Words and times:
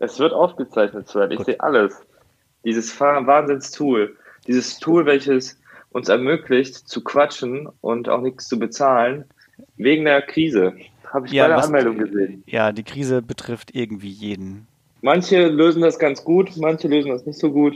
Es 0.00 0.18
wird 0.18 0.32
aufgezeichnet, 0.32 1.08
Sven. 1.08 1.30
Ich 1.30 1.40
sehe 1.40 1.60
alles. 1.60 2.02
Dieses 2.64 2.98
Wahnsinnstool. 2.98 4.16
Dieses 4.46 4.78
Tool, 4.78 5.04
welches 5.06 5.60
uns 5.90 6.08
ermöglicht, 6.08 6.74
zu 6.74 7.04
quatschen 7.04 7.68
und 7.82 8.08
auch 8.08 8.22
nichts 8.22 8.48
zu 8.48 8.58
bezahlen, 8.58 9.24
wegen 9.76 10.06
der 10.06 10.22
Krise. 10.22 10.74
Habe 11.12 11.26
ich 11.26 11.32
ja, 11.32 11.44
bei 11.44 11.48
der 11.48 11.56
was, 11.58 11.66
Anmeldung 11.66 11.98
gesehen. 11.98 12.42
Ja, 12.46 12.72
die 12.72 12.82
Krise 12.82 13.20
betrifft 13.20 13.74
irgendwie 13.74 14.08
jeden. 14.08 14.66
Manche 15.02 15.48
lösen 15.48 15.82
das 15.82 15.98
ganz 15.98 16.24
gut, 16.24 16.56
manche 16.56 16.88
lösen 16.88 17.10
das 17.10 17.26
nicht 17.26 17.38
so 17.38 17.52
gut. 17.52 17.74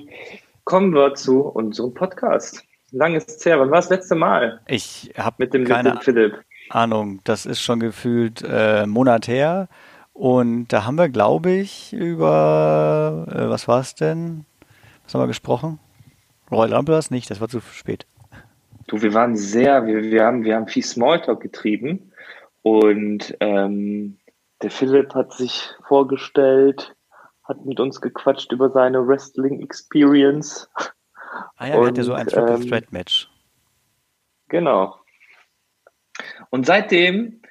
Kommen 0.64 0.94
wir 0.94 1.14
zu 1.14 1.42
unserem 1.42 1.92
Podcast. 1.92 2.64
Lang 2.90 3.14
ist 3.14 3.28
es 3.28 3.44
her. 3.44 3.60
Wann 3.60 3.70
war 3.70 3.78
das 3.78 3.90
letzte 3.90 4.14
Mal? 4.14 4.60
Ich 4.66 5.12
habe 5.18 5.36
mit 5.38 5.52
dem, 5.52 5.64
keine 5.64 5.98
Philipp. 6.00 6.38
Ahnung. 6.70 7.20
Das 7.24 7.44
ist 7.44 7.60
schon 7.60 7.80
gefühlt 7.80 8.42
äh, 8.48 8.86
Monat 8.86 9.28
her. 9.28 9.68
Und 10.14 10.68
da 10.68 10.86
haben 10.86 10.94
wir, 10.94 11.08
glaube 11.08 11.50
ich, 11.50 11.92
über, 11.92 13.26
äh, 13.30 13.48
was 13.50 13.66
war 13.66 13.80
es 13.80 13.96
denn? 13.96 14.46
Was 15.02 15.12
haben 15.12 15.22
wir 15.22 15.26
gesprochen? 15.26 15.80
Royal 16.50 16.72
Rumblers 16.72 17.10
nicht, 17.10 17.30
das 17.30 17.40
war 17.40 17.48
zu 17.48 17.60
spät. 17.60 18.06
Du, 18.86 19.02
wir 19.02 19.12
waren 19.12 19.36
sehr, 19.36 19.86
wir, 19.86 20.02
wir, 20.02 20.24
haben, 20.24 20.44
wir 20.44 20.54
haben 20.54 20.68
viel 20.68 20.84
Smalltalk 20.84 21.40
getrieben 21.40 22.12
und 22.62 23.36
ähm, 23.40 24.18
der 24.62 24.70
Philipp 24.70 25.14
hat 25.14 25.32
sich 25.32 25.70
vorgestellt, 25.88 26.94
hat 27.42 27.64
mit 27.64 27.80
uns 27.80 28.00
gequatscht 28.00 28.52
über 28.52 28.70
seine 28.70 29.06
Wrestling 29.06 29.60
Experience. 29.62 30.70
Ah 31.56 31.66
ja, 31.66 31.74
er 31.74 31.86
hatte 31.86 32.04
so 32.04 32.12
ein 32.12 32.28
Triple 32.28 32.54
ähm, 32.54 32.68
Threat 32.68 32.92
Match. 32.92 33.28
Genau. 34.48 34.96
Und 36.50 36.66
seitdem 36.66 37.42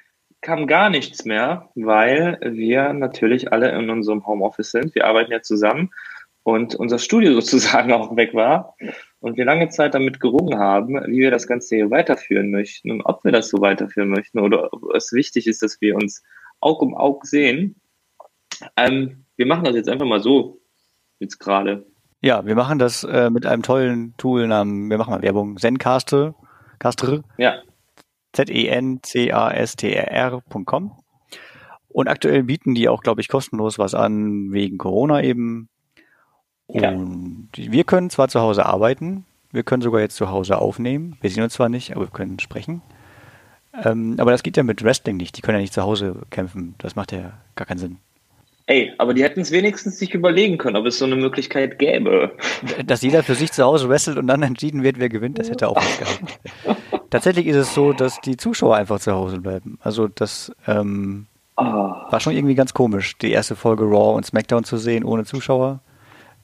kam 0.44 0.66
gar 0.66 0.90
nichts 0.90 1.24
mehr, 1.24 1.70
weil 1.74 2.38
wir 2.42 2.92
natürlich 2.92 3.50
alle 3.50 3.72
in 3.72 3.90
unserem 3.90 4.26
Homeoffice 4.26 4.70
sind. 4.70 4.94
Wir 4.94 5.06
arbeiten 5.06 5.32
ja 5.32 5.42
zusammen 5.42 5.90
und 6.44 6.74
unser 6.74 6.98
Studio 6.98 7.32
sozusagen 7.40 7.92
auch 7.92 8.14
weg 8.14 8.34
war 8.34 8.76
und 9.20 9.36
wir 9.36 9.44
lange 9.44 9.70
Zeit 9.70 9.94
damit 9.94 10.20
gerungen 10.20 10.58
haben, 10.58 10.94
wie 11.06 11.20
wir 11.20 11.30
das 11.30 11.48
Ganze 11.48 11.76
hier 11.76 11.90
weiterführen 11.90 12.50
möchten 12.50 12.90
und 12.90 13.02
ob 13.02 13.24
wir 13.24 13.32
das 13.32 13.48
so 13.48 13.60
weiterführen 13.60 14.10
möchten 14.10 14.38
oder 14.38 14.72
ob 14.72 14.94
es 14.94 15.12
wichtig 15.12 15.46
ist, 15.46 15.62
dass 15.62 15.80
wir 15.80 15.96
uns 15.96 16.22
Aug 16.60 16.82
um 16.82 16.94
Aug 16.94 17.24
sehen. 17.24 17.80
Ähm, 18.76 19.24
wir 19.36 19.46
machen 19.46 19.64
das 19.64 19.74
jetzt 19.74 19.88
einfach 19.88 20.06
mal 20.06 20.20
so, 20.20 20.60
jetzt 21.18 21.38
gerade. 21.38 21.86
Ja, 22.20 22.46
wir 22.46 22.54
machen 22.54 22.78
das 22.78 23.02
äh, 23.04 23.30
mit 23.30 23.46
einem 23.46 23.62
tollen 23.62 24.14
Tool 24.18 24.46
namens, 24.46 24.90
wir 24.90 24.98
machen 24.98 25.10
mal 25.10 25.22
Werbung, 25.22 25.56
Zencaster, 25.56 26.34
Caster. 26.78 27.22
Ja. 27.38 27.62
Z-E-N-C-A-S-T-R-R.com. 28.34 30.92
Und 31.88 32.08
aktuell 32.08 32.42
bieten 32.42 32.74
die 32.74 32.88
auch, 32.88 33.02
glaube 33.02 33.20
ich, 33.20 33.28
kostenlos 33.28 33.78
was 33.78 33.94
an, 33.94 34.52
wegen 34.52 34.78
Corona 34.78 35.22
eben. 35.22 35.68
Ja. 36.68 36.88
Und 36.90 37.50
wir 37.54 37.84
können 37.84 38.10
zwar 38.10 38.26
zu 38.28 38.40
Hause 38.40 38.66
arbeiten, 38.66 39.24
wir 39.54 39.62
können 39.62 39.82
sogar 39.82 40.00
jetzt 40.00 40.16
zu 40.16 40.30
Hause 40.30 40.58
aufnehmen. 40.58 41.16
Wir 41.20 41.30
sehen 41.30 41.44
uns 41.44 41.52
zwar 41.52 41.68
nicht, 41.68 41.92
aber 41.92 42.06
wir 42.06 42.10
können 42.10 42.40
sprechen. 42.40 42.82
Ähm, 43.84 44.16
aber 44.18 44.32
das 44.32 44.42
geht 44.42 44.56
ja 44.56 44.64
mit 44.64 44.82
Wrestling 44.82 45.16
nicht. 45.16 45.36
Die 45.36 45.42
können 45.42 45.58
ja 45.58 45.62
nicht 45.62 45.72
zu 45.72 45.82
Hause 45.82 46.16
kämpfen. 46.30 46.74
Das 46.78 46.96
macht 46.96 47.12
ja 47.12 47.34
gar 47.54 47.64
keinen 47.64 47.78
Sinn. 47.78 47.98
Ey, 48.66 48.92
aber 48.98 49.14
die 49.14 49.22
hätten 49.22 49.40
es 49.40 49.52
wenigstens 49.52 49.98
sich 49.98 50.12
überlegen 50.12 50.58
können, 50.58 50.74
ob 50.74 50.86
es 50.86 50.98
so 50.98 51.04
eine 51.04 51.14
Möglichkeit 51.14 51.78
gäbe. 51.78 52.32
Dass 52.84 53.02
jeder 53.02 53.22
für 53.22 53.36
sich 53.36 53.52
zu 53.52 53.62
Hause 53.62 53.88
wrestelt 53.88 54.16
und 54.16 54.26
dann 54.26 54.42
entschieden 54.42 54.82
wird, 54.82 54.98
wer 54.98 55.08
gewinnt, 55.08 55.38
das 55.38 55.50
hätte 55.50 55.68
auch 55.68 55.80
nicht 55.80 55.98
gehabt. 56.00 56.78
Tatsächlich 57.14 57.46
ist 57.46 57.54
es 57.54 57.74
so, 57.74 57.92
dass 57.92 58.20
die 58.22 58.36
Zuschauer 58.36 58.74
einfach 58.74 58.98
zu 58.98 59.12
Hause 59.12 59.40
bleiben. 59.40 59.78
Also 59.84 60.08
das 60.08 60.50
ähm, 60.66 61.26
oh. 61.56 61.62
war 61.62 62.18
schon 62.18 62.32
irgendwie 62.32 62.56
ganz 62.56 62.74
komisch, 62.74 63.16
die 63.18 63.30
erste 63.30 63.54
Folge 63.54 63.84
Raw 63.84 64.16
und 64.16 64.26
SmackDown 64.26 64.64
zu 64.64 64.78
sehen 64.78 65.04
ohne 65.04 65.24
Zuschauer. 65.24 65.78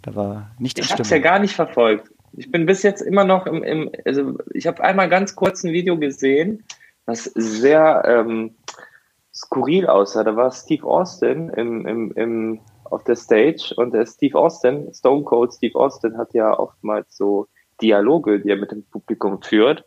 Da 0.02 0.14
war 0.14 0.52
nicht 0.60 0.78
Ich 0.78 0.92
habe 0.92 1.02
es 1.02 1.10
ja 1.10 1.18
gar 1.18 1.40
nicht 1.40 1.56
verfolgt. 1.56 2.12
Ich 2.34 2.52
bin 2.52 2.66
bis 2.66 2.84
jetzt 2.84 3.00
immer 3.00 3.24
noch 3.24 3.46
im, 3.46 3.64
im 3.64 3.90
also 4.04 4.38
ich 4.54 4.68
habe 4.68 4.80
einmal 4.84 5.08
ganz 5.08 5.34
kurz 5.34 5.64
ein 5.64 5.72
Video 5.72 5.98
gesehen, 5.98 6.62
was 7.04 7.24
sehr 7.24 8.04
ähm, 8.06 8.54
skurril 9.34 9.88
aussah. 9.88 10.22
Da 10.22 10.36
war 10.36 10.52
Steve 10.52 10.86
Austin 10.86 11.48
im, 11.48 11.84
im, 11.84 12.12
im, 12.12 12.60
auf 12.84 13.02
der 13.02 13.16
Stage 13.16 13.74
und 13.76 13.92
der 13.92 14.06
Steve 14.06 14.38
Austin, 14.38 14.94
Stone 14.94 15.24
Cold 15.24 15.52
Steve 15.52 15.76
Austin, 15.76 16.16
hat 16.16 16.32
ja 16.32 16.56
oftmals 16.56 17.16
so 17.16 17.48
Dialoge, 17.82 18.38
die 18.38 18.50
er 18.50 18.56
mit 18.56 18.70
dem 18.70 18.84
Publikum 18.84 19.42
führt, 19.42 19.84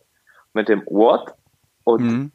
mit 0.54 0.70
dem 0.70 0.84
What 0.86 1.34
und 1.84 2.02
mhm. 2.04 2.32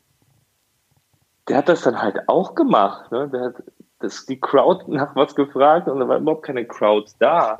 der 1.48 1.58
hat 1.58 1.68
das 1.68 1.82
dann 1.82 2.00
halt 2.00 2.28
auch 2.28 2.54
gemacht. 2.54 3.10
Ne? 3.12 3.28
Der 3.32 3.40
hat 3.40 3.54
das, 4.00 4.26
die 4.26 4.38
Crowd 4.38 4.84
nach 4.88 5.14
was 5.16 5.34
gefragt 5.34 5.88
und 5.88 6.00
da 6.00 6.08
war 6.08 6.18
überhaupt 6.18 6.44
keine 6.44 6.64
Crowd 6.64 7.10
da. 7.18 7.58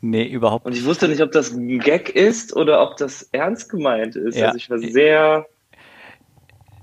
Nee, 0.00 0.26
überhaupt 0.26 0.66
nicht. 0.66 0.74
Und 0.74 0.80
ich 0.80 0.86
wusste 0.86 1.08
nicht, 1.08 1.22
ob 1.22 1.32
das 1.32 1.52
ein 1.52 1.78
Gag 1.78 2.10
ist 2.14 2.54
oder 2.54 2.82
ob 2.82 2.96
das 2.98 3.22
ernst 3.32 3.70
gemeint 3.70 4.16
ist. 4.16 4.36
Ja. 4.36 4.46
Also 4.46 4.58
ich 4.58 4.68
war 4.68 4.78
sehr 4.78 5.46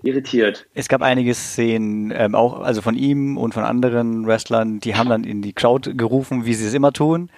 irritiert. 0.02 0.68
Es 0.74 0.88
gab 0.88 1.02
einige 1.02 1.34
Szenen, 1.36 2.12
ähm, 2.16 2.34
auch 2.34 2.62
also 2.62 2.82
von 2.82 2.96
ihm 2.96 3.38
und 3.38 3.54
von 3.54 3.64
anderen 3.64 4.26
Wrestlern, 4.26 4.80
die 4.80 4.96
haben 4.96 5.10
dann 5.10 5.24
in 5.24 5.42
die 5.42 5.54
Crowd 5.54 5.94
gerufen, 5.94 6.46
wie 6.46 6.56
sie 6.56 6.66
es 6.66 6.74
immer 6.74 6.94
tun. 6.94 7.30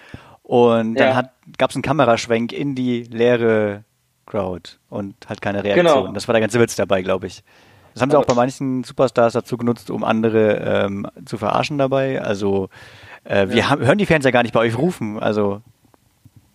Und 0.42 0.94
dann 0.94 1.14
ja. 1.16 1.30
gab 1.58 1.70
es 1.70 1.76
einen 1.76 1.82
Kameraschwenk 1.82 2.52
in 2.52 2.74
die 2.74 3.02
leere 3.02 3.84
Crowd 4.26 4.70
und 4.90 5.14
halt 5.28 5.42
keine 5.42 5.62
Reaktion. 5.62 5.86
Genau. 5.86 6.12
Das 6.12 6.28
war 6.28 6.32
der 6.32 6.40
ganze 6.40 6.60
Witz 6.60 6.76
dabei, 6.76 7.02
glaube 7.02 7.26
ich. 7.26 7.42
Das 7.92 8.02
haben 8.02 8.10
sie 8.10 8.18
auch 8.18 8.24
bei 8.24 8.34
manchen 8.34 8.82
Superstars 8.82 9.34
dazu 9.34 9.56
genutzt, 9.56 9.90
um 9.90 10.02
andere 10.02 10.56
ähm, 10.86 11.06
zu 11.24 11.38
verarschen 11.38 11.78
dabei. 11.78 12.20
Also 12.20 12.68
äh, 13.22 13.48
wir 13.48 13.56
ja. 13.56 13.70
haben, 13.70 13.84
hören 13.84 13.98
die 13.98 14.06
Fans 14.06 14.24
ja 14.24 14.32
gar 14.32 14.42
nicht 14.42 14.52
bei 14.52 14.60
euch 14.60 14.76
rufen. 14.76 15.20
Also 15.20 15.62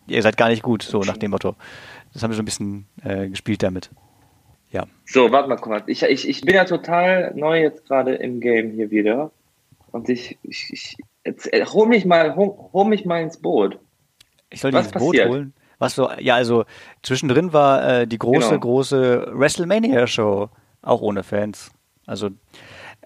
ihr 0.07 0.21
seid 0.21 0.35
gar 0.35 0.49
nicht 0.49 0.63
gut, 0.63 0.83
so 0.83 0.99
nach 0.99 1.17
dem 1.17 1.31
Motto. 1.31 1.55
Das 2.13 2.23
haben 2.23 2.31
wir 2.31 2.35
so 2.35 2.41
ein 2.41 2.45
bisschen 2.45 2.87
äh, 3.03 3.29
gespielt 3.29 3.63
damit. 3.63 3.89
Ja. 4.71 4.85
So, 5.05 5.31
warte 5.31 5.49
mal 5.49 5.55
kurz. 5.55 5.83
Ich, 5.87 6.03
ich, 6.03 6.27
ich 6.27 6.41
bin 6.41 6.55
ja 6.55 6.65
total 6.65 7.33
neu 7.35 7.61
jetzt 7.61 7.85
gerade 7.85 8.15
im 8.15 8.39
Game 8.39 8.71
hier 8.71 8.91
wieder. 8.91 9.31
Und 9.91 10.09
ich, 10.09 10.37
ich, 10.43 10.69
ich 10.71 10.97
jetzt, 11.25 11.51
äh, 11.51 11.65
hol 11.65 11.87
mich 11.87 12.05
mal, 12.05 12.35
hol, 12.35 12.69
hol, 12.73 12.85
mich 12.85 13.05
mal 13.05 13.21
ins 13.21 13.37
Boot. 13.37 13.79
Ich 14.49 14.59
soll 14.59 14.71
dich 14.71 14.81
ins 14.81 14.91
Boot 14.91 15.17
holen? 15.25 15.53
Was 15.79 15.95
so, 15.95 16.09
ja, 16.19 16.35
also 16.35 16.65
zwischendrin 17.03 17.53
war 17.53 18.01
äh, 18.01 18.07
die 18.07 18.19
große, 18.19 18.49
genau. 18.49 18.59
große 18.59 19.31
WrestleMania-Show, 19.33 20.49
auch 20.81 21.01
ohne 21.01 21.23
Fans. 21.23 21.71
Also 22.05 22.29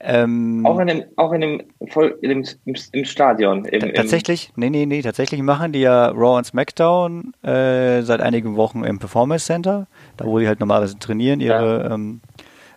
ähm, 0.06 0.66
auch 0.66 0.80
in 0.80 0.88
dem, 0.88 1.04
auch 1.16 1.32
in 1.32 1.42
dem, 1.42 1.62
voll, 1.90 2.18
dem 2.22 2.44
im, 2.66 2.76
im 2.92 3.06
Stadion. 3.06 3.64
Im, 3.66 3.94
tatsächlich, 3.94 4.52
nee, 4.56 4.70
nee, 4.70 4.86
nee, 4.86 5.02
tatsächlich 5.02 5.42
machen 5.42 5.72
die 5.72 5.82
ja 5.82 6.08
Raw 6.08 6.38
und 6.38 6.46
SmackDown 6.46 7.34
äh, 7.44 8.02
seit 8.02 8.20
einigen 8.20 8.56
Wochen 8.58 8.84
im 8.84 9.00
Performance 9.00 9.46
Center, 9.46 9.88
da 10.18 10.26
wo 10.26 10.40
die 10.40 10.48
halt 10.48 10.60
normalerweise 10.60 10.98
trainieren, 10.98 11.40
ihre, 11.40 11.84
ja. 11.84 11.92
ähm, 11.92 12.22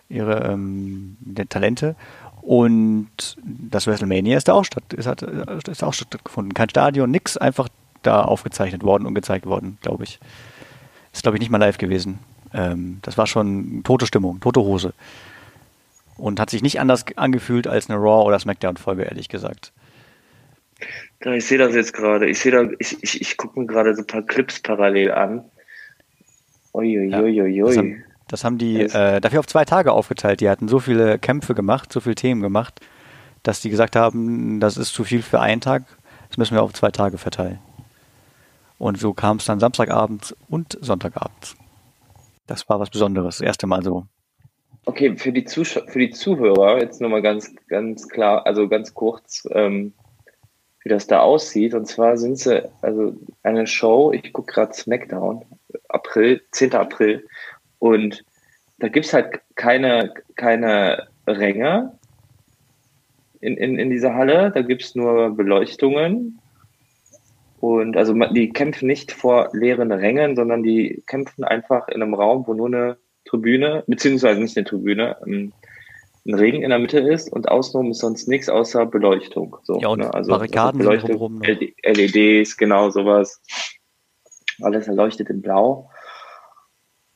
ihre 0.09 0.51
ähm, 0.51 1.17
Talente. 1.49 1.95
Und 2.41 3.35
das 3.43 3.87
WrestleMania 3.87 4.37
ist 4.37 4.47
da 4.47 4.53
auch 4.53 4.63
statt, 4.63 4.93
ist, 4.93 5.07
hat, 5.07 5.21
ist 5.21 5.83
auch 5.83 5.93
stattgefunden. 5.93 6.53
Kein 6.53 6.69
Stadion, 6.69 7.11
nix, 7.11 7.35
einfach 7.35 7.67
da 8.07 8.21
aufgezeichnet 8.21 8.83
worden 8.83 9.05
und 9.05 9.13
gezeigt 9.13 9.45
worden, 9.45 9.77
glaube 9.81 10.03
ich. 10.05 10.19
Ist, 11.13 11.23
glaube 11.23 11.37
ich, 11.37 11.41
nicht 11.41 11.49
mal 11.49 11.57
live 11.57 11.77
gewesen. 11.77 12.19
Ähm, 12.53 12.99
das 13.01 13.17
war 13.17 13.27
schon 13.27 13.83
tote 13.83 14.05
Stimmung, 14.05 14.39
tote 14.39 14.61
Hose. 14.61 14.93
Und 16.17 16.39
hat 16.39 16.49
sich 16.49 16.63
nicht 16.63 16.79
anders 16.79 17.05
angefühlt 17.15 17.67
als 17.67 17.89
eine 17.89 17.99
Raw- 17.99 18.25
oder 18.25 18.39
Smackdown-Folge, 18.39 19.03
ehrlich 19.03 19.29
gesagt. 19.29 19.71
Ja, 21.23 21.33
ich 21.33 21.45
sehe 21.45 21.57
das 21.57 21.73
jetzt 21.75 21.93
gerade. 21.93 22.27
Ich 22.27 22.39
sehe 22.39 22.51
da, 22.51 22.69
ich, 22.79 22.97
ich, 23.01 23.21
ich 23.21 23.37
gucke 23.37 23.59
mir 23.59 23.65
gerade 23.65 23.95
so 23.95 24.01
ein 24.01 24.07
paar 24.07 24.21
Clips 24.21 24.59
parallel 24.59 25.11
an. 25.11 25.43
Uiuiuiui. 26.73 27.55
Ja, 27.55 27.65
das, 27.65 27.77
haben, 27.77 28.03
das 28.27 28.43
haben 28.43 28.57
die 28.57 28.81
äh, 28.81 29.19
dafür 29.19 29.39
auf 29.39 29.47
zwei 29.47 29.65
Tage 29.65 29.91
aufgeteilt. 29.91 30.41
Die 30.41 30.49
hatten 30.49 30.67
so 30.67 30.79
viele 30.79 31.17
Kämpfe 31.17 31.55
gemacht, 31.55 31.91
so 31.91 31.99
viele 31.99 32.15
Themen 32.15 32.41
gemacht, 32.41 32.79
dass 33.43 33.61
die 33.61 33.69
gesagt 33.69 33.95
haben, 33.95 34.59
das 34.59 34.77
ist 34.77 34.93
zu 34.93 35.03
viel 35.03 35.21
für 35.21 35.39
einen 35.39 35.61
Tag, 35.61 35.83
das 36.29 36.37
müssen 36.37 36.55
wir 36.55 36.61
auf 36.61 36.73
zwei 36.73 36.91
Tage 36.91 37.17
verteilen. 37.17 37.59
Und 38.77 38.99
so 38.99 39.13
kam 39.13 39.37
es 39.37 39.45
dann 39.45 39.59
Samstagabends 39.59 40.35
und 40.49 40.77
Sonntagabends. 40.81 41.55
Das 42.45 42.69
war 42.69 42.79
was 42.79 42.89
Besonderes, 42.89 43.37
das 43.37 43.45
erste 43.45 43.67
Mal 43.67 43.83
so. 43.83 44.05
Okay, 44.85 45.17
für 45.17 45.33
die, 45.33 45.43
Zusch 45.43 45.79
für 45.87 45.99
die 45.99 46.11
Zuhörer 46.11 46.79
jetzt 46.79 47.01
nochmal 47.01 47.21
ganz, 47.21 47.53
ganz 47.67 48.07
klar, 48.07 48.45
also 48.45 48.69
ganz 48.69 48.93
kurz, 48.93 49.47
ähm, 49.51 49.93
wie 50.81 50.89
das 50.89 51.07
da 51.07 51.19
aussieht. 51.19 51.73
Und 51.73 51.87
zwar 51.87 52.17
sind 52.17 52.37
sie, 52.37 52.63
also 52.81 53.15
eine 53.43 53.67
Show, 53.67 54.13
ich 54.13 54.31
gucke 54.31 54.53
gerade 54.53 54.73
SmackDown, 54.73 55.43
April, 55.89 56.41
10. 56.51 56.73
April, 56.73 57.27
und 57.79 58.23
da 58.79 58.87
gibt's 58.87 59.13
halt 59.13 59.41
keine, 59.55 60.13
keine 60.35 61.07
Ränge 61.25 61.97
in, 63.41 63.57
in, 63.57 63.77
in 63.77 63.89
dieser 63.89 64.15
Halle, 64.15 64.51
da 64.51 64.61
gibt's 64.61 64.95
nur 64.95 65.35
Beleuchtungen. 65.35 66.39
Und 67.59 67.97
also 67.97 68.13
die 68.13 68.49
kämpfen 68.49 68.87
nicht 68.87 69.11
vor 69.11 69.49
leeren 69.53 69.91
Rängen, 69.91 70.35
sondern 70.35 70.63
die 70.63 71.03
kämpfen 71.07 71.43
einfach 71.43 71.87
in 71.87 72.01
einem 72.01 72.13
Raum, 72.13 72.45
wo 72.45 72.53
nur 72.53 72.67
eine 72.67 72.97
Tribüne, 73.25 73.83
beziehungsweise 73.87 74.39
nicht 74.39 74.55
eine 74.57 74.65
Tribüne, 74.65 75.17
ähm, 75.25 75.53
ein 76.27 76.33
Ring 76.33 76.61
in 76.61 76.69
der 76.69 76.79
Mitte 76.79 76.99
ist 76.99 77.31
und 77.31 77.49
außenrum 77.49 77.91
ist 77.91 77.99
sonst 77.99 78.27
nichts 78.27 78.49
außer 78.49 78.85
Beleuchtung. 78.85 79.57
So, 79.63 79.79
ja, 79.79 79.87
und 79.87 79.99
ne? 79.99 80.13
also, 80.13 80.31
Barrikaden 80.31 80.85
also 80.85 81.07
drumherum 81.07 81.39
noch. 81.39 81.47
LEDs, 81.47 82.57
genau 82.57 82.89
sowas. 82.89 83.41
Alles 84.61 84.87
erleuchtet 84.87 85.29
in 85.29 85.41
Blau. 85.41 85.89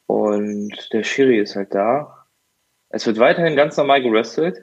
Und 0.06 0.90
der 0.94 1.04
Schiri 1.04 1.40
ist 1.40 1.56
halt 1.56 1.74
da. 1.74 2.26
Es 2.90 3.06
wird 3.06 3.20
weiterhin 3.20 3.56
ganz 3.56 3.78
normal 3.78 4.02
geröstet. 4.02 4.58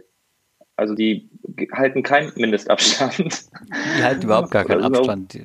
Also 0.79 0.95
die 0.95 1.29
halten 1.73 2.05
keinen 2.05 2.33
Mindestabstand. 2.37 3.47
Die 3.99 4.03
halten 4.05 4.23
überhaupt 4.23 4.53
gar 4.53 4.65
keinen 4.65 4.85
Oder 4.85 4.95
so. 4.95 5.11
Abstand. 5.11 5.41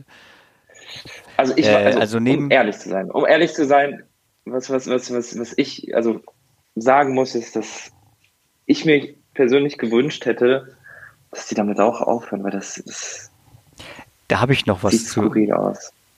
Also 1.37 1.53
ich 1.57 1.65
Äh, 1.65 1.75
also, 1.75 1.99
also 1.99 2.17
um 2.17 2.23
neben- 2.23 2.51
ehrlich 2.51 2.77
zu 2.77 2.89
sein, 2.89 3.09
um 3.09 3.25
ehrlich 3.25 3.51
zu 3.53 3.65
sein, 3.65 4.03
was, 4.45 4.69
was, 4.69 4.85
was, 4.87 5.11
was, 5.11 5.39
was 5.39 5.53
ich 5.57 5.95
also 5.95 6.21
sagen 6.75 7.15
muss, 7.15 7.33
ist, 7.33 7.55
dass 7.55 7.91
ich 8.67 8.85
mir 8.85 9.15
persönlich 9.33 9.79
gewünscht 9.79 10.23
hätte, 10.27 10.77
dass 11.31 11.47
die 11.47 11.55
damit 11.55 11.79
auch 11.79 12.01
aufhören, 12.01 12.43
weil 12.43 12.51
das, 12.51 12.83
das 12.85 13.31
Da 14.27 14.39
habe 14.39 14.53
ich 14.53 14.67
noch 14.67 14.83
was 14.83 15.05
zu, 15.05 15.33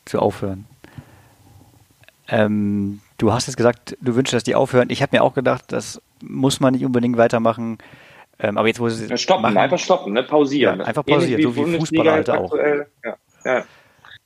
zu 0.03 0.19
aufhören. 0.19 0.65
Ähm, 2.27 2.99
du 3.17 3.31
hast 3.31 3.47
jetzt 3.47 3.55
gesagt, 3.55 3.95
du 4.01 4.15
wünschst, 4.15 4.33
dass 4.33 4.43
die 4.43 4.55
aufhören. 4.55 4.89
Ich 4.89 5.01
habe 5.01 5.15
mir 5.15 5.23
auch 5.23 5.35
gedacht, 5.35 5.71
das 5.71 6.01
muss 6.21 6.59
man 6.59 6.73
nicht 6.73 6.83
unbedingt 6.83 7.15
weitermachen. 7.15 7.77
Ähm, 8.39 8.57
aber 8.57 8.67
jetzt, 8.67 8.79
wo 8.79 8.89
sie 8.89 9.17
Stoppen, 9.17 9.43
machen, 9.43 9.57
einfach 9.57 9.79
stoppen, 9.79 10.13
ne? 10.13 10.23
pausieren. 10.23 10.79
Ja, 10.79 10.85
einfach 10.85 11.05
pausieren, 11.05 11.41
so 11.41 11.55
wie 11.55 11.61
Bundesliga 11.61 11.79
Fußballer 11.79 12.11
halt 12.11 12.29
auch. 12.29 12.43
aktuell. 12.51 12.87
Ja, 13.03 13.15
ja. 13.45 13.63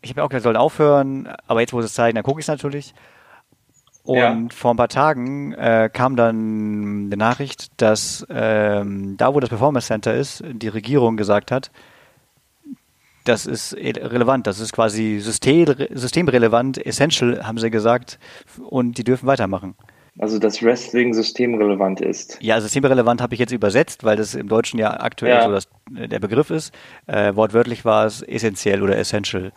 ich 0.02 0.10
habe 0.10 0.22
mir 0.22 0.26
auch 0.26 0.30
gesagt, 0.30 0.44
sollen 0.44 0.58
aufhören, 0.58 1.28
aber 1.48 1.62
jetzt, 1.62 1.74
wo 1.74 1.82
sie 1.82 1.86
es 1.86 1.94
zeigen, 1.94 2.16
dann 2.16 2.24
gucke 2.24 2.40
ich 2.40 2.46
es 2.46 2.48
natürlich. 2.48 2.94
Und 4.04 4.18
Ja. 4.18 4.38
vor 4.52 4.74
ein 4.74 4.78
paar 4.78 4.88
Tagen 4.88 5.54
äh, 5.54 5.90
kam 5.94 6.16
dann 6.16 7.06
eine 7.06 7.18
Nachricht, 7.18 7.68
dass 7.82 8.26
ähm, 8.32 9.18
da, 9.18 9.36
wo 9.36 9.40
das 9.40 9.50
Performance 9.50 9.88
Center 9.88 10.16
ist, 10.16 10.44
die 10.44 10.70
Regierung 10.70 11.16
gesagt 11.16 11.52
hat, 11.52 11.70
das 13.26 13.46
ist 13.46 13.76
relevant, 13.76 14.48
das 14.48 14.60
ist 14.60 14.74
quasi 14.74 15.20
system, 15.20 15.68
systemrelevant, 15.92 16.84
essential, 16.84 17.46
haben 17.46 17.60
sie 17.60 17.70
gesagt, 17.70 18.18
und 18.68 18.98
die 18.98 19.04
dürfen 19.04 19.28
weitermachen. 19.28 19.76
Also 20.20 20.38
dass 20.38 20.62
Wrestling 20.62 21.14
systemrelevant 21.14 22.02
ist. 22.02 22.38
Ja, 22.42 22.60
systemrelevant 22.60 23.22
habe 23.22 23.34
ich 23.34 23.40
jetzt 23.40 23.54
übersetzt, 23.54 24.04
weil 24.04 24.18
das 24.18 24.36
im 24.36 24.50
Deutschen 24.50 24.78
ja 24.78 25.00
aktuell 25.00 25.34
Ja. 25.38 25.46
so 25.46 25.52
das, 25.52 25.68
der 25.90 26.20
Begriff 26.20 26.50
ist. 26.50 26.74
Äh, 27.08 27.36
wortwörtlich 27.36 27.86
war 27.86 28.06
es 28.06 28.22
essentiell 28.22 28.84
oder 28.84 28.98
essential. 28.98 29.54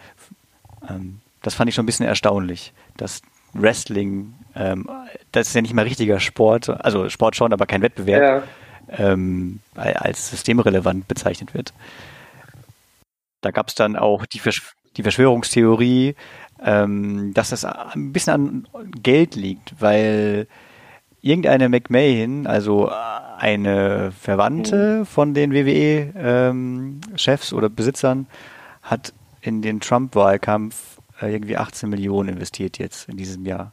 Ähm, 0.88 1.20
das 1.42 1.54
fand 1.54 1.68
ich 1.68 1.74
schon 1.74 1.82
ein 1.82 1.86
bisschen 1.86 2.06
erstaunlich, 2.06 2.72
dass 2.96 3.22
Wrestling, 3.54 4.34
ähm, 4.54 4.88
das 5.32 5.48
ist 5.48 5.54
ja 5.54 5.62
nicht 5.62 5.74
mal 5.74 5.82
richtiger 5.82 6.20
Sport, 6.20 6.68
also 6.70 7.08
Sport 7.08 7.34
schon, 7.34 7.52
aber 7.52 7.66
kein 7.66 7.82
Wettbewerb, 7.82 8.44
Ja. 8.88 9.04
ähm, 9.04 9.58
als 9.74 10.30
systemrelevant 10.30 11.08
bezeichnet 11.08 11.54
wird. 11.54 11.74
Da 13.40 13.50
gab 13.50 13.68
es 13.68 13.74
dann 13.74 13.96
auch 13.96 14.24
die, 14.26 14.38
Versch 14.38 14.62
die 14.96 15.02
Verschwörungstheorie, 15.02 16.14
ähm, 16.64 17.32
dass 17.34 17.50
das 17.50 17.64
ein 17.64 18.12
bisschen 18.12 18.32
an 18.32 18.68
Geld 19.02 19.34
liegt, 19.34 19.74
weil 19.80 20.46
irgendeine 21.20 21.68
McMahon, 21.68 22.46
also 22.46 22.90
eine 23.38 24.12
Verwandte 24.12 25.04
von 25.04 25.34
den 25.34 25.52
WWE-Chefs 25.52 27.52
oder 27.52 27.68
Besitzern, 27.68 28.26
hat 28.82 29.12
in 29.40 29.62
den 29.62 29.80
Trump-Wahlkampf 29.80 30.98
äh, 31.20 31.32
irgendwie 31.32 31.56
18 31.56 31.88
Millionen 31.88 32.30
investiert 32.30 32.78
jetzt 32.78 33.08
in 33.08 33.16
diesem 33.16 33.44
Jahr. 33.46 33.72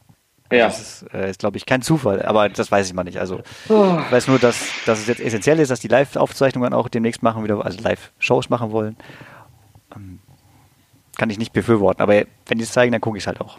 Ja. 0.52 0.66
Das 0.66 0.80
ist, 0.80 1.14
äh, 1.14 1.30
ist 1.30 1.38
glaube 1.40 1.56
ich, 1.58 1.66
kein 1.66 1.82
Zufall, 1.82 2.22
aber 2.22 2.48
das 2.48 2.72
weiß 2.72 2.88
ich 2.88 2.94
mal 2.94 3.04
nicht. 3.04 3.18
Also 3.20 3.40
Oh. 3.68 3.98
ich 4.04 4.12
weiß 4.12 4.26
nur, 4.28 4.38
dass, 4.40 4.60
dass 4.86 4.98
es 5.00 5.06
jetzt 5.06 5.20
essentiell 5.20 5.58
ist, 5.60 5.70
dass 5.70 5.78
die 5.80 5.88
Live-Aufzeichnungen 5.88 6.72
auch 6.72 6.88
demnächst 6.88 7.22
machen, 7.22 7.44
wieder, 7.44 7.64
also 7.64 7.80
Live-Shows 7.80 8.50
machen 8.50 8.72
wollen. 8.72 8.96
Ähm, 9.94 10.18
kann 11.20 11.28
ich 11.28 11.38
nicht 11.38 11.52
befürworten, 11.52 12.00
aber 12.00 12.14
wenn 12.46 12.56
die 12.56 12.64
es 12.64 12.72
zeigen, 12.72 12.92
dann 12.92 13.02
gucke 13.02 13.18
ich 13.18 13.24
es 13.24 13.26
halt 13.26 13.42
auch. 13.42 13.58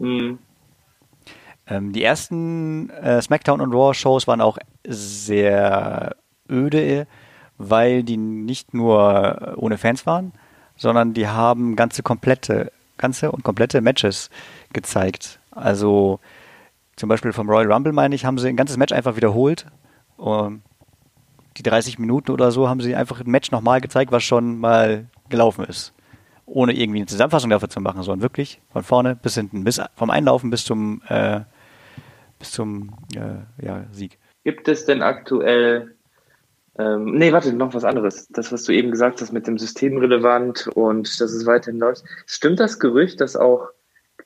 Hm. 0.00 0.40
Ähm, 1.68 1.92
die 1.92 2.02
ersten 2.02 2.90
äh, 2.90 3.22
SmackDown 3.22 3.60
und 3.60 3.72
Raw 3.72 3.94
Shows 3.94 4.26
waren 4.26 4.40
auch 4.40 4.58
sehr 4.84 6.16
öde, 6.50 7.06
weil 7.58 8.02
die 8.02 8.16
nicht 8.16 8.74
nur 8.74 9.54
ohne 9.56 9.78
Fans 9.78 10.04
waren, 10.04 10.32
sondern 10.74 11.14
die 11.14 11.28
haben 11.28 11.76
ganze 11.76 12.02
komplette, 12.02 12.72
ganze 12.96 13.30
und 13.30 13.44
komplette 13.44 13.80
Matches 13.80 14.28
gezeigt. 14.72 15.38
Also 15.52 16.18
zum 16.96 17.08
Beispiel 17.08 17.32
vom 17.32 17.48
Royal 17.48 17.72
Rumble, 17.72 17.92
meine 17.92 18.16
ich, 18.16 18.24
haben 18.24 18.38
sie 18.38 18.48
ein 18.48 18.56
ganzes 18.56 18.78
Match 18.78 18.92
einfach 18.92 19.14
wiederholt. 19.14 19.64
Um, 20.16 20.62
die 21.56 21.62
30 21.62 22.00
Minuten 22.00 22.32
oder 22.32 22.50
so 22.50 22.68
haben 22.68 22.80
sie 22.80 22.96
einfach 22.96 23.20
ein 23.20 23.30
Match 23.30 23.52
nochmal 23.52 23.80
gezeigt, 23.80 24.10
was 24.10 24.24
schon 24.24 24.58
mal 24.58 25.06
gelaufen 25.28 25.64
ist. 25.64 25.94
Ohne 26.50 26.72
irgendwie 26.72 27.00
eine 27.00 27.06
Zusammenfassung 27.06 27.50
dafür 27.50 27.68
zu 27.68 27.80
machen, 27.80 28.02
sondern 28.02 28.22
wirklich 28.22 28.60
von 28.70 28.82
vorne 28.82 29.16
bis 29.16 29.34
hinten, 29.34 29.64
bis 29.64 29.80
vom 29.94 30.10
Einlaufen 30.10 30.50
bis 30.50 30.64
zum 30.64 31.02
äh, 31.08 31.40
bis 32.38 32.52
zum 32.52 32.94
äh, 33.14 33.64
ja, 33.64 33.84
Sieg. 33.92 34.18
Gibt 34.44 34.68
es 34.68 34.86
denn 34.86 35.02
aktuell, 35.02 35.94
ähm, 36.78 37.12
nee, 37.12 37.32
warte, 37.32 37.52
noch 37.52 37.74
was 37.74 37.84
anderes. 37.84 38.28
Das, 38.28 38.52
was 38.52 38.64
du 38.64 38.72
eben 38.72 38.90
gesagt 38.90 39.20
hast 39.20 39.32
mit 39.32 39.46
dem 39.46 39.58
System 39.58 39.98
relevant 39.98 40.68
und 40.74 41.20
dass 41.20 41.32
es 41.32 41.46
weiterhin 41.46 41.80
läuft. 41.80 42.04
Stimmt 42.26 42.60
das 42.60 42.78
Gerücht, 42.78 43.20
dass 43.20 43.36
auch 43.36 43.68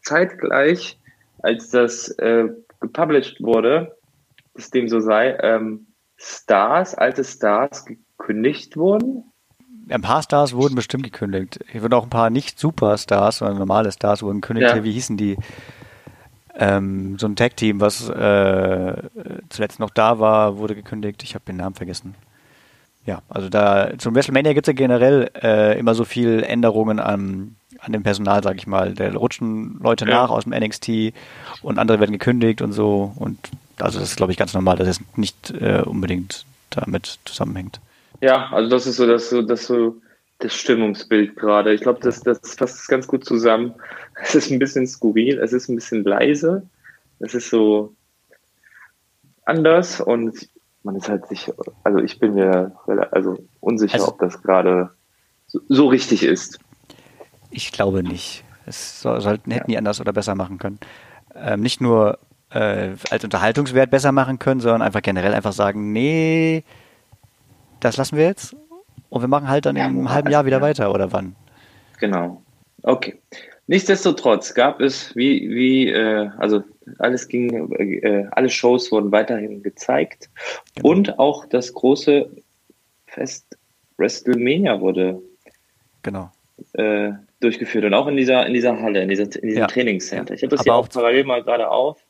zeitgleich, 0.03 0.99
als 1.39 1.71
das 1.71 2.11
äh, 2.19 2.49
gepublished 2.81 3.43
wurde, 3.43 3.97
dass 4.55 4.71
dem 4.71 4.89
so 4.89 5.01
sei, 5.01 5.37
ähm, 5.43 5.87
Stars, 6.17 6.95
alte 6.95 7.25
Stars 7.25 7.85
gekündigt 7.85 8.77
wurden? 8.77 9.32
Ein 9.89 10.03
paar 10.03 10.23
Stars 10.23 10.53
wurden 10.55 10.75
bestimmt 10.75 11.05
gekündigt. 11.05 11.59
Hier 11.71 11.83
wurden 11.83 11.95
auch 11.95 12.05
ein 12.05 12.11
paar 12.11 12.31
nicht 12.31 12.59
Superstars, 12.59 13.39
sondern 13.39 13.59
normale 13.59 13.91
Stars 13.93 14.23
wurden 14.23 14.41
gekündigt. 14.41 14.75
Ja. 14.75 14.85
Wie 14.85 14.93
hießen 14.93 15.17
die? 15.17 15.37
Ähm, 16.55 17.19
so 17.19 17.27
ein 17.27 17.37
Tag-Team, 17.37 17.81
was 17.81 18.09
äh, 18.09 18.95
zuletzt 19.49 19.81
noch 19.81 19.91
da 19.91 20.19
war, 20.19 20.59
wurde 20.59 20.75
gekündigt. 20.75 21.23
Ich 21.23 21.35
habe 21.35 21.45
den 21.47 21.57
Namen 21.57 21.75
vergessen. 21.75 22.15
Ja, 23.07 23.23
also 23.29 23.49
da 23.49 23.91
zum 23.99 24.15
WrestleMania 24.15 24.53
gibt 24.53 24.69
es 24.69 24.73
ja 24.73 24.77
generell 24.77 25.31
äh, 25.43 25.79
immer 25.79 25.95
so 25.95 26.05
viel 26.05 26.43
Änderungen 26.45 27.01
an, 27.01 27.57
an 27.81 27.93
dem 27.93 28.03
Personal, 28.05 28.43
sag 28.45 28.57
ich 28.57 28.67
mal. 28.67 28.95
Da 28.95 29.11
rutschen 29.13 29.81
Leute 29.83 30.05
Ja. 30.05 30.23
nach 30.23 30.31
aus 30.31 30.45
dem 30.45 30.53
NXT 30.53 31.13
und 31.63 31.79
andere 31.79 31.99
werden 31.99 32.13
gekündigt 32.13 32.63
und 32.63 32.73
so. 32.73 33.13
Und 33.17 33.39
also 33.81 33.99
das 33.99 34.11
ist, 34.11 34.17
glaube 34.17 34.31
ich, 34.31 34.39
ganz 34.39 34.53
normal, 34.55 34.77
dass 34.77 34.87
es 34.87 35.01
nicht 35.17 35.51
äh, 35.51 35.83
unbedingt 35.85 36.45
damit 36.71 37.19
zusammenhängt. 37.25 37.81
Ja, 38.23 38.49
also 38.53 38.71
das 38.71 38.87
ist 38.87 38.97
so 38.97 39.07
das, 39.07 39.29
so, 39.29 39.43
das, 39.43 39.67
so 39.67 40.01
das 40.39 40.55
Stimmungsbild 40.55 41.35
gerade. 41.37 41.75
Ich 41.75 41.81
glaube, 41.81 42.01
das, 42.01 42.21
das 42.23 42.39
fasst 42.55 42.79
es 42.81 42.87
ganz 42.89 43.07
gut 43.07 43.25
zusammen. 43.25 43.75
Es 44.23 44.35
ist 44.35 44.51
ein 44.51 44.59
bisschen 44.59 44.87
skurril, 44.87 45.39
es 45.39 45.53
ist 45.53 45.69
ein 45.69 45.75
bisschen 45.75 46.05
leise, 46.05 46.63
es 47.19 47.35
ist 47.35 47.49
so 47.51 47.95
anders 49.45 50.01
und 50.01 50.49
man 50.85 50.95
ist 50.97 51.09
halt 51.09 51.27
sich, 51.29 51.51
also 51.83 51.99
ich 51.99 52.21
bin 52.21 52.35
mir 52.35 52.77
also 53.11 53.39
unsicher, 53.61 53.95
Also- 53.95 54.09
ob 54.09 54.19
das 54.21 54.41
gerade 54.43 54.91
so, 55.49 55.61
so 55.69 55.89
richtig 55.89 56.23
ist. 56.23 56.61
Ich 57.51 57.73
glaube 57.73 58.03
nicht. 58.03 58.45
Es 58.67 59.01
soll, 59.01 59.21
sollten, 59.21 59.51
hätten 59.51 59.71
die 59.71 59.79
anders 59.79 60.01
oder 60.01 60.13
besser 60.13 60.35
machen 60.35 60.59
können. 60.59 60.79
Ähm, 61.35 61.61
nicht 61.61 61.81
nur 61.81 62.19
äh, 62.51 62.91
als 63.11 63.25
Unterhaltungswert 63.25 63.91
besser 63.91 64.13
machen 64.13 64.39
können, 64.39 64.61
sondern 64.61 64.83
einfach 64.83 65.03
generell 65.03 65.35
einfach 65.35 65.53
sagen, 65.53 65.93
nee, 65.93 66.65
das 67.85 67.97
lassen 67.97 68.17
wir 68.17 68.25
jetzt 68.25 68.55
und 69.11 69.21
wir 69.21 69.29
machen 69.29 69.49
halt 69.49 69.67
dann 69.67 69.77
Ja, 69.77 69.87
im 69.87 70.11
halben 70.11 70.31
Jahr 70.31 70.47
wieder 70.47 70.61
weiter 70.61 70.93
oder 70.93 71.13
wann. 71.13 71.37
Genau. 71.99 72.43
Okay. 72.83 73.21
Nichtsdestotrotz 73.69 74.55
gab 74.55 74.81
es, 74.81 75.15
wie, 75.15 75.49
wie, 75.51 75.89
äh, 75.89 76.29
also 76.39 76.63
alles 76.99 77.29
ging, 77.29 77.73
äh, 77.73 78.27
alle 78.33 78.51
Shows 78.51 78.91
wurden 78.91 79.13
weiterhin 79.13 79.63
gezeigt 79.63 80.29
Genau. 80.75 80.89
und 80.91 81.19
auch 81.19 81.47
das 81.47 81.73
große 81.73 82.29
Fest 83.07 83.57
WrestleMania 83.99 84.81
wurde 84.81 85.21
Genau. 86.03 86.33
äh, 86.75 87.13
durchgeführt 87.41 87.85
und 87.85 87.95
auch 87.95 88.09
in 88.09 88.17
dieser, 88.17 88.47
in 88.47 88.55
dieser 88.55 88.81
Halle, 88.81 89.03
in, 89.03 89.09
dieser, 89.09 89.25
in 89.25 89.49
diesem 89.49 89.61
Ja. 89.61 89.67
Trainingscenter. 89.69 90.35
Ich 90.35 90.43
habe 90.43 90.51
das 90.51 90.61
Aber 90.61 90.65
hier 90.65 90.75
auch 90.75 90.89
parallel 90.89 91.25
mal 91.25 91.43
gerade 91.43 91.69
auf. 91.71 92.01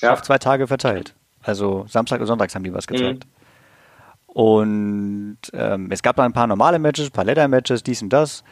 Ja. 0.00 0.12
Auf 0.12 0.22
zwei 0.22 0.38
Tage 0.38 0.66
verteilt. 0.66 1.14
Also 1.42 1.86
Samstag 1.88 2.20
und 2.20 2.26
Sonntags 2.26 2.54
haben 2.54 2.64
die 2.64 2.72
was 2.74 2.86
gezeigt. 2.86 3.24
Und 4.28 5.38
ähm, 5.52 5.88
es 5.90 6.02
gab 6.02 6.16
da 6.16 6.24
ein 6.24 6.32
paar 6.32 6.46
normale 6.46 6.78
Matches, 6.78 7.06
ein 7.08 7.12
paar 7.12 7.24
Leather-Matches, 7.24 7.82
dies 7.82 8.02
und 8.02 8.10
das. 8.10 8.44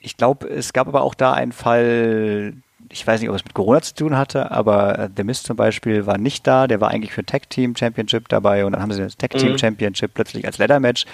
Ich 0.00 0.16
glaube, 0.16 0.48
es 0.48 0.72
gab 0.72 0.86
aber 0.88 1.02
auch 1.02 1.14
da 1.14 1.32
einen 1.32 1.52
Fall, 1.52 2.54
ich 2.88 3.06
weiß 3.06 3.20
nicht, 3.20 3.28
ob 3.28 3.36
es 3.36 3.44
mit 3.44 3.52
Corona 3.52 3.82
zu 3.82 3.94
tun 3.94 4.16
hatte, 4.16 4.50
aber 4.50 4.98
äh, 4.98 5.08
The 5.14 5.24
Mist 5.24 5.44
zum 5.46 5.56
Beispiel 5.56 6.06
war 6.06 6.18
nicht 6.18 6.46
da. 6.46 6.66
Der 6.66 6.80
war 6.80 6.90
eigentlich 6.90 7.12
für 7.12 7.26
Tag 7.26 7.50
Team 7.50 7.74
Championship 7.76 8.28
dabei 8.28 8.64
und 8.64 8.72
dann 8.72 8.80
haben 8.80 8.92
sie 8.92 9.02
das 9.02 9.16
Tag 9.16 9.32
Team 9.32 9.52
Mhm. 9.52 9.58
Championship 9.58 10.14
plötzlich 10.14 10.46
als 10.46 10.58
Leather-Match 10.58 11.04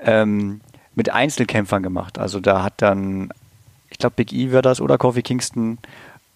ähm, 0.00 0.60
mit 0.94 1.10
Einzelkämpfern 1.10 1.82
gemacht. 1.82 2.18
Also 2.18 2.40
da 2.40 2.64
hat 2.64 2.74
dann, 2.82 3.30
ich 3.88 3.98
glaube, 3.98 4.14
Big 4.16 4.32
E 4.32 4.52
war 4.52 4.62
das 4.62 4.80
oder 4.80 4.98
Kofi 4.98 5.22
Kingston 5.22 5.78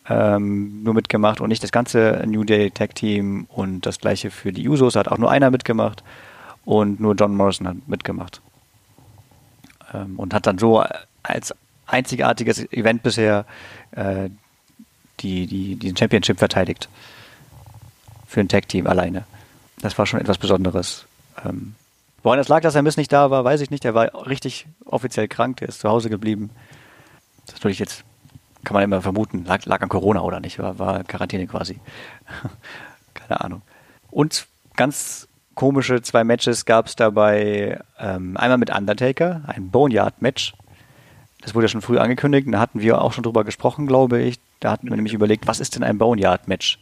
ähm, 0.08 0.82
nur 0.82 0.94
mitgemacht 0.94 1.40
und 1.40 1.48
nicht 1.48 1.62
das 1.62 1.72
ganze 1.72 2.22
New 2.26 2.44
Day 2.44 2.70
Tag 2.70 2.94
Team 2.94 3.46
und 3.48 3.86
das 3.86 3.98
gleiche 3.98 4.30
für 4.30 4.52
die 4.52 4.68
Usos 4.68 4.96
hat 4.96 5.08
auch 5.08 5.18
nur 5.18 5.30
einer 5.30 5.50
mitgemacht 5.50 6.02
und 6.64 7.00
nur 7.00 7.14
John 7.14 7.36
Morrison 7.36 7.68
hat 7.68 7.88
mitgemacht. 7.88 8.40
Ähm, 9.94 10.18
und 10.18 10.34
hat 10.34 10.46
dann 10.46 10.58
so 10.58 10.84
als 11.22 11.54
einzigartiges 11.86 12.70
Event 12.72 13.02
bisher 13.02 13.44
äh, 13.92 14.28
die, 15.20 15.46
die, 15.46 15.76
diesen 15.76 15.96
Championship 15.96 16.38
verteidigt. 16.38 16.88
Für 18.26 18.40
ein 18.40 18.48
Tag 18.48 18.68
Team 18.68 18.86
alleine. 18.86 19.24
Das 19.80 19.98
war 19.98 20.06
schon 20.06 20.20
etwas 20.20 20.38
Besonderes. 20.38 21.06
Ähm, 21.44 21.74
woran 22.22 22.38
es 22.38 22.48
lag, 22.48 22.62
dass 22.62 22.74
er 22.74 22.82
Miss 22.82 22.96
nicht 22.96 23.12
da 23.12 23.30
war, 23.30 23.44
weiß 23.44 23.60
ich 23.60 23.70
nicht. 23.70 23.84
Er 23.84 23.94
war 23.94 24.26
richtig 24.26 24.66
offiziell 24.84 25.28
krank, 25.28 25.58
der 25.58 25.68
ist 25.68 25.80
zu 25.80 25.88
Hause 25.88 26.08
geblieben. 26.08 26.50
Das 27.44 27.54
ist 27.54 27.60
natürlich 27.60 27.78
jetzt 27.78 28.04
kann 28.64 28.74
man 28.74 28.84
immer 28.84 29.02
vermuten, 29.02 29.44
lag, 29.44 29.64
lag 29.66 29.82
an 29.82 29.88
Corona 29.88 30.22
oder 30.22 30.40
nicht, 30.40 30.58
war, 30.58 30.78
war 30.78 31.04
Quarantäne 31.04 31.46
quasi. 31.46 31.80
Keine 33.14 33.40
Ahnung. 33.40 33.62
Und 34.10 34.46
ganz 34.76 35.28
komische 35.54 36.02
zwei 36.02 36.24
Matches 36.24 36.64
gab 36.64 36.86
es 36.86 36.96
dabei. 36.96 37.80
Ähm, 37.98 38.36
einmal 38.36 38.58
mit 38.58 38.74
Undertaker, 38.74 39.42
ein 39.46 39.70
Boneyard-Match. 39.70 40.54
Das 41.42 41.54
wurde 41.54 41.64
ja 41.64 41.68
schon 41.68 41.82
früh 41.82 41.98
angekündigt, 41.98 42.46
da 42.50 42.60
hatten 42.60 42.80
wir 42.80 43.02
auch 43.02 43.12
schon 43.12 43.24
drüber 43.24 43.44
gesprochen, 43.44 43.86
glaube 43.86 44.20
ich. 44.20 44.38
Da 44.60 44.70
hatten 44.70 44.88
wir 44.88 44.94
nämlich 44.94 45.14
überlegt, 45.14 45.46
was 45.46 45.58
ist 45.58 45.74
denn 45.74 45.82
ein 45.82 45.98
Boneyard-Match? 45.98 46.78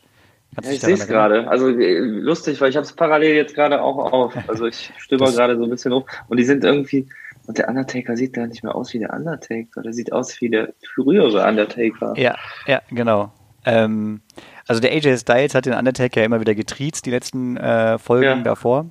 Ja, 0.63 0.71
ich 0.71 0.81
sehe 0.81 0.95
es 0.95 1.07
gerade. 1.07 1.49
Also 1.49 1.69
äh, 1.69 1.99
lustig, 1.99 2.61
weil 2.61 2.71
ich 2.71 2.77
habe 2.77 2.85
es 2.85 2.93
parallel 2.93 3.37
jetzt 3.37 3.55
gerade 3.55 3.81
auch 3.81 4.13
auf. 4.13 4.35
Also 4.49 4.67
ich 4.67 4.93
stöber 4.99 5.31
gerade 5.33 5.57
so 5.57 5.65
ein 5.65 5.71
bisschen 5.71 5.93
hoch. 5.93 6.07
Und 6.29 6.37
die 6.37 6.45
sind 6.45 6.65
irgendwie, 6.65 7.09
und 7.50 7.59
der 7.59 7.69
Undertaker 7.69 8.16
sieht 8.16 8.33
gar 8.33 8.47
nicht 8.47 8.62
mehr 8.62 8.76
aus 8.76 8.95
wie 8.95 9.00
der 9.00 9.12
Undertaker. 9.12 9.83
Der 9.83 9.92
sieht 9.92 10.12
aus 10.12 10.40
wie 10.40 10.50
der 10.50 10.73
frühere 10.95 11.45
Undertaker. 11.45 12.14
Ja, 12.16 12.37
ja, 12.69 12.80
genau. 12.92 13.33
Ähm, 13.64 14.21
also 14.69 14.80
der 14.80 14.92
AJ 14.92 15.19
Styles 15.19 15.57
hat 15.57 15.66
den 15.66 15.75
Undertaker 15.75 16.23
immer 16.23 16.38
wieder 16.38 16.54
getriezt, 16.54 17.07
die 17.07 17.11
letzten 17.11 17.57
äh, 17.57 17.99
Folgen 17.99 18.25
ja. 18.25 18.37
davor. 18.37 18.87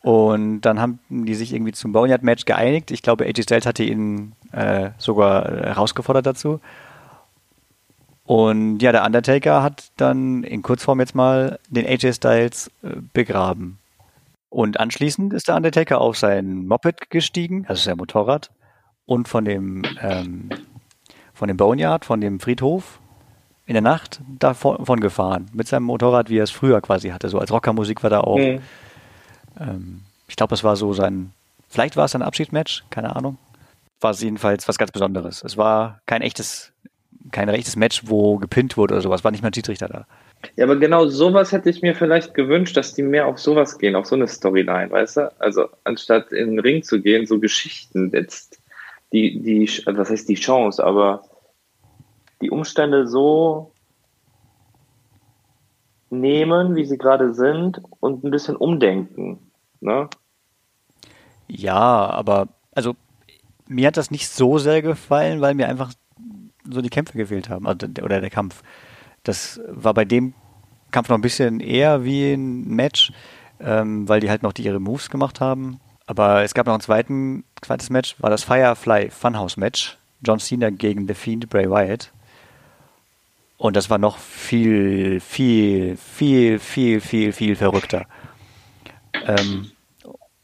Und 0.00 0.62
dann 0.62 0.80
haben 0.80 0.98
die 1.08 1.36
sich 1.36 1.52
irgendwie 1.52 1.70
zum 1.70 1.92
Boneyard-Match 1.92 2.46
geeinigt. 2.46 2.90
Ich 2.90 3.02
glaube, 3.02 3.26
AJ 3.26 3.42
Styles 3.42 3.64
hatte 3.64 3.84
ihn 3.84 4.32
äh, 4.50 4.90
sogar 4.98 5.44
herausgefordert 5.44 6.26
dazu. 6.26 6.58
Und 8.24 8.80
ja, 8.80 8.90
der 8.90 9.06
Undertaker 9.06 9.62
hat 9.62 9.92
dann 9.98 10.42
in 10.42 10.62
Kurzform 10.62 10.98
jetzt 10.98 11.14
mal 11.14 11.60
den 11.68 11.86
AJ 11.86 12.14
Styles 12.14 12.72
äh, 12.82 12.96
begraben. 13.12 13.78
Und 14.50 14.80
anschließend 14.80 15.34
ist 15.34 15.48
der 15.48 15.56
Undertaker 15.56 16.00
auf 16.00 16.16
sein 16.16 16.66
Moped 16.66 17.10
gestiegen, 17.10 17.66
also 17.68 17.82
sein 17.82 17.96
Motorrad, 17.98 18.50
und 19.04 19.28
von 19.28 19.44
dem, 19.44 19.82
ähm, 20.00 20.50
von 21.34 21.48
dem 21.48 21.56
Boneyard, 21.56 22.04
von 22.04 22.20
dem 22.20 22.40
Friedhof, 22.40 23.00
in 23.66 23.74
der 23.74 23.82
Nacht 23.82 24.20
davon 24.38 25.00
gefahren. 25.00 25.50
Mit 25.52 25.68
seinem 25.68 25.84
Motorrad, 25.84 26.30
wie 26.30 26.38
er 26.38 26.44
es 26.44 26.50
früher 26.50 26.80
quasi 26.80 27.10
hatte. 27.10 27.28
So 27.28 27.38
als 27.38 27.52
Rockermusik 27.52 28.02
war 28.02 28.10
da 28.10 28.20
auch. 28.20 28.38
Mhm. 28.38 28.60
Ähm, 29.60 30.00
ich 30.26 30.36
glaube, 30.36 30.50
das 30.50 30.64
war 30.64 30.76
so 30.76 30.94
sein, 30.94 31.32
vielleicht 31.68 31.96
war 31.96 32.06
es 32.06 32.14
ein 32.14 32.22
Abschiedsmatch, 32.22 32.84
keine 32.90 33.14
Ahnung. 33.14 33.36
War 34.00 34.12
es 34.12 34.22
jedenfalls 34.22 34.68
was 34.68 34.78
ganz 34.78 34.90
Besonderes. 34.90 35.42
Es 35.42 35.56
war 35.56 36.00
kein 36.06 36.22
echtes, 36.22 36.72
kein 37.30 37.48
echtes 37.48 37.76
Match, 37.76 38.02
wo 38.06 38.38
gepinnt 38.38 38.76
wurde 38.76 38.94
oder 38.94 39.02
sowas. 39.02 39.24
War 39.24 39.30
nicht 39.30 39.42
mal 39.42 39.50
ein 39.50 39.54
Schiedsrichter 39.54 39.88
da. 39.88 40.06
Ja, 40.56 40.64
aber 40.64 40.76
genau 40.76 41.06
sowas 41.06 41.52
hätte 41.52 41.70
ich 41.70 41.82
mir 41.82 41.94
vielleicht 41.94 42.34
gewünscht, 42.34 42.76
dass 42.76 42.94
die 42.94 43.02
mehr 43.02 43.26
auf 43.26 43.38
sowas 43.38 43.78
gehen, 43.78 43.96
auf 43.96 44.06
so 44.06 44.14
eine 44.14 44.28
Storyline, 44.28 44.90
weißt 44.90 45.16
du? 45.16 45.40
Also 45.40 45.68
anstatt 45.84 46.32
in 46.32 46.50
den 46.50 46.60
Ring 46.60 46.82
zu 46.82 47.00
gehen, 47.00 47.26
so 47.26 47.40
Geschichten 47.40 48.10
jetzt, 48.12 48.60
die, 49.12 49.40
die, 49.40 49.70
also 49.86 50.00
was 50.00 50.10
heißt 50.10 50.28
die 50.28 50.34
Chance, 50.34 50.84
aber 50.84 51.24
die 52.40 52.50
Umstände 52.50 53.08
so 53.08 53.72
nehmen, 56.10 56.76
wie 56.76 56.84
sie 56.84 56.98
gerade 56.98 57.34
sind 57.34 57.82
und 58.00 58.24
ein 58.24 58.30
bisschen 58.30 58.56
umdenken, 58.56 59.50
ne? 59.80 60.08
Ja, 61.48 62.10
aber 62.10 62.48
also 62.72 62.94
mir 63.66 63.88
hat 63.88 63.96
das 63.96 64.10
nicht 64.10 64.28
so 64.28 64.58
sehr 64.58 64.82
gefallen, 64.82 65.40
weil 65.40 65.54
mir 65.54 65.68
einfach 65.68 65.92
so 66.70 66.80
die 66.80 66.90
Kämpfe 66.90 67.16
gefehlt 67.16 67.48
haben, 67.48 67.66
also, 67.66 67.86
oder 68.02 68.20
der 68.20 68.30
Kampf. 68.30 68.62
Das 69.28 69.60
war 69.68 69.92
bei 69.92 70.06
dem 70.06 70.32
Kampf 70.90 71.10
noch 71.10 71.18
ein 71.18 71.20
bisschen 71.20 71.60
eher 71.60 72.02
wie 72.02 72.32
ein 72.32 72.66
Match, 72.66 73.12
ähm, 73.60 74.08
weil 74.08 74.20
die 74.20 74.30
halt 74.30 74.42
noch 74.42 74.54
die 74.54 74.64
ihre 74.64 74.80
Moves 74.80 75.10
gemacht 75.10 75.38
haben. 75.38 75.80
Aber 76.06 76.44
es 76.44 76.54
gab 76.54 76.66
noch 76.66 76.72
ein 76.72 76.80
zweiten, 76.80 77.44
zweites 77.60 77.90
Match, 77.90 78.16
war 78.20 78.30
das 78.30 78.44
Firefly 78.44 79.10
Funhouse 79.10 79.58
Match. 79.58 79.98
John 80.22 80.38
Cena 80.38 80.70
gegen 80.70 81.06
The 81.06 81.12
Fiend 81.12 81.50
Bray 81.50 81.68
Wyatt. 81.70 82.10
Und 83.58 83.76
das 83.76 83.90
war 83.90 83.98
noch 83.98 84.16
viel, 84.16 85.20
viel, 85.20 85.98
viel, 85.98 86.58
viel, 86.58 87.02
viel, 87.02 87.32
viel 87.32 87.54
verrückter. 87.54 88.06
Ähm, 89.26 89.72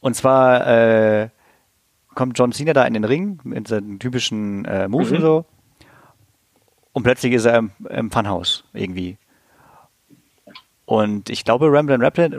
und 0.01 0.15
zwar 0.15 0.67
äh, 0.67 1.29
kommt 2.15 2.39
John 2.39 2.53
Cena 2.53 2.75
da 2.75 2.85
in 2.85 2.93
den 2.93 3.05
Ring 3.05 3.41
mit 3.45 3.67
seinen 3.67 3.99
typischen 3.99 4.67
äh, 4.67 4.89
Moves 4.89 5.09
mhm. 5.09 5.17
und 5.17 5.23
so. 5.23 5.47
Und 6.95 7.03
plötzlich 7.03 7.35
ist 7.35 7.45
er 7.45 7.59
im, 7.59 7.73
im 7.91 8.11
Funhouse 8.11 8.65
irgendwie. 8.73 9.19
Und 10.87 11.29
ich 11.29 11.45
glaube, 11.45 11.73
Ramblin' 11.73 12.03
Rabbit, 12.03 12.35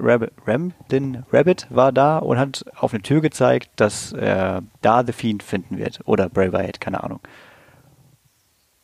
Ramblin' 0.47 1.25
Rabbit 1.31 1.67
war 1.69 1.91
da 1.91 2.19
und 2.19 2.39
hat 2.39 2.63
auf 2.75 2.93
eine 2.93 3.03
Tür 3.03 3.21
gezeigt, 3.21 3.69
dass 3.75 4.13
er 4.13 4.63
da 4.81 5.03
The 5.05 5.12
Fiend 5.12 5.43
finden 5.43 5.77
wird. 5.77 6.00
Oder 6.05 6.29
Bray 6.29 6.53
Wyatt, 6.53 6.79
keine 6.79 7.03
Ahnung. 7.03 7.19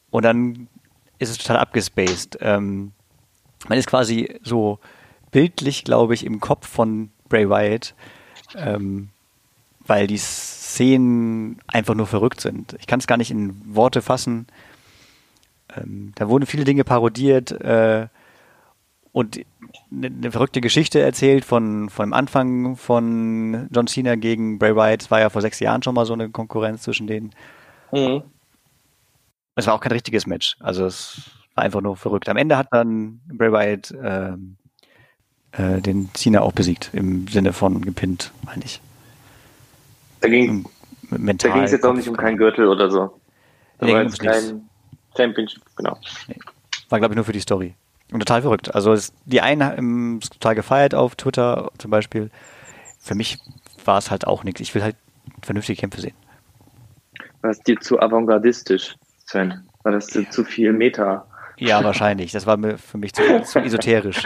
Und 0.09 0.25
dann 0.25 0.67
ist 1.19 1.29
es 1.29 1.37
total 1.37 1.57
abgespaced. 1.57 2.37
Ähm, 2.41 2.91
man 3.69 3.77
ist 3.77 3.87
quasi 3.87 4.39
so 4.43 4.79
bildlich, 5.31 5.85
glaube 5.85 6.15
ich, 6.15 6.25
im 6.25 6.41
Kopf 6.41 6.67
von 6.67 7.11
Bray 7.29 7.49
Wyatt, 7.49 7.93
ähm, 8.55 9.09
weil 9.87 10.07
die 10.07 10.17
Szenen 10.17 11.59
einfach 11.67 11.95
nur 11.95 12.07
verrückt 12.07 12.41
sind. 12.41 12.75
Ich 12.79 12.87
kann 12.87 12.99
es 12.99 13.07
gar 13.07 13.17
nicht 13.17 13.31
in 13.31 13.61
Worte 13.73 14.01
fassen, 14.01 14.47
ähm, 15.75 16.11
da 16.15 16.29
wurden 16.29 16.45
viele 16.45 16.63
Dinge 16.63 16.83
parodiert 16.83 17.51
äh, 17.51 18.07
und 19.11 19.41
eine, 19.91 20.07
eine, 20.07 20.31
verrückte 20.31 20.61
Geschichte 20.61 21.01
erzählt 21.01 21.45
von, 21.45 21.89
von 21.89 22.07
dem 22.09 22.13
Anfang 22.13 22.75
von 22.75 23.67
John 23.71 23.87
Cena 23.87 24.15
gegen 24.15 24.57
Bray 24.57 24.75
Wyatt. 24.75 25.03
Es 25.03 25.11
war 25.11 25.19
ja 25.19 25.29
vor 25.29 25.41
sechs 25.41 25.59
Jahren 25.59 25.83
schon 25.83 25.95
mal 25.95 26.05
so 26.05 26.13
eine 26.13 26.29
Konkurrenz 26.29 26.83
zwischen 26.83 27.07
denen. 27.07 27.31
Mhm. 27.91 28.23
Es 29.55 29.67
war 29.67 29.73
auch 29.73 29.81
kein 29.81 29.91
richtiges 29.91 30.25
Match. 30.25 30.55
Also 30.59 30.85
es 30.85 31.31
war 31.55 31.65
einfach 31.65 31.81
nur 31.81 31.97
verrückt. 31.97 32.29
Am 32.29 32.37
Ende 32.37 32.57
hat 32.57 32.67
dann 32.71 33.19
Bray 33.27 33.51
Wyatt 33.51 33.91
äh, 33.91 34.33
äh, 35.51 35.81
den 35.81 36.09
Cena 36.13 36.41
auch 36.41 36.53
besiegt, 36.53 36.91
im 36.93 37.27
Sinne 37.27 37.51
von 37.51 37.81
gepinnt, 37.81 38.31
meine 38.45 38.63
ich. 38.63 38.79
Da 40.21 40.29
ging 40.29 40.65
es 41.09 41.71
jetzt 41.71 41.85
auch 41.85 41.93
nicht 41.93 42.07
um 42.07 42.15
keinen 42.15 42.37
Gürtel 42.37 42.67
oder 42.67 42.89
so. 42.89 43.19
Da 43.79 43.87
war 43.87 44.03
jetzt 44.03 44.19
kein, 44.19 44.69
Championship, 45.15 45.63
genau. 45.75 45.97
War, 46.89 46.99
glaube 46.99 47.13
ich, 47.13 47.15
nur 47.15 47.25
für 47.25 47.33
die 47.33 47.39
Story. 47.39 47.75
Und 48.11 48.19
total 48.19 48.41
verrückt. 48.41 48.75
Also 48.75 48.91
es, 48.91 49.13
die 49.25 49.41
einen 49.41 49.63
haben 49.63 50.19
es 50.21 50.29
total 50.29 50.55
gefeiert 50.55 50.93
auf 50.93 51.15
Twitter 51.15 51.71
zum 51.77 51.91
Beispiel. 51.91 52.29
Für 52.99 53.15
mich 53.15 53.39
war 53.85 53.97
es 53.97 54.11
halt 54.11 54.27
auch 54.27 54.43
nichts. 54.43 54.59
Ich 54.59 54.75
will 54.75 54.83
halt 54.83 54.97
vernünftige 55.41 55.79
Kämpfe 55.79 56.01
sehen. 56.01 56.15
War 57.41 57.51
es 57.51 57.59
dir 57.59 57.79
zu 57.79 57.99
avantgardistisch, 57.99 58.95
Sven? 59.25 59.67
War 59.83 59.93
das 59.93 60.07
zu 60.07 60.43
viel 60.43 60.73
Meta? 60.73 61.25
Ja, 61.57 61.83
wahrscheinlich. 61.83 62.31
Das 62.31 62.45
war 62.45 62.57
mir 62.57 62.77
für 62.77 62.97
mich 62.97 63.13
zu, 63.13 63.41
zu 63.43 63.59
esoterisch. 63.59 64.23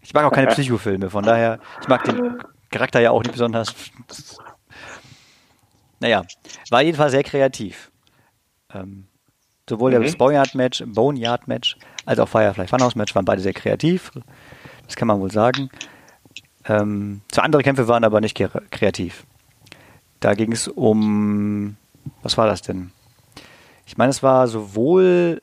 Ich 0.00 0.14
mag 0.14 0.24
auch 0.24 0.32
keine 0.32 0.46
Psychofilme, 0.52 1.10
von 1.10 1.24
daher, 1.24 1.58
ich 1.80 1.88
mag 1.88 2.04
den 2.04 2.38
Charakter 2.70 3.00
ja 3.00 3.10
auch 3.10 3.22
nicht 3.22 3.32
besonders. 3.32 3.74
Naja, 6.00 6.22
war 6.70 6.82
jedenfalls 6.82 7.12
sehr 7.12 7.22
kreativ. 7.22 7.92
Ähm, 8.72 9.06
Sowohl 9.72 9.98
mhm. 9.98 10.02
das 10.02 10.16
Boneyard-Match, 10.16 10.84
Boneyard-Match 10.86 11.78
als 12.04 12.18
auch 12.18 12.28
Firefly 12.28 12.66
Funhouse-Match 12.66 13.14
waren 13.14 13.24
beide 13.24 13.40
sehr 13.40 13.54
kreativ. 13.54 14.10
Das 14.84 14.96
kann 14.96 15.08
man 15.08 15.18
wohl 15.18 15.30
sagen. 15.30 15.70
Ähm, 16.66 17.22
zwei 17.30 17.40
andere 17.40 17.62
Kämpfe 17.62 17.88
waren 17.88 18.04
aber 18.04 18.20
nicht 18.20 18.36
kreativ. 18.36 19.24
Da 20.20 20.34
ging 20.34 20.52
es 20.52 20.68
um, 20.68 21.78
was 22.22 22.36
war 22.36 22.46
das 22.46 22.60
denn? 22.60 22.90
Ich 23.86 23.96
meine, 23.96 24.10
es 24.10 24.22
war 24.22 24.46
sowohl, 24.46 25.40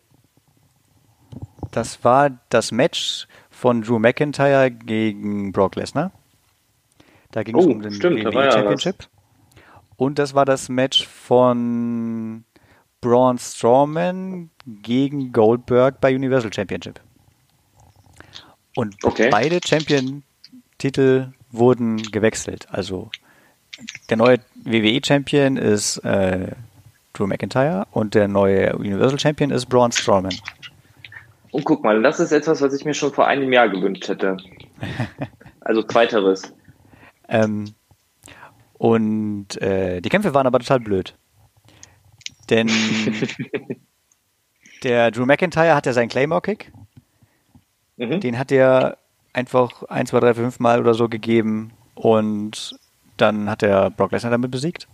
das 1.71 2.03
war 2.03 2.29
das 2.49 2.71
Match 2.71 3.27
von 3.49 3.81
Drew 3.81 3.97
McIntyre 3.97 4.69
gegen 4.69 5.51
Brock 5.51 5.75
Lesnar. 5.75 6.11
Da 7.31 7.41
ging 7.41 7.57
es 7.57 7.65
oh, 7.65 7.71
um 7.71 7.81
den 7.81 7.93
stimmt, 7.93 8.23
WWE 8.23 8.51
Championship. 8.51 8.95
Ja 9.01 9.63
Und 9.97 10.19
das 10.19 10.35
war 10.35 10.45
das 10.45 10.69
Match 10.69 11.07
von 11.07 12.45
Braun 13.01 13.37
Strowman 13.37 14.49
gegen 14.65 15.31
Goldberg 15.31 16.01
bei 16.01 16.13
Universal 16.13 16.51
Championship. 16.53 16.99
Und 18.75 18.95
okay. 19.03 19.29
beide 19.29 19.59
Champion-Titel 19.65 21.33
wurden 21.51 22.01
gewechselt. 22.11 22.67
Also 22.69 23.09
der 24.09 24.17
neue 24.17 24.39
WWE-Champion 24.63 25.57
ist 25.57 25.97
äh, 25.99 26.51
Drew 27.13 27.27
McIntyre 27.27 27.87
und 27.91 28.15
der 28.15 28.27
neue 28.27 28.75
Universal 28.75 29.19
Champion 29.19 29.51
ist 29.51 29.65
Braun 29.67 29.91
Strowman. 29.91 30.35
Und 31.51 31.65
guck 31.65 31.83
mal, 31.83 32.01
das 32.01 32.19
ist 32.19 32.31
etwas, 32.31 32.61
was 32.61 32.73
ich 32.73 32.85
mir 32.85 32.93
schon 32.93 33.11
vor 33.11 33.27
einem 33.27 33.51
Jahr 33.51 33.69
gewünscht 33.69 34.07
hätte. 34.07 34.37
Also 35.61 35.83
zweiteres. 35.83 36.51
Ähm, 37.27 37.75
und 38.79 39.61
äh, 39.61 40.01
die 40.01 40.09
Kämpfe 40.09 40.33
waren 40.33 40.47
aber 40.47 40.57
total 40.57 40.79
blöd. 40.79 41.13
Denn 42.49 42.69
der 44.83 45.11
Drew 45.11 45.25
McIntyre 45.25 45.75
hat 45.75 45.85
ja 45.85 45.93
seinen 45.93 46.09
Claymore-Kick. 46.09 46.71
Mhm. 47.97 48.19
Den 48.19 48.39
hat 48.39 48.51
er 48.51 48.97
einfach 49.33 49.83
1, 49.83 50.09
2, 50.09 50.19
3, 50.19 50.33
5 50.35 50.59
Mal 50.59 50.79
oder 50.79 50.93
so 50.93 51.09
gegeben 51.09 51.71
und 51.95 52.79
dann 53.17 53.49
hat 53.49 53.63
er 53.63 53.89
Brock 53.89 54.11
Lesnar 54.11 54.31
damit 54.31 54.51
besiegt. 54.51 54.87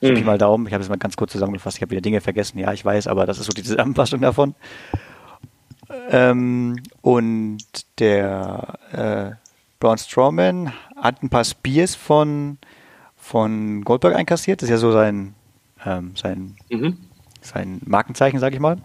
Mhm. 0.00 0.14
Pi 0.14 0.22
mal 0.22 0.38
Daumen, 0.38 0.66
ich 0.66 0.72
habe 0.72 0.82
es 0.82 0.88
mal 0.88 0.98
ganz 0.98 1.16
kurz 1.16 1.32
zusammengefasst, 1.32 1.76
ich 1.76 1.82
habe 1.82 1.92
wieder 1.92 2.00
Dinge 2.00 2.20
vergessen, 2.20 2.58
ja, 2.58 2.72
ich 2.72 2.84
weiß, 2.84 3.06
aber 3.06 3.26
das 3.26 3.38
ist 3.38 3.46
so 3.46 3.52
die 3.52 3.62
Zusammenfassung 3.62 4.20
davon. 4.20 4.54
Ähm, 6.10 6.82
und 7.02 7.58
der 7.98 8.78
äh, 8.92 9.36
Braun 9.78 9.98
Strowman 9.98 10.72
hat 10.96 11.22
ein 11.22 11.28
paar 11.28 11.44
Spears 11.44 11.94
von, 11.94 12.58
von 13.16 13.82
Goldberg 13.82 14.16
einkassiert, 14.16 14.62
das 14.62 14.68
ist 14.68 14.72
ja 14.72 14.78
so 14.78 14.92
sein, 14.92 15.34
ähm, 15.84 16.14
sein, 16.16 16.56
mhm. 16.70 16.98
sein 17.40 17.80
Markenzeichen, 17.84 18.38
sag 18.38 18.52
ich 18.52 18.60
mal. 18.60 18.78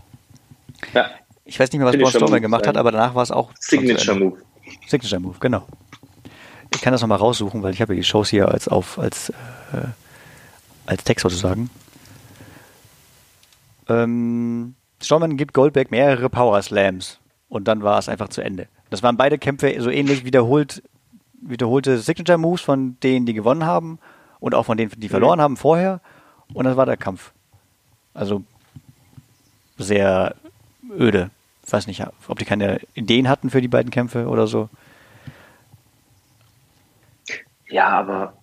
Ja. 0.94 1.10
Ich 1.46 1.60
weiß 1.60 1.72
nicht 1.72 1.80
mehr, 1.80 1.88
was 1.88 1.98
Braun 1.98 2.12
Strowman 2.12 2.42
gemacht 2.42 2.68
hat, 2.68 2.77
aber 2.77 2.92
danach 2.92 3.16
war 3.16 3.24
es 3.24 3.32
auch. 3.32 3.51
Signature 3.60 4.20
Move. 4.20 4.38
Signature 4.88 5.22
Move, 5.22 5.38
genau. 5.39 5.66
Ich 6.74 6.82
kann 6.82 6.92
das 6.92 7.01
nochmal 7.01 7.18
raussuchen, 7.18 7.63
weil 7.63 7.74
ich 7.74 7.82
habe 7.82 7.94
ja 7.94 7.98
die 7.98 8.04
Shows 8.04 8.30
hier 8.30 8.50
als 8.50 8.68
auf 8.68 9.00
als, 9.00 9.30
äh, 9.30 9.88
als 10.86 11.04
Text 11.04 11.24
sozusagen. 11.24 11.70
Ähm, 13.88 14.75
Strowman 15.01 15.38
gibt 15.38 15.54
Goldberg 15.54 15.92
mehrere 15.92 16.30
Power 16.30 16.62
Slams 16.62 17.20
und 17.50 17.68
dann 17.68 17.84
war 17.84 17.98
es 17.98 18.10
einfach 18.10 18.30
zu 18.30 18.42
Ende. 18.42 18.68
Das 18.89 19.04
waren 19.04 19.18
beide 19.18 19.38
Kämpfe 19.38 19.74
so 19.80 19.89
ähnlich 19.89 20.25
wiederholt, 20.25 20.84
wiederholte 21.42 21.98
Signature 22.00 22.38
Moves 22.38 22.62
von 22.62 23.00
denen, 23.01 23.25
die 23.25 23.34
gewonnen 23.34 23.66
haben 23.66 24.00
und 24.39 24.56
auch 24.56 24.63
von 24.63 24.77
denen, 24.77 24.92
die 24.98 25.10
verloren 25.10 25.39
mhm. 25.39 25.44
haben 25.44 25.58
vorher. 25.58 26.01
Und 26.54 26.66
das 26.66 26.77
war 26.77 26.86
der 26.86 26.98
Kampf. 26.98 27.34
Also 28.13 28.44
sehr 29.77 30.36
öde. 30.89 31.30
Ich 31.66 31.72
weiß 31.74 31.88
nicht, 31.88 32.04
ob 32.27 32.39
die 32.39 32.46
keine 32.46 32.80
Ideen 32.94 33.27
hatten 33.27 33.50
für 33.50 33.62
die 33.62 33.68
beiden 33.68 33.92
Kämpfe 33.92 34.27
oder 34.27 34.48
so. 34.48 34.70
Ja, 37.70 37.89
aber 37.89 38.38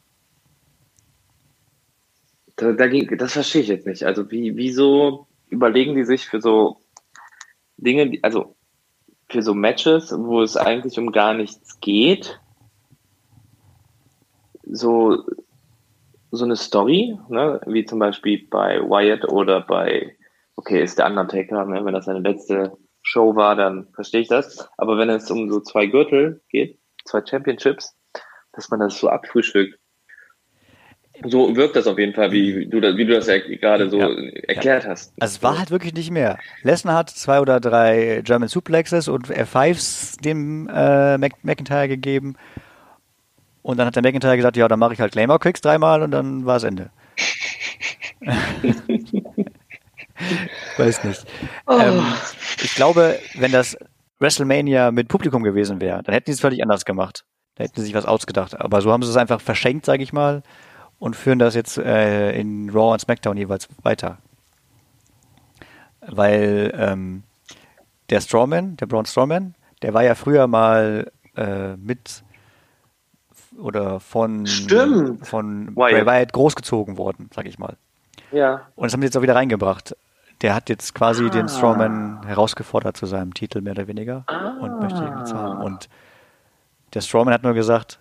da, 2.57 2.73
da, 2.73 2.87
das 2.87 3.33
verstehe 3.33 3.63
ich 3.63 3.69
jetzt 3.69 3.87
nicht. 3.87 4.05
Also 4.05 4.31
wie, 4.31 4.57
wieso 4.57 5.27
überlegen 5.49 5.95
die 5.95 6.05
sich 6.05 6.27
für 6.27 6.41
so 6.41 6.81
Dinge, 7.77 8.19
also 8.23 8.55
für 9.29 9.43
so 9.43 9.55
Matches, 9.55 10.13
wo 10.17 10.43
es 10.43 10.57
eigentlich 10.57 10.99
um 10.99 11.11
gar 11.11 11.35
nichts 11.35 11.81
geht, 11.81 12.41
so, 14.67 15.25
so 16.37 16.45
eine 16.45 16.57
Story, 16.57 17.19
ne? 17.29 17.61
wie 17.67 17.85
zum 17.85 17.99
Beispiel 17.99 18.47
bei 18.49 18.81
Wyatt 18.81 19.29
oder 19.31 19.61
bei, 19.61 20.17
okay, 20.57 20.83
ist 20.83 20.99
der 20.99 21.07
Undertaker, 21.07 21.65
ne? 21.65 21.85
wenn 21.85 21.95
das 21.95 22.07
seine 22.07 22.21
letzte 22.21 22.77
Show 23.03 23.37
war, 23.37 23.57
dann 23.57 23.89
verstehe 23.95 24.23
ich 24.23 24.29
das. 24.29 24.69
Aber 24.79 24.99
wenn 24.99 25.11
es 25.11 25.31
um 25.31 25.51
so 25.51 25.61
zwei 25.61 25.87
Gürtel 25.87 26.43
geht, 26.49 26.79
zwei 27.05 27.25
Championships, 27.25 27.97
dass 28.53 28.71
man 28.71 28.81
das 28.81 28.99
so 28.99 29.09
abfrühstückt. 29.09 29.79
So 31.23 31.55
wirkt 31.55 31.77
das 31.77 31.87
auf 31.87 31.99
jeden 31.99 32.13
Fall, 32.13 32.33
wie 32.33 32.67
du, 32.67 32.81
das, 32.81 32.97
wie 32.97 33.05
du 33.05 33.15
das 33.15 33.29
ja 33.29 33.39
gerade 33.39 33.89
so 33.89 33.99
ja, 33.99 34.09
erklärt 34.49 34.85
ja. 34.85 34.91
hast. 34.91 35.13
Also 35.21 35.37
es 35.37 35.43
war 35.45 35.59
halt 35.59 35.71
wirklich 35.71 35.95
nicht 35.95 36.11
mehr. 36.11 36.39
Lesnar 36.63 36.97
hat 36.97 37.11
zwei 37.11 37.41
oder 37.41 37.61
drei 37.61 38.23
German 38.25 38.49
Suplexes 38.49 39.07
und 39.07 39.29
F5s 39.29 40.21
dem 40.21 40.69
äh, 40.69 41.17
McIntyre 41.19 41.87
gegeben. 41.87 42.37
Und 43.65 43.79
dann 43.79 43.87
hat 43.87 43.97
der 43.97 44.03
McIntyre 44.03 44.37
gesagt, 44.37 44.59
ja, 44.59 44.69
dann 44.69 44.79
mache 44.79 44.93
ich 44.93 45.01
halt 45.01 45.13
Claymore 45.13 45.39
Kicks 45.39 45.63
dreimal 45.63 46.03
und 46.03 46.11
dann 46.11 46.45
war 46.45 46.57
es 46.57 46.65
Ende. 46.65 46.91
Weiß 50.77 51.03
nicht. 51.05 51.25
Oh. 51.67 51.79
Ähm, 51.81 52.05
ich 52.63 52.75
glaube, 52.75 53.19
wenn 53.37 53.53
das 53.53 53.79
WrestleMania 54.21 54.91
mit 54.91 55.09
Publikum 55.09 55.43
gewesen 55.43 55.81
wäre, 55.81 56.03
dann 56.03 56.13
hätten 56.13 56.27
sie 56.27 56.33
es 56.33 56.41
völlig 56.41 56.63
anders 56.63 56.85
gemacht. 56.85 57.25
Da 57.55 57.65
hätten 57.65 57.77
sie 57.77 57.87
sich 57.87 57.95
was 57.95 58.05
ausgedacht. 58.05 58.61
Aber 58.61 58.83
so 58.83 58.93
haben 58.93 59.03
sie 59.03 59.09
es 59.09 59.17
einfach 59.17 59.41
verschenkt, 59.41 59.87
sage 59.87 60.03
ich 60.03 60.13
mal, 60.13 60.43
und 60.99 61.17
führen 61.17 61.39
das 61.39 61.55
jetzt 61.55 61.79
äh, 61.79 62.39
in 62.39 62.69
Raw 62.69 62.93
und 62.93 63.01
SmackDown 63.01 63.39
jeweils 63.39 63.69
weiter. 63.83 64.19
Weil 66.03 66.71
ähm, 66.77 67.23
der 68.11 68.21
Strawman, 68.21 68.77
der 68.77 68.85
Braun 68.85 69.07
Strawman, 69.07 69.55
der 69.81 69.95
war 69.95 70.05
ja 70.05 70.15
früher 70.15 70.49
mal 70.49 71.11
äh, 71.35 71.77
mit 71.77 72.25
oder 73.59 74.01
von, 74.01 74.47
Stimmt. 74.47 75.27
von 75.27 75.75
Wyatt. 75.77 76.05
Bray 76.05 76.07
Wyatt 76.07 76.33
großgezogen 76.33 76.97
worden, 76.97 77.31
sag 77.35 77.47
ich 77.47 77.59
mal. 77.59 77.77
Ja. 78.33 78.67
Und 78.75 78.85
das 78.85 78.93
haben 78.93 79.01
sie 79.01 79.07
jetzt 79.07 79.17
auch 79.17 79.23
wieder 79.23 79.37
reingebracht. 79.37 79.97
Der 80.43 80.55
hat 80.55 80.69
jetzt 80.69 80.95
quasi 80.95 81.27
ah. 81.27 81.29
den 81.29 81.49
Strawman 81.49 82.27
herausgefordert 82.27 82.97
zu 82.97 83.07
seinem 83.07 83.33
Titel, 83.35 83.61
mehr 83.61 83.73
oder 83.73 83.87
weniger, 83.87 84.25
ah. 84.27 84.59
und 84.61 84.81
möchte 84.81 85.03
ihn 85.03 85.19
jetzt 85.19 85.33
haben. 85.33 85.63
Und 85.63 85.89
der 86.93 87.01
Strawman 87.01 87.33
hat 87.33 87.43
nur 87.43 87.55
gesagt, 87.55 88.01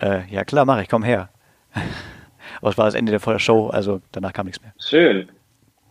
äh, 0.00 0.26
ja 0.28 0.44
klar, 0.44 0.64
mach 0.64 0.80
ich, 0.80 0.88
komm 0.88 1.02
her. 1.02 1.28
Aber 2.60 2.70
es 2.70 2.78
war 2.78 2.86
das 2.86 2.94
Ende 2.94 3.12
der 3.12 3.38
Show, 3.38 3.68
also 3.68 4.00
danach 4.12 4.32
kam 4.32 4.46
nichts 4.46 4.62
mehr. 4.62 4.72
Schön. 4.78 5.28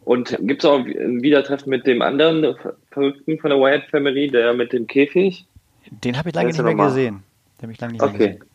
Und 0.03 0.38
gibt 0.41 0.63
es 0.63 0.69
auch 0.69 0.79
ein 0.79 1.21
Wiedertreffen 1.23 1.69
mit 1.69 1.88
dem 1.88 2.01
anderen 2.01 2.55
Verrückten 2.91 3.39
von 3.39 3.49
der 3.49 3.59
Wyatt 3.59 3.83
Family, 3.89 4.29
der 4.29 4.53
mit 4.53 4.71
dem 4.71 4.85
Käfig? 4.85 5.47
Den 5.89 6.17
habe 6.17 6.29
ich 6.29 6.35
lange 6.35 6.49
nicht 6.49 6.61
mehr 6.61 6.75
gesehen. 6.75 7.23
Den 7.61 7.71
ich 7.71 7.79
lange 7.79 7.93
nicht 7.93 8.01
okay. 8.03 8.17
mehr 8.17 8.27
gesehen. 8.27 8.45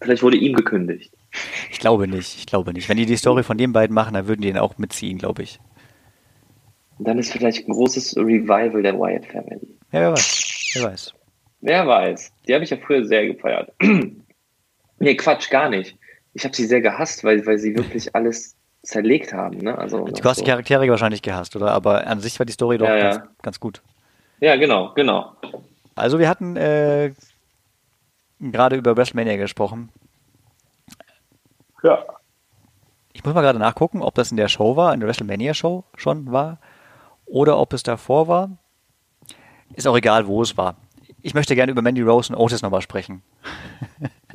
Vielleicht 0.00 0.22
wurde 0.22 0.36
ihm 0.36 0.54
gekündigt. 0.54 1.12
Ich 1.70 1.78
glaube 1.78 2.06
nicht, 2.06 2.36
ich 2.36 2.46
glaube 2.46 2.72
nicht. 2.72 2.88
Wenn 2.88 2.96
die 2.96 3.06
die 3.06 3.16
Story 3.16 3.42
von 3.42 3.58
den 3.58 3.72
beiden 3.72 3.94
machen, 3.94 4.14
dann 4.14 4.28
würden 4.28 4.42
die 4.42 4.48
den 4.48 4.58
auch 4.58 4.78
mitziehen, 4.78 5.18
glaube 5.18 5.42
ich. 5.42 5.58
Dann 6.98 7.18
ist 7.18 7.32
vielleicht 7.32 7.66
ein 7.66 7.72
großes 7.72 8.16
Revival 8.16 8.82
der 8.82 8.98
Wyatt 8.98 9.26
Family. 9.26 9.76
Ja, 9.92 10.00
wer 10.00 10.12
weiß. 10.12 10.70
Wer 10.74 10.84
weiß. 10.84 11.14
Wer 11.60 11.86
weiß. 11.86 12.32
Die 12.46 12.54
habe 12.54 12.64
ich 12.64 12.70
ja 12.70 12.76
früher 12.76 13.04
sehr 13.04 13.26
gefeiert. 13.26 13.72
nee, 14.98 15.14
Quatsch, 15.16 15.50
gar 15.50 15.68
nicht. 15.68 15.96
Ich 16.34 16.44
habe 16.44 16.54
sie 16.54 16.66
sehr 16.66 16.80
gehasst, 16.80 17.24
weil, 17.24 17.44
weil 17.46 17.58
sie 17.58 17.76
wirklich 17.76 18.14
alles 18.14 18.56
zerlegt 18.82 19.32
haben. 19.32 19.58
Ne? 19.58 19.76
Also, 19.76 20.04
du 20.04 20.24
hast 20.24 20.38
so. 20.38 20.44
die 20.44 20.50
Charaktere 20.50 20.88
wahrscheinlich 20.88 21.22
gehasst, 21.22 21.56
oder? 21.56 21.70
Aber 21.72 22.06
an 22.06 22.20
sich 22.20 22.38
war 22.38 22.46
die 22.46 22.52
Story 22.52 22.78
doch 22.78 22.86
ja, 22.86 22.98
ganz, 22.98 23.16
ja. 23.16 23.28
ganz, 23.42 23.60
gut. 23.60 23.82
Ja, 24.40 24.56
genau, 24.56 24.92
genau. 24.94 25.32
Also 25.94 26.18
wir 26.18 26.28
hatten 26.28 26.56
äh, 26.56 27.12
gerade 28.52 28.76
über 28.76 28.96
WrestleMania 28.96 29.36
gesprochen. 29.36 29.90
Ja. 31.82 32.04
Ich 33.12 33.24
muss 33.24 33.34
mal 33.34 33.42
gerade 33.42 33.58
nachgucken, 33.58 34.02
ob 34.02 34.14
das 34.14 34.30
in 34.30 34.36
der 34.36 34.48
Show 34.48 34.76
war, 34.76 34.92
in 34.92 35.00
der 35.00 35.08
WrestleMania-Show 35.08 35.84
schon 35.96 36.32
war, 36.32 36.58
oder 37.26 37.58
ob 37.58 37.72
es 37.72 37.82
davor 37.82 38.28
war. 38.28 38.50
Ist 39.74 39.86
auch 39.86 39.96
egal, 39.96 40.26
wo 40.26 40.42
es 40.42 40.56
war. 40.56 40.76
Ich 41.22 41.34
möchte 41.34 41.54
gerne 41.54 41.72
über 41.72 41.80
Mandy 41.82 42.02
Rose 42.02 42.32
und 42.32 42.38
Otis 42.38 42.62
nochmal 42.62 42.82
sprechen. 42.82 43.22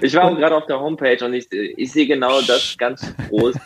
ich 0.00 0.14
war 0.14 0.34
gerade 0.34 0.56
auf 0.56 0.66
der 0.66 0.80
Homepage 0.80 1.22
und 1.24 1.34
ich, 1.34 1.52
ich 1.52 1.92
sehe 1.92 2.06
genau 2.06 2.40
das 2.42 2.76
ganz 2.78 3.14
groß. 3.28 3.56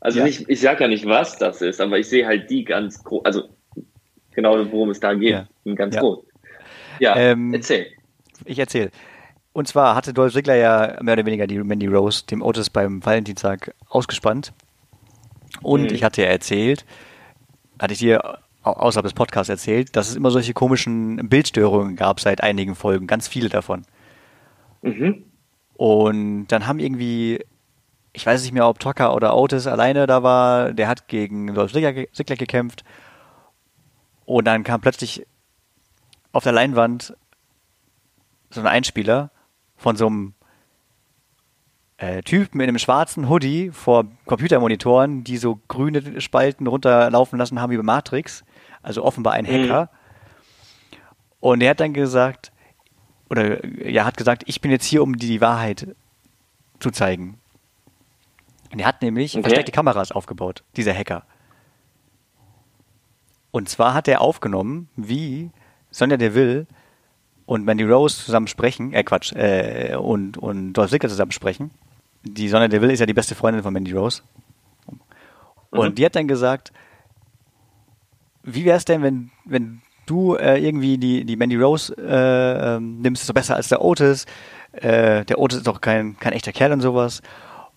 Also 0.00 0.18
ja. 0.20 0.24
nicht, 0.24 0.48
ich 0.48 0.60
sage 0.60 0.84
ja 0.84 0.88
nicht, 0.88 1.06
was 1.06 1.36
das 1.38 1.62
ist, 1.62 1.80
aber 1.80 1.98
ich 1.98 2.08
sehe 2.08 2.26
halt 2.26 2.48
die 2.48 2.64
ganz 2.64 3.02
groß, 3.02 3.24
also 3.24 3.48
genau 4.30 4.56
worum 4.70 4.90
es 4.90 5.00
da 5.00 5.14
geht, 5.14 5.46
ja. 5.64 5.74
ganz 5.74 5.94
ja. 5.94 6.00
groß. 6.00 6.29
Ja, 7.00 7.16
ähm, 7.16 7.52
erzähl. 7.52 7.86
Ich 8.44 8.58
erzähle. 8.58 8.90
Und 9.52 9.66
zwar 9.66 9.96
hatte 9.96 10.14
Dolph 10.14 10.32
Ziggler 10.32 10.54
ja 10.54 10.96
mehr 11.02 11.14
oder 11.14 11.26
weniger 11.26 11.46
die 11.46 11.58
Mandy 11.58 11.88
Rose 11.88 12.24
dem 12.24 12.40
Otis 12.42 12.70
beim 12.70 13.04
Valentinstag 13.04 13.74
ausgespannt. 13.88 14.52
Und 15.62 15.82
mhm. 15.82 15.94
ich 15.94 16.04
hatte 16.04 16.22
ja 16.22 16.28
erzählt, 16.28 16.84
hatte 17.80 17.92
ich 17.92 17.98
dir 17.98 18.38
außerhalb 18.62 19.04
des 19.04 19.14
Podcasts 19.14 19.48
erzählt, 19.48 19.96
dass 19.96 20.08
es 20.08 20.16
immer 20.16 20.30
solche 20.30 20.52
komischen 20.52 21.28
Bildstörungen 21.28 21.96
gab 21.96 22.20
seit 22.20 22.42
einigen 22.42 22.74
Folgen, 22.74 23.06
ganz 23.06 23.26
viele 23.26 23.48
davon. 23.48 23.82
Mhm. 24.82 25.24
Und 25.74 26.48
dann 26.48 26.66
haben 26.66 26.78
irgendwie, 26.78 27.40
ich 28.12 28.26
weiß 28.26 28.42
nicht 28.42 28.52
mehr, 28.52 28.68
ob 28.68 28.78
Tucker 28.78 29.14
oder 29.14 29.36
Otis 29.36 29.66
alleine 29.66 30.06
da 30.06 30.22
war, 30.22 30.72
der 30.72 30.88
hat 30.88 31.08
gegen 31.08 31.54
Dolph 31.54 31.72
Ziggler, 31.72 32.06
Ziggler 32.12 32.36
gekämpft. 32.36 32.84
Und 34.26 34.44
dann 34.44 34.62
kam 34.62 34.80
plötzlich 34.80 35.26
auf 36.32 36.44
der 36.44 36.52
Leinwand 36.52 37.16
so 38.50 38.60
ein 38.60 38.66
Einspieler 38.66 39.30
von 39.76 39.96
so 39.96 40.06
einem 40.06 40.34
äh, 41.98 42.22
Typen 42.22 42.60
in 42.60 42.68
einem 42.68 42.78
schwarzen 42.78 43.28
Hoodie 43.28 43.70
vor 43.70 44.06
Computermonitoren, 44.26 45.24
die 45.24 45.36
so 45.36 45.60
grüne 45.68 46.20
Spalten 46.20 46.66
runterlaufen 46.66 47.38
lassen 47.38 47.60
haben 47.60 47.70
wie 47.70 47.76
bei 47.76 47.82
Matrix 47.82 48.44
also 48.82 49.04
offenbar 49.04 49.34
ein 49.34 49.46
Hacker. 49.46 49.84
Mhm. 49.84 50.96
Und 51.40 51.62
er 51.62 51.70
hat 51.70 51.80
dann 51.80 51.94
gesagt, 51.94 52.52
oder 53.28 53.64
ja, 53.88 54.04
hat 54.04 54.16
gesagt, 54.16 54.42
ich 54.46 54.60
bin 54.60 54.70
jetzt 54.70 54.84
hier, 54.84 55.02
um 55.02 55.16
dir 55.16 55.28
die 55.28 55.40
Wahrheit 55.40 55.94
zu 56.80 56.90
zeigen. 56.90 57.38
Und 58.72 58.80
er 58.80 58.86
hat 58.86 59.02
nämlich 59.02 59.34
okay. 59.34 59.42
versteckte 59.42 59.72
Kameras 59.72 60.12
aufgebaut, 60.12 60.64
dieser 60.76 60.94
Hacker. 60.94 61.24
Und 63.50 63.68
zwar 63.68 63.94
hat 63.94 64.06
er 64.06 64.20
aufgenommen, 64.20 64.88
wie 64.96 65.50
Sonja 65.90 66.16
Deville 66.16 66.66
und 67.46 67.64
Mandy 67.64 67.84
Rose 67.84 68.24
zusammen 68.24 68.46
sprechen, 68.46 68.92
äh 68.92 69.02
Quatsch, 69.02 69.32
äh, 69.32 69.96
und, 69.96 70.38
und 70.38 70.72
Dolph 70.74 70.90
Ziggler 70.90 71.08
zusammen 71.08 71.32
sprechen. 71.32 71.70
Die 72.22 72.48
Sonja 72.48 72.68
Deville 72.68 72.92
ist 72.92 73.00
ja 73.00 73.06
die 73.06 73.14
beste 73.14 73.34
Freundin 73.34 73.62
von 73.62 73.72
Mandy 73.72 73.92
Rose. 73.92 74.22
Und 75.70 75.90
mhm. 75.90 75.94
die 75.94 76.04
hat 76.04 76.16
dann 76.16 76.28
gesagt, 76.28 76.72
wie 78.42 78.64
wäre 78.64 78.76
es 78.76 78.84
denn, 78.84 79.02
wenn, 79.02 79.30
wenn 79.44 79.82
du 80.06 80.34
äh, 80.34 80.58
irgendwie 80.58 80.98
die, 80.98 81.24
die 81.24 81.36
Mandy 81.36 81.56
Rose 81.56 81.94
äh, 81.96 82.76
ähm, 82.76 83.00
nimmst, 83.00 83.22
ist 83.22 83.28
doch 83.28 83.34
besser 83.34 83.56
als 83.56 83.68
der 83.68 83.82
Otis. 83.82 84.26
Äh, 84.72 85.24
der 85.24 85.38
Otis 85.38 85.58
ist 85.58 85.66
doch 85.66 85.80
kein, 85.80 86.16
kein 86.18 86.32
echter 86.32 86.52
Kerl 86.52 86.72
und 86.72 86.80
sowas. 86.80 87.22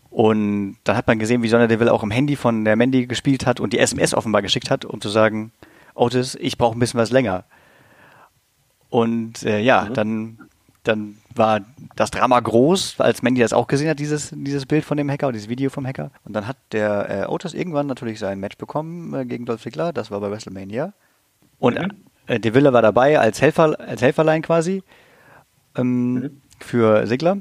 Und 0.09 0.77
dann 0.83 0.95
hat 0.95 1.07
man 1.07 1.17
gesehen, 1.19 1.41
wie 1.41 1.47
Sonja 1.47 1.67
Deville 1.67 1.91
auch 1.91 2.03
im 2.03 2.11
Handy 2.11 2.35
von 2.35 2.65
der 2.65 2.75
Mandy 2.75 3.07
gespielt 3.07 3.45
hat 3.45 3.59
und 3.59 3.73
die 3.73 3.79
SMS 3.79 4.13
offenbar 4.13 4.41
geschickt 4.41 4.69
hat, 4.69 4.85
um 4.85 5.01
zu 5.01 5.09
sagen, 5.09 5.51
Otis, 5.95 6.35
ich 6.35 6.57
brauche 6.57 6.77
ein 6.77 6.79
bisschen 6.79 6.99
was 6.99 7.11
länger. 7.11 7.45
Und 8.93 9.41
äh, 9.41 9.59
ja, 9.59 9.85
mhm. 9.85 9.93
dann, 9.95 10.37
dann 10.83 11.17
war 11.33 11.61
das 11.95 12.11
Drama 12.11 12.39
groß, 12.39 12.99
als 12.99 13.23
Mandy 13.23 13.41
das 13.41 13.51
auch 13.51 13.65
gesehen 13.65 13.89
hat, 13.89 13.97
dieses, 13.97 14.29
dieses 14.35 14.67
Bild 14.67 14.85
von 14.85 14.97
dem 14.97 15.09
Hacker, 15.09 15.31
dieses 15.31 15.49
Video 15.49 15.71
vom 15.71 15.87
Hacker. 15.87 16.11
Und 16.25 16.33
dann 16.33 16.47
hat 16.47 16.57
der 16.73 17.23
äh, 17.23 17.25
Otis 17.25 17.55
irgendwann 17.55 17.87
natürlich 17.87 18.19
sein 18.19 18.39
Match 18.39 18.55
bekommen 18.55 19.11
äh, 19.15 19.25
gegen 19.25 19.47
Dolph 19.47 19.63
Ziggler, 19.63 19.93
das 19.93 20.11
war 20.11 20.19
bei 20.19 20.29
WrestleMania. 20.29 20.93
Und 21.57 21.79
mhm. 21.79 21.91
äh, 22.27 22.39
Deville 22.39 22.71
war 22.71 22.83
dabei 22.83 23.17
als 23.19 23.41
Helfer, 23.41 23.79
als 23.79 24.03
Helferlein 24.03 24.43
quasi 24.43 24.83
ähm, 25.75 26.13
mhm. 26.13 26.41
für 26.59 27.07
Ziggler. 27.07 27.39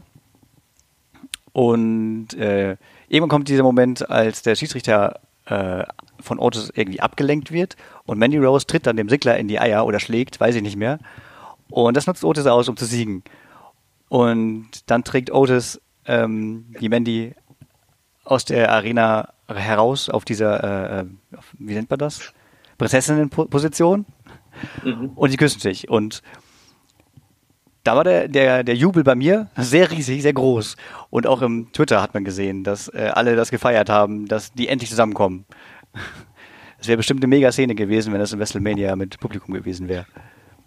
Und 1.52 2.32
äh, 2.32 2.78
irgendwann 3.08 3.28
kommt 3.28 3.48
dieser 3.48 3.62
Moment, 3.62 4.08
als 4.08 4.40
der 4.40 4.54
Schiedsrichter 4.54 5.20
äh, 5.44 5.84
von 6.18 6.38
Otis 6.38 6.72
irgendwie 6.74 7.00
abgelenkt 7.00 7.52
wird 7.52 7.76
und 8.06 8.18
Mandy 8.18 8.38
Rose 8.38 8.66
tritt 8.66 8.86
dann 8.86 8.96
dem 8.96 9.10
Sigler 9.10 9.36
in 9.36 9.48
die 9.48 9.60
Eier 9.60 9.84
oder 9.84 10.00
schlägt, 10.00 10.40
weiß 10.40 10.54
ich 10.54 10.62
nicht 10.62 10.76
mehr. 10.76 10.98
Und 11.72 11.96
das 11.96 12.06
nutzt 12.06 12.22
Otis 12.22 12.46
aus, 12.46 12.68
um 12.68 12.76
zu 12.76 12.84
siegen. 12.84 13.24
Und 14.08 14.90
dann 14.90 15.04
trägt 15.04 15.32
Otis 15.32 15.80
ähm, 16.04 16.66
die 16.80 16.90
Mandy 16.90 17.34
aus 18.24 18.44
der 18.44 18.70
Arena 18.70 19.32
heraus 19.48 20.08
auf 20.08 20.24
dieser, 20.24 20.98
äh, 20.98 21.00
äh 21.00 21.06
wie 21.58 21.74
nennt 21.74 21.88
man 21.88 21.98
das? 21.98 22.32
Prinzessinnenposition. 22.76 24.04
Mhm. 24.84 25.12
Und 25.14 25.32
die 25.32 25.38
küssen 25.38 25.60
sich. 25.60 25.88
Und 25.88 26.22
da 27.84 27.96
war 27.96 28.04
der, 28.04 28.28
der, 28.28 28.64
der 28.64 28.76
Jubel 28.76 29.02
bei 29.02 29.14
mir 29.14 29.48
sehr 29.56 29.90
riesig, 29.90 30.20
sehr 30.22 30.34
groß. 30.34 30.76
Und 31.08 31.26
auch 31.26 31.40
im 31.40 31.72
Twitter 31.72 32.02
hat 32.02 32.12
man 32.12 32.24
gesehen, 32.24 32.64
dass 32.64 32.88
äh, 32.88 33.10
alle 33.14 33.34
das 33.34 33.50
gefeiert 33.50 33.88
haben, 33.88 34.26
dass 34.28 34.52
die 34.52 34.68
endlich 34.68 34.90
zusammenkommen. 34.90 35.46
Das 36.78 36.88
wäre 36.88 36.96
bestimmt 36.96 37.22
eine 37.22 37.28
Mega-Szene 37.28 37.76
gewesen, 37.76 38.12
wenn 38.12 38.18
das 38.18 38.32
in 38.32 38.40
WrestleMania 38.40 38.96
mit 38.96 39.20
Publikum 39.20 39.54
gewesen 39.54 39.86
wäre. 39.86 40.04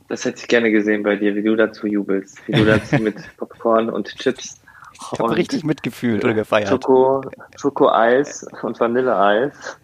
Das 0.07 0.23
hätte 0.25 0.39
ich 0.39 0.47
gerne 0.47 0.71
gesehen 0.71 1.03
bei 1.03 1.15
dir, 1.15 1.35
wie 1.35 1.41
du 1.41 1.55
dazu 1.55 1.87
jubelst. 1.87 2.47
Wie 2.47 2.53
du 2.53 2.65
dazu 2.65 2.95
mit 3.01 3.15
Popcorn 3.37 3.89
und 3.89 4.07
Chips. 4.17 4.61
Ich 4.93 5.19
habe 5.19 5.35
richtig 5.35 5.63
mitgefühlt 5.63 6.23
oder 6.23 6.33
gefeiert. 6.33 6.69
Schoko, 6.69 7.21
Schoko-Eis 7.57 8.45
und 8.61 8.79
Vanilleeis. 8.79 9.77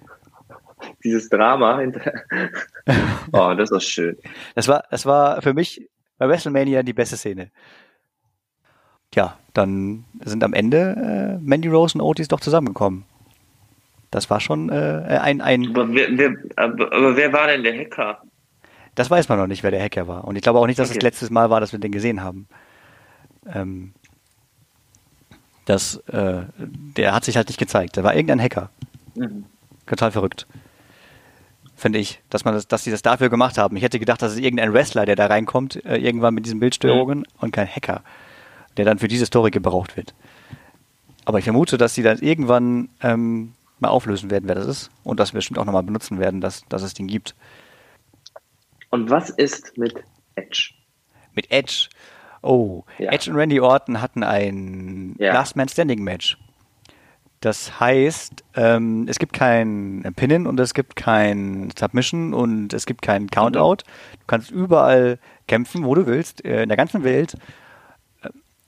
Dieses 1.04 1.30
Drama 1.30 1.80
hinter. 1.80 2.14
Oh, 3.34 3.54
das 3.56 3.70
war 3.72 3.80
schön. 3.80 4.18
Das 4.56 4.68
war, 4.68 4.84
das 4.90 5.06
war 5.06 5.42
für 5.44 5.54
mich 5.54 5.88
bei 6.18 6.28
WrestleMania 6.28 6.82
die 6.82 6.94
beste 6.94 7.16
Szene. 7.16 7.52
Tja, 9.12 9.38
dann 9.54 10.06
sind 10.24 10.44
am 10.44 10.54
Ende 10.54 11.38
äh, 11.40 11.44
Mandy 11.44 11.68
Rose 11.68 11.98
und 11.98 12.02
Otis 12.02 12.28
doch 12.28 12.40
zusammengekommen. 12.40 13.06
Das 14.10 14.30
war 14.30 14.40
schon 14.40 14.70
äh, 14.70 15.20
ein. 15.22 15.42
ein 15.42 15.70
aber 15.70 15.94
wer, 15.94 16.08
wer, 16.18 16.36
aber, 16.56 16.92
aber, 16.92 17.16
wer 17.16 17.32
war 17.32 17.48
denn 17.48 17.64
der 17.64 17.78
Hacker? 17.78 18.22
Das 18.96 19.10
weiß 19.10 19.30
man 19.30 19.38
noch 19.38 19.48
nicht, 19.48 19.64
wer 19.64 19.72
der 19.72 19.82
Hacker 19.82 20.08
war. 20.08 20.26
Und 20.26 20.36
ich 20.36 20.42
glaube 20.42 20.60
auch 20.60 20.68
nicht, 20.68 20.80
dass 20.80 20.90
okay. 20.90 21.00
das 21.00 21.04
letztes 21.04 21.30
Mal 21.30 21.50
war, 21.50 21.60
dass 21.60 21.72
wir 21.72 21.80
den 21.80 21.92
gesehen 21.92 22.22
haben. 22.22 22.48
Ähm, 23.48 23.94
das, 25.66 25.98
äh, 26.08 26.44
der 26.58 27.14
hat 27.14 27.24
sich 27.24 27.38
halt 27.38 27.48
nicht 27.48 27.60
gezeigt. 27.60 27.98
Da 27.98 28.04
war 28.04 28.16
irgendein 28.16 28.42
Hacker. 28.42 28.70
Mhm. 29.16 29.46
Total 29.86 30.12
verrückt 30.12 30.46
finde 31.82 31.98
ich, 31.98 32.22
dass 32.30 32.46
man 32.46 32.54
das, 32.54 32.68
dass 32.68 32.84
sie 32.84 32.92
das 32.92 33.02
dafür 33.02 33.30
gemacht 33.30 33.58
haben. 33.58 33.76
Ich 33.76 33.82
hätte 33.82 33.98
gedacht, 33.98 34.22
dass 34.22 34.34
es 34.34 34.38
irgendein 34.38 34.72
Wrestler, 34.72 35.08
der 35.08 35.16
da 35.16 35.26
reinkommt, 35.26 35.84
äh, 35.84 35.98
irgendwann 35.98 36.36
mit 36.36 36.46
diesen 36.46 36.60
Bildstörungen 36.60 37.20
mhm. 37.20 37.26
und 37.40 37.52
kein 37.52 37.68
Hacker, 37.68 38.04
der 38.78 38.86
dann 38.86 39.00
für 39.00 39.08
diese 39.08 39.26
Story 39.26 39.50
gebraucht 39.50 39.98
wird. 39.98 40.14
Aber 41.26 41.40
ich 41.40 41.44
vermute, 41.44 41.80
dass 41.80 41.96
sie 41.96 42.04
dann 42.04 42.20
irgendwann 42.20 42.90
ähm, 43.02 43.54
mal 43.80 43.90
auflösen 43.90 44.30
werden, 44.30 44.48
wer 44.48 44.56
das 44.56 44.68
ist 44.68 44.92
und 45.04 45.20
dass 45.20 45.34
wir 45.34 45.40
bestimmt 45.40 45.58
auch 45.58 45.66
nochmal 45.66 45.82
benutzen 45.82 46.20
werden, 46.20 46.40
dass, 46.40 46.64
dass 46.70 46.84
es 46.84 46.94
den 46.94 47.08
gibt. 47.08 47.36
Und 48.92 49.10
was 49.10 49.30
ist 49.30 49.78
mit 49.78 50.04
Edge? 50.36 50.74
Mit 51.34 51.50
Edge? 51.50 51.90
Oh, 52.44 52.84
ja. 53.00 53.12
Edge 53.12 53.32
und 53.32 53.38
Randy 53.38 53.60
Orton 53.60 54.02
hatten 54.02 54.24
ein 54.24 55.16
ja. 55.18 55.34
Last 55.34 55.56
Man 55.56 55.70
Standing 55.70 56.04
Match. 56.04 56.38
Das 57.40 57.80
heißt, 57.80 58.44
ähm, 58.56 59.08
es 59.10 59.18
gibt 59.18 59.34
kein 59.34 60.14
Pinnen 60.16 60.46
und 60.46 60.60
es 60.60 60.76
gibt 60.76 60.96
kein 60.96 61.72
Submission 61.78 62.36
und 62.36 62.72
es 62.74 62.86
gibt 62.86 63.02
kein 63.02 63.30
Countout. 63.32 63.84
Du 64.12 64.28
kannst 64.28 64.52
überall 64.52 65.18
kämpfen, 65.48 65.84
wo 65.84 65.96
du 65.96 66.06
willst, 66.06 66.46
äh, 66.46 66.62
in 66.64 66.70
der 66.70 66.78
ganzen 66.78 67.04
Welt. 67.04 67.36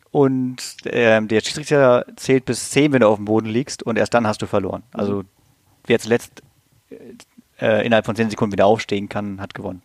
Und 0.09 0.85
äh, 0.85 1.21
der 1.21 1.41
Schiedsrichter 1.41 2.05
zählt 2.15 2.45
bis 2.45 2.71
10, 2.71 2.93
wenn 2.93 3.01
du 3.01 3.07
auf 3.07 3.17
dem 3.17 3.25
Boden 3.25 3.47
liegst 3.47 3.83
und 3.83 3.97
erst 3.97 4.13
dann 4.13 4.25
hast 4.25 4.41
du 4.41 4.47
verloren. 4.47 4.83
Also 4.91 5.23
wer 5.85 5.99
zuletzt 5.99 6.41
äh, 7.59 7.85
innerhalb 7.85 8.05
von 8.05 8.15
10 8.15 8.29
Sekunden 8.31 8.53
wieder 8.53 8.65
aufstehen 8.65 9.09
kann, 9.09 9.39
hat 9.39 9.53
gewonnen. 9.53 9.81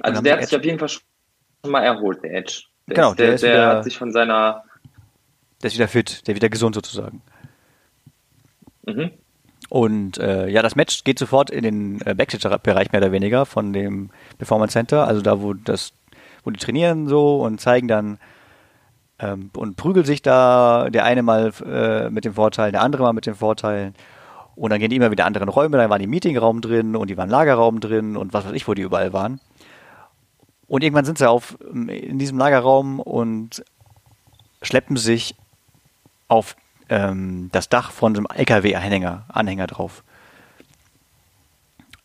Also 0.00 0.22
der 0.22 0.36
hat 0.36 0.44
sich 0.44 0.56
auf 0.56 0.64
jeden 0.64 0.78
Fall 0.78 0.88
schon 0.88 1.02
mal 1.66 1.82
erholt, 1.82 2.22
der 2.22 2.34
Edge. 2.34 2.64
Der 2.88 2.96
genau, 2.96 3.14
der, 3.14 3.36
der, 3.36 3.38
der 3.38 3.66
hat 3.68 3.84
sich 3.84 3.96
von 3.96 4.12
seiner 4.12 4.64
der 5.62 5.68
ist 5.68 5.74
wieder 5.74 5.88
fit, 5.88 6.26
der 6.26 6.32
ist 6.32 6.36
wieder 6.36 6.48
gesund 6.48 6.74
sozusagen. 6.74 7.22
Mhm. 8.86 9.10
Und 9.68 10.18
äh, 10.18 10.48
ja, 10.48 10.62
das 10.62 10.74
Match 10.74 11.04
geht 11.04 11.18
sofort 11.18 11.50
in 11.50 11.62
den 11.62 12.00
äh, 12.04 12.14
Backstage-Bereich 12.14 12.92
mehr 12.92 13.02
oder 13.02 13.12
weniger 13.12 13.46
von 13.46 13.72
dem 13.72 14.10
Performance 14.38 14.72
Center, 14.72 15.06
also 15.06 15.20
da, 15.20 15.40
wo 15.42 15.54
das, 15.54 15.92
wo 16.44 16.50
die 16.50 16.58
trainieren 16.58 17.06
so 17.08 17.40
und 17.42 17.60
zeigen 17.60 17.86
dann 17.86 18.18
ähm, 19.20 19.50
und 19.54 19.76
prügeln 19.76 20.06
sich 20.06 20.22
da 20.22 20.88
der 20.90 21.04
eine 21.04 21.22
mal 21.22 21.52
äh, 21.64 22.10
mit 22.10 22.24
dem 22.24 22.34
Vorteil, 22.34 22.72
der 22.72 22.82
andere 22.82 23.02
mal 23.02 23.12
mit 23.12 23.26
den 23.26 23.34
Vorteilen. 23.34 23.94
Und 24.56 24.70
dann 24.70 24.80
gehen 24.80 24.90
die 24.90 24.96
immer 24.96 25.10
wieder 25.10 25.24
in 25.24 25.28
anderen 25.28 25.48
Räume, 25.48 25.76
da 25.76 25.88
waren 25.88 26.00
die 26.00 26.06
Meetingraum 26.06 26.60
drin 26.62 26.96
und 26.96 27.08
die 27.08 27.16
waren 27.16 27.30
Lagerraum 27.30 27.80
drin 27.80 28.16
und 28.16 28.32
was 28.32 28.46
weiß 28.46 28.52
ich, 28.52 28.66
wo 28.66 28.74
die 28.74 28.82
überall 28.82 29.12
waren. 29.12 29.40
Und 30.70 30.84
irgendwann 30.84 31.04
sind 31.04 31.18
sie 31.18 31.28
auf 31.28 31.58
in 31.60 32.20
diesem 32.20 32.38
Lagerraum 32.38 33.00
und 33.00 33.64
schleppen 34.62 34.96
sich 34.96 35.34
auf 36.28 36.54
ähm, 36.88 37.48
das 37.50 37.68
Dach 37.68 37.90
von 37.90 38.16
einem 38.16 38.28
LKW-Anhänger 38.32 39.24
Anhänger 39.26 39.66
drauf. 39.66 40.04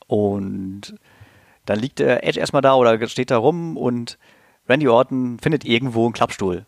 Und 0.07 0.95
dann 1.67 1.77
liegt 1.77 1.99
der 1.99 2.27
Edge 2.27 2.39
erstmal 2.39 2.63
da 2.63 2.73
oder 2.73 3.07
steht 3.07 3.29
da 3.29 3.37
rum 3.37 3.77
und 3.77 4.17
Randy 4.67 4.87
Orton 4.87 5.37
findet 5.39 5.63
irgendwo 5.63 6.05
einen 6.05 6.13
Klappstuhl. 6.13 6.65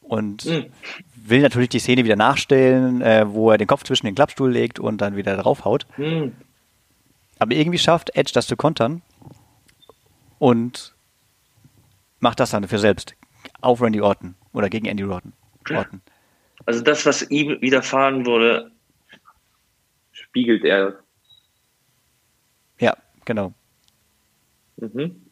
Und 0.00 0.46
mhm. 0.46 0.72
will 1.16 1.42
natürlich 1.42 1.68
die 1.68 1.80
Szene 1.80 2.04
wieder 2.04 2.16
nachstellen, 2.16 3.02
äh, 3.02 3.26
wo 3.28 3.50
er 3.50 3.58
den 3.58 3.66
Kopf 3.66 3.84
zwischen 3.84 4.06
den 4.06 4.14
Klappstuhl 4.14 4.50
legt 4.50 4.78
und 4.78 5.02
dann 5.02 5.16
wieder 5.16 5.36
draufhaut. 5.36 5.86
Mhm. 5.98 6.32
Aber 7.38 7.52
irgendwie 7.52 7.76
schafft 7.76 8.16
Edge 8.16 8.30
das 8.32 8.46
zu 8.46 8.56
kontern 8.56 9.02
und 10.38 10.94
macht 12.20 12.40
das 12.40 12.50
dann 12.50 12.66
für 12.66 12.78
selbst 12.78 13.14
auf 13.60 13.80
Randy 13.80 14.00
Orton 14.00 14.34
oder 14.52 14.68
gegen 14.68 14.86
Andy 14.86 15.04
Orton. 15.04 15.32
Orton. 15.70 16.00
Also 16.66 16.82
das, 16.82 17.06
was 17.06 17.22
ihm 17.30 17.60
widerfahren 17.60 18.26
wurde, 18.26 18.70
spiegelt 20.12 20.64
er. 20.64 20.98
Ja, 22.78 22.96
genau. 23.24 23.52
Mhm. 24.76 25.22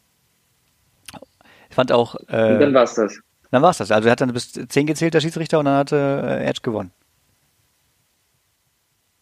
Ich 1.68 1.74
fand 1.74 1.92
auch. 1.92 2.14
Äh, 2.28 2.54
und 2.54 2.60
dann 2.60 2.74
war 2.74 2.84
es 2.84 2.94
das. 2.94 3.20
Dann 3.50 3.62
war 3.62 3.70
es 3.70 3.78
das. 3.78 3.90
Also 3.90 4.08
er 4.08 4.12
hat 4.12 4.20
dann 4.20 4.32
bis 4.32 4.52
10 4.52 4.86
gezählt, 4.86 5.14
der 5.14 5.20
Schiedsrichter, 5.20 5.58
und 5.58 5.66
dann 5.66 5.76
hat 5.76 5.92
äh, 5.92 6.44
Edge 6.44 6.60
gewonnen. 6.62 6.92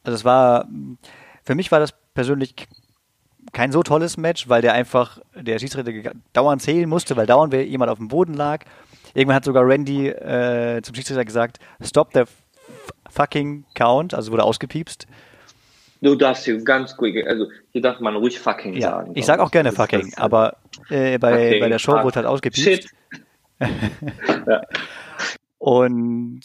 Also 0.02 0.16
es 0.16 0.24
war, 0.24 0.68
für 1.42 1.54
mich 1.54 1.72
war 1.72 1.80
das 1.80 1.94
persönlich 2.14 2.54
kein 3.54 3.72
so 3.72 3.82
tolles 3.82 4.18
Match, 4.18 4.48
weil 4.48 4.60
der 4.60 4.74
einfach, 4.74 5.20
der 5.34 5.58
Schiedsrichter 5.58 6.12
dauernd 6.34 6.60
zählen 6.60 6.88
musste, 6.88 7.16
weil 7.16 7.26
dauernd 7.26 7.54
jemand 7.54 7.90
auf 7.90 7.98
dem 7.98 8.08
Boden 8.08 8.34
lag 8.34 8.64
Irgendwann 9.14 9.36
hat 9.36 9.44
sogar 9.44 9.66
Randy 9.66 10.08
äh, 10.08 10.82
zum 10.82 10.94
Schiedsrichter 10.94 11.24
gesagt, 11.24 11.60
stop 11.80 12.10
the 12.12 12.24
fucking 13.08 13.64
count, 13.74 14.12
also 14.12 14.32
wurde 14.32 14.42
ausgepiepst. 14.42 15.06
Du 16.00 16.16
darfst 16.16 16.44
hier 16.44 16.62
ganz 16.62 16.96
gut, 16.96 17.12
also 17.26 17.46
hier 17.70 17.80
darf 17.80 18.00
man 18.00 18.16
ruhig 18.16 18.38
fucking 18.38 18.74
ja, 18.74 18.90
sagen. 18.90 19.12
Ich 19.14 19.24
sag 19.24 19.38
auch 19.38 19.52
gerne 19.52 19.72
fucking, 19.72 20.12
aber 20.16 20.56
äh, 20.90 21.16
bei, 21.18 21.32
fucking, 21.32 21.60
bei 21.60 21.68
der 21.68 21.78
Show 21.78 21.92
fuck. 21.92 22.04
wurde 22.04 22.16
halt 22.16 22.26
ausgepiepst. 22.26 22.90
ja. 24.46 24.62
Und 25.58 26.40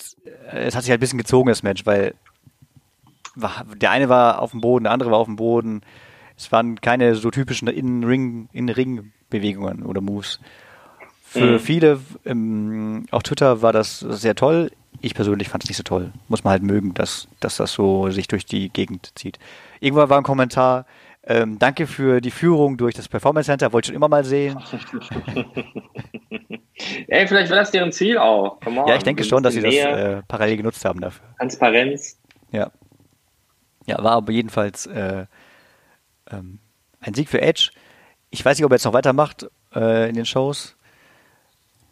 äh, 0.52 0.60
es 0.60 0.76
hat 0.76 0.84
sich 0.84 0.92
halt 0.92 1.00
ein 1.00 1.02
bisschen 1.02 1.18
gezogen, 1.18 1.50
das 1.50 1.64
Match, 1.64 1.86
weil 1.88 2.14
der 3.76 3.92
eine 3.92 4.10
war 4.10 4.42
auf 4.42 4.52
dem 4.52 4.62
Boden, 4.62 4.84
der 4.84 4.94
andere 4.94 5.12
war 5.12 5.18
auf 5.18 5.28
dem 5.28 5.38
Boden. 5.38 5.82
Es 6.40 6.52
waren 6.54 6.80
keine 6.80 7.16
so 7.16 7.32
typischen 7.32 7.68
In-Ring-Bewegungen 7.68 9.86
oder 9.86 10.00
Moves. 10.00 10.40
Für 11.22 11.54
mhm. 11.54 11.60
viele, 11.60 12.00
ähm, 12.26 13.08
auf 13.12 13.24
Twitter 13.24 13.62
war 13.62 13.74
das 13.74 14.00
sehr 14.00 14.36
toll. 14.36 14.72
Ich 15.02 15.16
persönlich 15.16 15.50
fand 15.50 15.66
es 15.66 15.70
nicht 15.70 15.76
so 15.76 15.84
toll. 15.84 16.14
Muss 16.30 16.46
man 16.46 16.52
halt 16.52 16.64
mögen, 16.64 16.94
dass, 16.94 17.28
dass 17.42 17.58
das 17.58 17.74
so 17.74 18.10
sich 18.10 18.30
durch 18.30 18.46
die 18.46 18.70
Gegend 18.70 19.12
zieht. 19.16 19.38
Irgendwann 19.82 20.10
war 20.10 20.18
ein 20.18 20.24
Kommentar, 20.24 20.86
ähm, 21.24 21.60
danke 21.60 21.88
für 21.88 22.22
die 22.22 22.32
Führung 22.32 22.78
durch 22.78 22.96
das 22.96 23.10
Performance 23.10 23.48
Center, 23.48 23.74
wollte 23.74 23.88
ich 23.88 23.88
schon 23.88 23.98
immer 23.98 24.08
mal 24.08 24.24
sehen. 24.24 24.58
Ey, 27.08 27.28
vielleicht 27.28 27.52
war 27.52 27.58
das 27.58 27.72
deren 27.72 27.92
Ziel 27.92 28.18
auch. 28.18 28.60
ja, 28.66 28.96
ich 28.96 29.04
denke 29.04 29.26
schon, 29.26 29.44
dass 29.44 29.56
sie 29.56 29.62
das 29.62 29.76
äh, 29.76 30.22
parallel 30.26 30.56
genutzt 30.56 30.86
haben 30.86 31.02
dafür. 31.02 31.26
Transparenz. 31.38 32.18
Ja. 32.52 32.72
Ja, 33.86 34.02
war 34.02 34.14
aber 34.14 34.32
jedenfalls 34.32 34.86
äh, 34.86 35.26
ähm, 36.32 36.60
ein 37.00 37.14
Sieg 37.14 37.30
für 37.30 37.42
Edge. 37.42 37.72
Ich 38.30 38.44
weiß 38.44 38.58
nicht, 38.58 38.66
ob 38.66 38.72
er 38.72 38.76
jetzt 38.76 38.86
noch 38.86 38.94
weitermacht 38.94 39.50
äh, 39.74 40.10
in 40.10 40.16
den 40.16 40.26
Shows. 40.26 40.76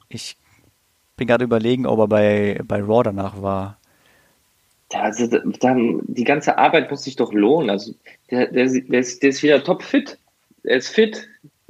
Ich 0.10 0.38
bin 1.16 1.28
gerade 1.28 1.44
überlegen, 1.44 1.86
ob 1.86 2.00
er 2.00 2.08
bei, 2.08 2.62
bei 2.64 2.82
Raw 2.82 3.04
danach 3.04 3.42
war. 3.42 3.78
Also 4.94 5.28
dann, 5.28 6.02
die 6.08 6.24
ganze 6.24 6.58
Arbeit 6.58 6.90
muss 6.90 7.04
sich 7.04 7.16
doch 7.16 7.34
lohnen. 7.34 7.70
Also 7.70 7.94
der, 8.32 8.48
der, 8.48 8.68
der, 8.68 9.00
ist, 9.00 9.22
der 9.22 9.30
ist 9.30 9.44
wieder 9.44 9.64
top 9.64 9.84
fit. 9.84 10.18
Er 10.64 10.78
ist 10.78 10.90
fit, 10.90 11.28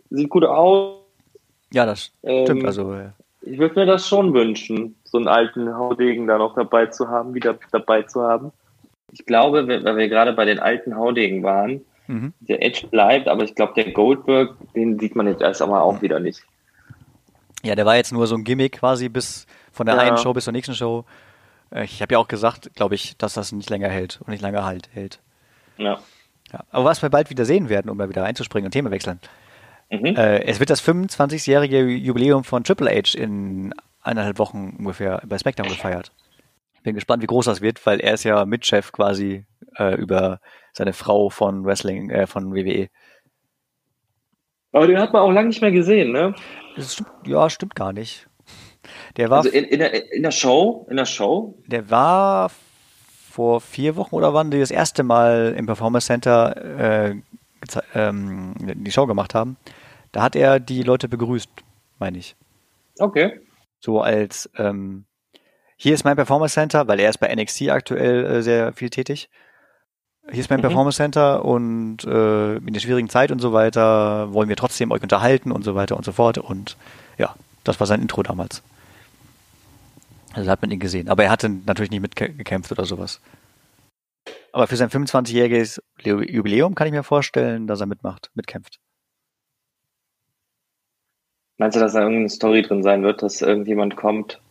sieht 0.09 0.29
gut 0.29 0.43
aus. 0.43 1.01
Ja, 1.71 1.85
das 1.85 2.11
ähm, 2.23 2.45
stimmt. 2.45 2.65
Also, 2.65 2.93
ja. 2.93 3.13
Ich 3.41 3.57
würde 3.57 3.79
mir 3.79 3.85
das 3.85 4.07
schon 4.07 4.33
wünschen, 4.33 4.95
so 5.03 5.17
einen 5.17 5.27
alten 5.27 5.73
Haudegen 5.75 6.27
da 6.27 6.37
noch 6.37 6.55
dabei 6.55 6.87
zu 6.87 7.07
haben, 7.07 7.33
wieder 7.33 7.57
dabei 7.71 8.03
zu 8.03 8.21
haben. 8.21 8.51
Ich 9.11 9.25
glaube, 9.25 9.67
weil 9.67 9.97
wir 9.97 10.09
gerade 10.09 10.33
bei 10.33 10.45
den 10.45 10.59
alten 10.59 10.95
Haudegen 10.95 11.43
waren, 11.43 11.81
mhm. 12.07 12.33
der 12.39 12.63
Edge 12.63 12.87
bleibt, 12.87 13.27
aber 13.27 13.43
ich 13.43 13.55
glaube, 13.55 13.73
der 13.75 13.91
Goldberg, 13.91 14.55
den 14.75 14.99
sieht 14.99 15.15
man 15.15 15.27
jetzt 15.27 15.41
erst 15.41 15.61
einmal 15.61 15.81
auch 15.81 15.97
mhm. 15.97 16.01
wieder 16.01 16.19
nicht. 16.19 16.41
Ja, 17.63 17.75
der 17.75 17.85
war 17.85 17.95
jetzt 17.95 18.11
nur 18.11 18.27
so 18.27 18.35
ein 18.35 18.43
Gimmick 18.43 18.79
quasi 18.79 19.09
bis 19.09 19.47
von 19.71 19.85
der 19.85 19.95
ja. 19.95 20.01
einen 20.01 20.17
Show 20.17 20.33
bis 20.33 20.45
zur 20.45 20.53
nächsten 20.53 20.75
Show. 20.75 21.05
Äh, 21.71 21.85
ich 21.85 22.01
habe 22.01 22.13
ja 22.13 22.19
auch 22.19 22.27
gesagt, 22.27 22.73
glaube 22.75 22.95
ich, 22.95 23.17
dass 23.17 23.33
das 23.33 23.51
nicht 23.51 23.69
länger 23.69 23.89
hält 23.89 24.19
und 24.21 24.29
nicht 24.29 24.41
lange 24.41 24.63
halt 24.63 24.89
hält. 24.93 25.19
Ja. 25.77 25.99
ja. 26.51 26.63
Aber 26.71 26.85
was 26.85 27.01
wir 27.01 27.09
bald 27.09 27.29
wieder 27.29 27.45
sehen 27.45 27.69
werden, 27.69 27.89
um 27.89 27.97
da 27.97 28.09
wieder 28.09 28.23
reinzuspringen 28.23 28.67
und 28.67 28.71
Thema 28.71 28.91
wechseln. 28.91 29.19
Mhm. 29.89 30.15
Äh, 30.15 30.43
es 30.43 30.59
wird 30.59 30.69
das 30.69 30.83
25-jährige 30.83 31.81
Jubiläum 31.81 32.43
von 32.43 32.63
Triple 32.63 32.91
H 32.91 33.17
in 33.17 33.73
eineinhalb 34.01 34.39
Wochen 34.39 34.75
ungefähr 34.79 35.21
bei 35.25 35.37
SmackDown 35.37 35.67
gefeiert. 35.67 36.11
Bin 36.83 36.95
gespannt, 36.95 37.23
wie 37.23 37.27
groß 37.27 37.45
das 37.45 37.61
wird, 37.61 37.85
weil 37.85 37.99
er 37.99 38.13
ist 38.13 38.23
ja 38.23 38.45
Mitchef 38.45 38.91
quasi 38.91 39.45
äh, 39.77 39.95
über 39.95 40.39
seine 40.73 40.93
Frau 40.93 41.29
von 41.29 41.65
Wrestling, 41.65 42.09
äh, 42.09 42.27
von 42.27 42.53
WWE. 42.53 42.87
Aber 44.71 44.87
den 44.87 44.99
hat 44.99 45.13
man 45.13 45.21
auch 45.21 45.31
lange 45.31 45.49
nicht 45.49 45.61
mehr 45.61 45.71
gesehen, 45.71 46.11
ne? 46.11 46.35
Stimmt, 46.77 47.09
ja, 47.25 47.49
stimmt 47.49 47.75
gar 47.75 47.93
nicht. 47.93 48.27
Der 49.17 49.29
war 49.29 49.39
also 49.39 49.49
in, 49.49 49.65
in, 49.65 49.79
der, 49.79 50.13
in 50.13 50.23
der 50.23 50.31
Show, 50.31 50.85
in 50.89 50.97
der 50.97 51.05
Show? 51.05 51.57
Der 51.65 51.89
war 51.89 52.51
vor 53.31 53.59
vier 53.59 53.95
Wochen 53.95 54.15
oder 54.15 54.33
wann 54.33 54.51
die 54.51 54.59
das 54.59 54.71
erste 54.71 55.03
Mal 55.03 55.55
im 55.57 55.65
Performance 55.65 56.07
Center 56.07 57.09
äh, 57.09 57.15
ähm, 57.93 58.53
die 58.57 58.91
Show 58.91 59.05
gemacht 59.05 59.35
haben. 59.35 59.57
Da 60.11 60.21
hat 60.21 60.35
er 60.35 60.59
die 60.59 60.83
Leute 60.83 61.09
begrüßt, 61.09 61.49
meine 61.99 62.17
ich. 62.17 62.35
Okay. 62.99 63.39
So 63.79 64.01
als 64.01 64.49
ähm, 64.57 65.05
hier 65.77 65.93
ist 65.93 66.03
mein 66.03 66.15
Performance 66.15 66.55
Center, 66.55 66.87
weil 66.87 66.99
er 66.99 67.09
ist 67.09 67.19
bei 67.19 67.33
NXT 67.33 67.69
aktuell 67.69 68.25
äh, 68.25 68.41
sehr 68.41 68.73
viel 68.73 68.89
tätig. 68.89 69.29
Hier 70.29 70.39
ist 70.39 70.49
mein 70.49 70.59
mhm. 70.59 70.63
Performance 70.63 70.97
Center 70.97 71.45
und 71.45 72.03
äh, 72.03 72.55
in 72.57 72.73
der 72.73 72.79
schwierigen 72.79 73.09
Zeit 73.09 73.31
und 73.31 73.39
so 73.39 73.53
weiter 73.53 74.33
wollen 74.33 74.49
wir 74.49 74.55
trotzdem 74.55 74.91
euch 74.91 75.03
unterhalten 75.03 75.51
und 75.51 75.63
so 75.63 75.75
weiter 75.75 75.95
und 75.95 76.03
so 76.03 76.11
fort. 76.11 76.39
Und 76.39 76.75
ja, 77.17 77.35
das 77.63 77.79
war 77.79 77.85
sein 77.85 78.01
Intro 78.01 78.23
damals. 78.23 78.63
Also 80.33 80.49
hat 80.49 80.61
man 80.61 80.71
ihn 80.71 80.79
gesehen. 80.79 81.09
Aber 81.09 81.23
er 81.23 81.29
hatte 81.29 81.47
natürlich 81.49 81.91
nicht 81.91 82.01
mitgekämpft 82.01 82.71
oder 82.71 82.85
sowas. 82.85 83.21
Aber 84.51 84.65
für 84.65 84.75
sein 84.75 84.89
25-jähriges 84.89 85.79
Jubiläum 86.03 86.73
kann 86.73 86.87
ich 86.87 86.93
mir 86.93 87.03
vorstellen, 87.03 87.67
dass 87.67 87.79
er 87.81 87.85
mitmacht, 87.85 88.31
mitkämpft. 88.33 88.79
Meinst 91.57 91.75
du, 91.75 91.79
dass 91.79 91.93
da 91.93 91.99
irgendeine 91.99 92.29
Story 92.29 92.63
drin 92.63 92.83
sein 92.83 93.03
wird, 93.03 93.21
dass 93.21 93.41
irgendjemand 93.41 93.95
kommt? 93.95 94.41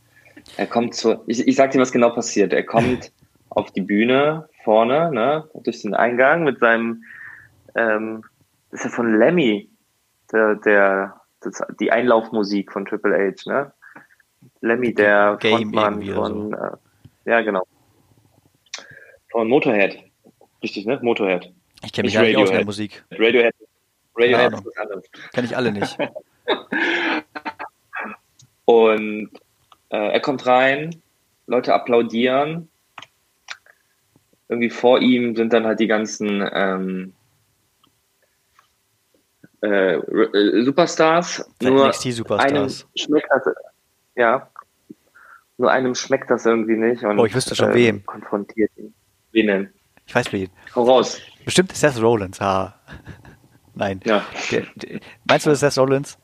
Er 0.56 0.66
kommt 0.66 0.94
zu. 0.94 1.22
Ich, 1.26 1.46
ich 1.46 1.56
sag 1.56 1.70
dir, 1.70 1.80
was 1.80 1.92
genau 1.92 2.10
passiert. 2.10 2.52
Er 2.52 2.64
kommt 2.64 3.12
auf 3.50 3.70
die 3.72 3.80
Bühne 3.80 4.48
vorne, 4.64 5.10
ne, 5.12 5.48
durch 5.54 5.82
den 5.82 5.94
Eingang 5.94 6.44
mit 6.44 6.58
seinem, 6.58 7.04
ähm, 7.74 8.22
das 8.70 8.80
ist 8.80 8.86
ja 8.86 8.90
von 8.90 9.18
Lemmy, 9.18 9.70
der, 10.32 10.56
der, 10.56 11.20
das, 11.40 11.62
die 11.80 11.92
Einlaufmusik 11.92 12.72
von 12.72 12.84
Triple 12.84 13.16
H, 13.16 13.50
ne? 13.50 13.72
Lemmy, 14.60 14.92
der 14.92 15.36
Game 15.40 15.72
Frontmann 15.72 16.02
von, 16.02 16.50
so. 16.50 16.56
äh, 16.56 17.30
ja, 17.30 17.40
genau. 17.42 17.62
Von 19.30 19.48
Motorhead. 19.48 19.98
Richtig, 20.62 20.86
ne? 20.86 20.98
Motorhead. 21.02 21.52
Ich 21.84 21.92
kenne 21.92 22.06
mich 22.06 22.18
nicht 22.18 22.36
aus 22.36 22.50
der 22.50 22.64
Musik. 22.64 23.04
Radiohead. 23.12 23.54
Radiohead 24.16 24.52
ist 24.52 24.66
was 24.66 24.76
anderes. 24.76 25.04
Kenne 25.32 25.46
ich 25.46 25.56
alle 25.56 25.72
nicht. 25.72 25.96
Und 28.64 29.30
äh, 29.90 30.12
er 30.12 30.20
kommt 30.20 30.46
rein, 30.46 31.02
Leute 31.46 31.74
applaudieren. 31.74 32.68
Irgendwie 34.48 34.70
vor 34.70 35.00
ihm 35.00 35.34
sind 35.34 35.52
dann 35.52 35.66
halt 35.66 35.80
die 35.80 35.86
ganzen 35.86 36.48
ähm, 36.52 37.12
äh, 39.62 39.94
äh 39.94 40.64
Superstars. 40.64 41.48
Nur 41.60 41.88
NXT-Superstars. 41.88 42.86
Schmeckt 42.94 43.28
das, 43.30 43.54
ja. 44.14 44.48
Nur 45.58 45.70
einem 45.70 45.94
schmeckt 45.94 46.30
das 46.30 46.46
irgendwie 46.46 46.76
nicht. 46.76 47.02
Und, 47.02 47.18
oh, 47.18 47.24
ich 47.24 47.34
wüsste 47.34 47.54
schon 47.54 47.70
äh, 47.70 47.74
wem. 47.74 48.06
Konfrontiert 48.06 48.70
ihn. 48.76 48.94
Wen 49.32 49.46
denn? 49.46 49.72
Ich 50.06 50.14
weiß 50.14 50.32
wen. 50.32 50.50
Hau 50.74 50.84
raus. 50.84 51.20
Bestimmt 51.44 51.72
Seth 51.72 52.00
Rollins, 52.00 52.40
ha. 52.40 52.78
Nein. 53.74 54.00
Ja. 54.04 54.24
Der, 54.50 54.62
der, 54.76 55.00
meinst 55.24 55.46
du, 55.46 55.50
das 55.50 55.62
ist 55.62 55.74
Seth 55.74 55.82
Rollins? 55.82 56.18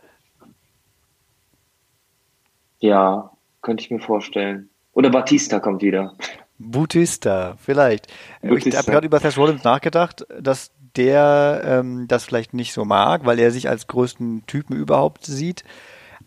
Ja, 2.79 3.32
könnte 3.63 3.83
ich 3.83 3.91
mir 3.91 4.01
vorstellen. 4.01 4.69
Oder 4.93 5.11
Batista 5.11 5.61
kommt 5.61 5.83
wieder. 5.83 6.15
Batista, 6.59 7.57
vielleicht. 7.63 8.09
Batista. 8.43 8.69
Ich 8.69 8.77
habe 8.77 8.91
gerade 8.91 9.07
über 9.07 9.21
Seth 9.21 9.39
Rollins 9.39 9.65
nachgedacht, 9.65 10.27
dass 10.41 10.71
der 10.97 11.63
ähm, 11.65 12.07
das 12.09 12.25
vielleicht 12.25 12.55
nicht 12.55 12.73
so 12.73 12.85
mag, 12.85 13.25
weil 13.25 13.39
er 13.39 13.51
sich 13.51 13.69
als 13.69 13.87
größten 13.87 14.45
Typen 14.47 14.77
überhaupt 14.77 15.25
sieht. 15.25 15.65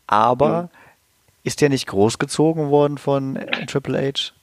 Aber 0.07 0.63
mhm. 0.63 0.69
ist 1.43 1.61
der 1.61 1.69
nicht 1.69 1.87
großgezogen 1.87 2.69
worden 2.69 2.97
von 2.97 3.39
Triple 3.67 3.99
H? 3.99 4.33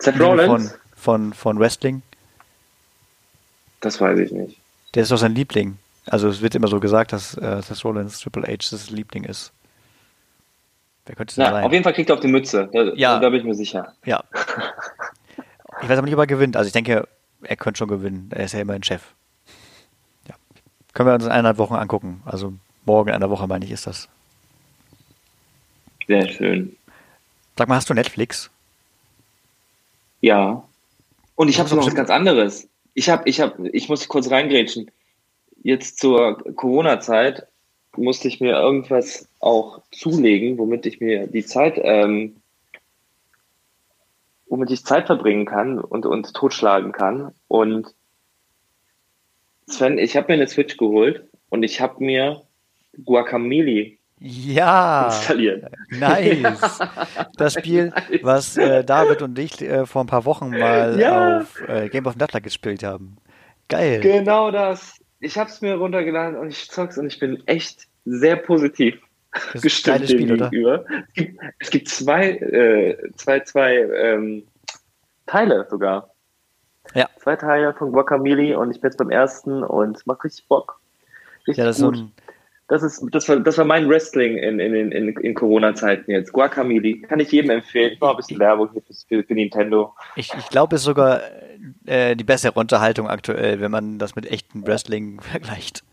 Seth 0.00 0.20
Rollins? 0.20 0.46
Von, 0.46 0.80
von, 0.96 1.32
von 1.32 1.58
Wrestling? 1.60 2.02
Das 3.80 4.00
weiß 4.00 4.18
ich 4.18 4.32
nicht. 4.32 4.58
Der 4.94 5.02
ist 5.02 5.12
doch 5.12 5.18
sein 5.18 5.34
Liebling. 5.34 5.78
Also 6.06 6.28
es 6.28 6.42
wird 6.42 6.54
immer 6.54 6.68
so 6.68 6.80
gesagt, 6.80 7.12
dass 7.12 7.36
äh, 7.36 7.62
Seth 7.62 7.84
Rollins 7.84 8.18
Triple 8.18 8.42
H 8.42 8.70
das 8.70 8.90
Liebling 8.90 9.24
ist. 9.24 9.52
Wer 11.06 11.14
könnte 11.16 11.32
es 11.32 11.36
ja, 11.36 11.50
sein? 11.50 11.64
Auf 11.64 11.72
jeden 11.72 11.84
Fall 11.84 11.92
kriegt 11.92 12.10
er 12.10 12.14
auf 12.14 12.20
die 12.20 12.28
Mütze. 12.28 12.68
Da, 12.72 12.82
ja. 12.94 13.18
da 13.18 13.28
bin 13.28 13.40
ich 13.40 13.44
mir 13.44 13.54
sicher. 13.54 13.94
Ja. 14.04 14.22
Ich 15.82 15.88
weiß 15.88 15.98
aber 15.98 16.06
nicht, 16.06 16.14
ob 16.14 16.20
er 16.20 16.26
gewinnt. 16.26 16.56
Also 16.56 16.68
ich 16.68 16.72
denke, 16.72 17.08
er 17.42 17.56
könnte 17.56 17.78
schon 17.78 17.88
gewinnen. 17.88 18.30
Er 18.32 18.44
ist 18.44 18.52
ja 18.52 18.60
immer 18.60 18.74
ein 18.74 18.82
Chef. 18.82 19.02
Ja. 20.28 20.34
Können 20.92 21.08
wir 21.08 21.14
uns 21.14 21.24
in 21.24 21.30
eineinhalb 21.30 21.58
Wochen 21.58 21.74
angucken. 21.74 22.22
Also 22.24 22.54
morgen 22.84 23.08
in 23.08 23.14
einer 23.16 23.28
Woche, 23.28 23.46
meine 23.46 23.64
ich, 23.64 23.70
ist 23.70 23.86
das. 23.86 24.08
Sehr 26.06 26.28
schön. 26.28 26.76
Sag 27.58 27.68
mal, 27.68 27.76
hast 27.76 27.90
du 27.90 27.94
Netflix? 27.94 28.50
Ja. 30.20 30.62
Und 31.34 31.48
ich 31.48 31.58
habe 31.58 31.74
noch 31.74 31.86
was 31.86 31.94
ganz 31.94 32.10
anderes. 32.10 32.68
Ich 32.94 33.08
habe, 33.10 33.28
ich 33.28 33.40
habe, 33.40 33.68
ich 33.70 33.88
muss 33.88 34.08
kurz 34.08 34.30
reingrätschen. 34.30 34.90
Jetzt 35.62 35.98
zur 35.98 36.38
Corona-Zeit 36.54 37.46
musste 37.96 38.28
ich 38.28 38.40
mir 38.40 38.52
irgendwas 38.52 39.28
auch 39.40 39.82
zulegen, 39.90 40.58
womit 40.58 40.86
ich 40.86 41.00
mir 41.00 41.26
die 41.26 41.44
Zeit, 41.44 41.80
ähm, 41.82 42.36
womit 44.48 44.70
ich 44.70 44.84
Zeit 44.84 45.06
verbringen 45.06 45.46
kann 45.46 45.78
und, 45.78 46.06
und 46.06 46.34
totschlagen 46.34 46.92
kann. 46.92 47.32
Und 47.48 47.94
Sven, 49.66 49.98
ich 49.98 50.16
habe 50.16 50.28
mir 50.28 50.34
eine 50.34 50.48
Switch 50.48 50.76
geholt 50.76 51.24
und 51.48 51.62
ich 51.62 51.80
habe 51.80 52.02
mir 52.04 52.42
Guacamole 53.04 53.96
ja, 54.20 55.06
installiert. 55.06 55.70
Nice. 55.90 56.78
Das 57.36 57.54
Spiel, 57.54 57.92
was 58.22 58.56
äh, 58.56 58.84
David 58.84 59.22
und 59.22 59.38
ich 59.38 59.60
äh, 59.60 59.86
vor 59.86 60.02
ein 60.04 60.06
paar 60.06 60.24
Wochen 60.24 60.50
mal 60.50 60.98
ja. 60.98 61.40
auf 61.40 61.60
äh, 61.68 61.88
Game 61.88 62.06
of 62.06 62.16
Nutler 62.16 62.40
gespielt 62.40 62.82
haben. 62.82 63.16
Geil. 63.68 64.00
Genau 64.00 64.50
das 64.50 64.94
ich 65.24 65.38
habe 65.38 65.50
es 65.50 65.60
mir 65.60 65.74
runtergeladen 65.76 66.38
und 66.38 66.48
ich 66.48 66.70
zock's 66.70 66.98
und 66.98 67.06
ich 67.06 67.18
bin 67.18 67.42
echt 67.46 67.86
sehr 68.04 68.36
positiv 68.36 68.96
gestimmt 69.60 70.04
Spiel, 70.04 70.38
gegenüber. 70.38 70.84
Es 71.08 71.14
gibt, 71.14 71.40
es 71.58 71.70
gibt 71.70 71.88
zwei, 71.88 72.30
äh, 72.30 72.96
zwei, 73.16 73.40
zwei 73.40 73.76
ähm, 73.76 74.44
Teile 75.26 75.66
sogar. 75.70 76.10
Ja. 76.94 77.08
Zwei 77.18 77.36
Teile 77.36 77.74
von 77.74 77.92
Guacamole 77.92 78.58
und 78.58 78.70
ich 78.70 78.80
bin 78.80 78.90
jetzt 78.90 78.98
beim 78.98 79.10
ersten 79.10 79.62
und 79.62 80.06
macht 80.06 80.22
richtig 80.24 80.46
Bock. 80.48 80.80
Richtig 81.46 81.58
Ja, 81.58 81.64
das 81.64 81.76
ist 81.76 81.80
so 81.80 81.90
ein, 81.90 82.12
das 82.68 82.82
ist, 82.82 83.04
das 83.10 83.28
war, 83.28 83.40
das 83.40 83.58
war 83.58 83.64
mein 83.64 83.88
Wrestling 83.88 84.36
in, 84.36 84.58
in, 84.58 84.74
in, 84.74 85.08
in 85.08 85.34
Corona-Zeiten 85.34 86.10
jetzt. 86.10 86.32
Guacamole. 86.32 87.00
Kann 87.02 87.20
ich 87.20 87.30
jedem 87.30 87.50
empfehlen. 87.50 87.92
Ich 87.92 88.00
mache 88.00 88.12
ein 88.12 88.16
bisschen 88.16 88.38
Werbung 88.38 88.70
für, 89.08 89.22
für 89.22 89.34
Nintendo. 89.34 89.94
ich, 90.16 90.32
ich 90.34 90.48
glaube, 90.48 90.76
es 90.76 90.82
ist 90.82 90.86
sogar 90.86 91.20
äh, 91.86 92.16
die 92.16 92.24
bessere 92.24 92.58
Unterhaltung 92.58 93.08
aktuell, 93.08 93.60
wenn 93.60 93.70
man 93.70 93.98
das 93.98 94.16
mit 94.16 94.26
echten 94.26 94.66
Wrestling 94.66 95.20
vergleicht. 95.22 95.84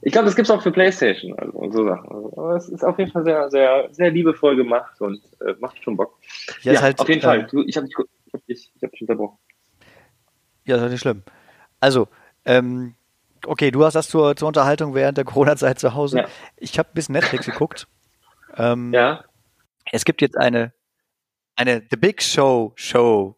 Ich 0.00 0.12
glaube, 0.12 0.26
das 0.26 0.36
gibt's 0.36 0.50
auch 0.50 0.62
für 0.62 0.70
Playstation 0.70 1.36
also, 1.38 1.58
und 1.58 1.72
so 1.72 1.84
Sachen. 1.84 2.08
Also, 2.08 2.32
aber 2.36 2.56
es 2.56 2.68
ist 2.68 2.84
auf 2.84 2.98
jeden 2.98 3.10
Fall 3.10 3.24
sehr, 3.24 3.50
sehr, 3.50 3.88
sehr 3.90 4.10
liebevoll 4.10 4.54
gemacht 4.54 5.00
und 5.00 5.20
äh, 5.40 5.54
macht 5.58 5.82
schon 5.82 5.96
Bock. 5.96 6.18
Ja, 6.62 6.72
ist 6.72 6.82
halt, 6.82 7.00
auf 7.00 7.08
jeden 7.08 7.20
äh, 7.20 7.24
Fall. 7.24 7.46
Du, 7.48 7.64
ich 7.64 7.76
habe 7.76 7.86
dich, 7.86 7.96
ich 8.26 8.32
hab 8.32 8.46
dich, 8.46 8.72
ich 8.76 8.82
hab 8.82 8.92
dich 8.92 9.00
unterbrochen. 9.00 9.38
Ja, 10.66 10.76
das 10.76 10.84
ist 10.86 10.90
nicht 10.92 11.00
schlimm. 11.00 11.22
Also, 11.80 12.06
ähm, 12.44 12.94
okay, 13.46 13.70
du 13.70 13.84
hast 13.84 13.94
das 13.94 14.08
zur, 14.08 14.36
zur 14.36 14.48
Unterhaltung 14.48 14.94
während 14.94 15.18
der 15.18 15.24
Corona-Zeit 15.24 15.78
zu 15.78 15.94
Hause. 15.94 16.18
Ja. 16.18 16.28
Ich 16.56 16.78
habe 16.78 16.88
ein 16.90 16.94
bisschen 16.94 17.14
Netflix 17.14 17.46
geguckt. 17.46 17.86
Ähm, 18.56 18.92
Ja, 18.92 19.24
Es 19.92 20.04
gibt 20.04 20.20
jetzt 20.20 20.36
eine, 20.36 20.72
eine 21.54 21.82
The 21.90 21.96
Big 21.96 22.20
Show 22.22 22.72
Show. 22.74 23.37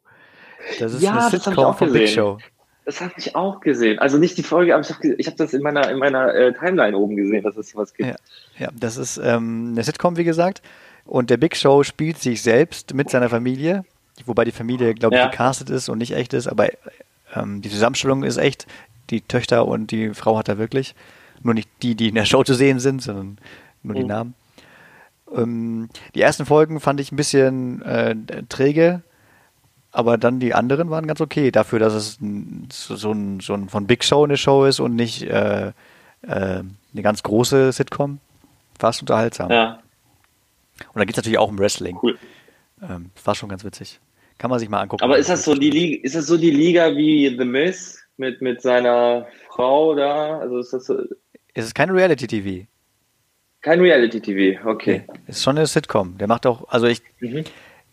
Das 0.79 0.93
ist 0.95 1.03
Ja, 1.03 1.13
eine 1.19 1.31
Sitcom 1.31 1.75
von 1.77 1.93
Big. 1.93 2.09
Show. 2.09 2.39
das 2.85 3.01
habe 3.01 3.13
ich 3.17 3.35
auch 3.37 3.61
gesehen. 3.61 3.99
Also 3.99 4.19
nicht 4.19 4.37
die 4.39 4.43
Folge, 4.43 4.75
aber 4.75 4.83
ich 4.83 4.91
habe 4.91 5.17
hab 5.23 5.37
das 5.37 5.53
in 5.55 5.63
meiner, 5.63 5.91
in 5.91 5.99
meiner 5.99 6.35
äh, 6.35 6.53
Timeline 6.53 6.97
oben 6.97 7.17
gesehen, 7.17 7.43
dass 7.43 7.57
es 7.57 7.75
was 7.77 7.95
gibt. 7.95 8.09
Ja, 8.11 8.17
ja, 8.59 8.69
das 8.79 8.97
ist 8.97 9.19
ähm, 9.23 9.71
eine 9.73 9.83
Sitcom, 9.85 10.17
wie 10.17 10.25
gesagt. 10.25 10.63
Und 11.05 11.31
der 11.31 11.37
Big 11.39 11.57
Show 11.57 11.83
spielt 11.83 12.19
sich 12.19 12.43
selbst 12.43 12.95
mit 12.95 13.11
seiner 13.11 13.29
Familie, 13.29 13.85
wobei 14.27 14.45
die 14.45 14.53
Familie, 14.53 14.95
glaube 14.95 15.15
ich, 15.17 15.21
Ja. 15.21 15.29
gecastet 15.29 15.71
ist 15.71 15.89
und 15.89 15.99
nicht 15.99 16.13
echt 16.13 16.35
ist, 16.35 16.47
aber 16.47 16.69
ähm, 17.35 17.63
die 17.63 17.71
Zusammenstellung 17.71 18.23
ist 18.25 18.37
echt. 18.37 18.67
Die 19.11 19.23
Töchter 19.23 19.67
und 19.67 19.91
die 19.91 20.11
Frau 20.15 20.39
hat 20.39 20.49
er 20.49 20.59
wirklich. 20.59 20.95
Nur 21.43 21.55
nicht 21.55 21.69
die, 21.83 21.95
die 21.97 22.09
in 22.11 22.15
der 22.15 22.27
Show 22.27 22.45
zu 22.45 22.55
sehen 22.55 22.79
sind, 22.81 23.03
sondern 23.03 23.39
nur 23.83 23.95
die 23.95 24.03
Mhm. 24.03 24.07
Namen. 24.09 24.35
Ähm, 25.35 25.89
die 26.15 26.21
ersten 26.23 26.45
Folgen 26.47 26.81
fand 26.81 27.01
ich 27.01 27.11
ein 27.13 27.17
bisschen 27.17 27.83
äh, 27.83 28.15
träge, 28.49 29.03
aber 29.93 30.19
dann 30.19 30.41
die 30.41 30.55
anderen 30.55 30.91
waren 30.91 31.07
ganz 31.07 31.21
okay. 31.21 31.51
Dafür, 31.51 31.79
dass 31.79 31.95
es 31.95 32.21
ein, 32.21 32.69
so, 32.73 33.13
ein, 33.13 33.41
so 33.41 33.55
ein 33.55 33.69
von 33.69 33.87
Big 33.87 34.05
Show 34.05 34.25
eine 34.25 34.37
Show 34.37 34.65
ist 34.65 34.81
und 34.81 34.95
nicht 34.97 35.23
äh, 35.23 35.69
äh, 35.69 35.73
eine 36.23 37.03
ganz 37.03 37.23
große 37.23 37.73
Sitcom. 37.73 38.19
Fast 38.79 39.01
unterhaltsam. 39.03 39.51
Ja, 39.51 39.81
Und 40.93 40.97
da 40.99 41.05
geht 41.05 41.11
es 41.11 41.17
natürlich 41.19 41.39
auch 41.39 41.49
um 41.49 41.59
Wrestling. 41.59 41.99
cool. 42.03 42.19
Ähm, 42.83 43.11
war 43.25 43.35
schon 43.35 43.49
ganz 43.51 43.63
witzig. 43.65 44.01
Kann 44.39 44.49
man 44.49 44.59
sich 44.59 44.71
mal 44.71 44.81
angucken. 44.81 45.03
Aber 45.05 45.19
ist 45.19 45.29
das 45.29 45.45
so 45.45 45.55
die 45.55 45.69
Liga, 45.71 46.03
ist 46.03 46.15
das 46.15 46.27
so 46.27 46.39
die 46.39 46.51
Liga 46.51 46.97
wie 46.97 47.37
The 47.37 47.45
Miz 47.45 47.99
mit, 48.17 48.41
mit 48.41 48.63
seiner 48.63 49.27
Frau 49.49 49.95
da? 49.95 50.39
Also 50.39 50.59
ist 50.59 50.73
das 50.73 50.87
so, 50.87 50.99
Es 51.53 51.67
ist 51.67 51.75
kein 51.75 51.91
Reality-TV. 51.91 52.67
kein 53.61 53.81
Reality-TV, 53.81 54.67
okay. 54.67 55.05
Es 55.27 55.37
ist 55.39 55.43
schon 55.43 55.59
eine 55.59 55.67
Sitcom. 55.67 56.17
Der 56.17 56.27
macht 56.27 56.47
auch, 56.47 56.67
also 56.71 56.87
ich, 56.87 57.03
Mhm. 57.21 57.45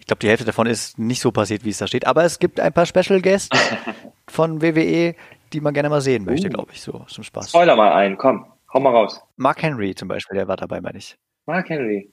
Ich 0.07 0.09
glaube, 0.09 0.19
die 0.21 0.29
Hälfte 0.29 0.45
davon 0.45 0.67
ist 0.67 0.97
nicht 0.97 1.19
so 1.19 1.33
passiert, 1.33 1.65
wie 1.65 1.69
es 1.69 1.79
da 1.79 1.85
steht. 1.87 2.07
Aber 2.07 2.23
es 2.23 2.39
gibt 2.39 2.61
ein 2.61 2.71
paar 2.71 2.85
Special 2.85 3.21
Guests 3.21 3.49
von 4.29 4.61
WWE, 4.61 5.15
die 5.51 5.59
man 5.59 5.73
gerne 5.73 5.89
mal 5.89 5.99
sehen 5.99 6.23
möchte, 6.23 6.47
Uh. 6.47 6.51
glaube 6.51 6.71
ich, 6.71 6.79
so 6.81 6.99
zum 7.09 7.25
Spaß. 7.25 7.49
Spoiler 7.49 7.75
mal 7.75 7.91
ein, 7.91 8.17
komm, 8.17 8.45
hau 8.73 8.79
mal 8.79 8.91
raus. 8.91 9.21
Mark 9.35 9.61
Henry 9.61 9.93
zum 9.95 10.07
Beispiel, 10.07 10.37
der 10.37 10.47
war 10.47 10.55
dabei, 10.55 10.79
meine 10.79 10.97
ich. 10.97 11.17
Mark 11.45 11.67
Henry, 11.69 12.09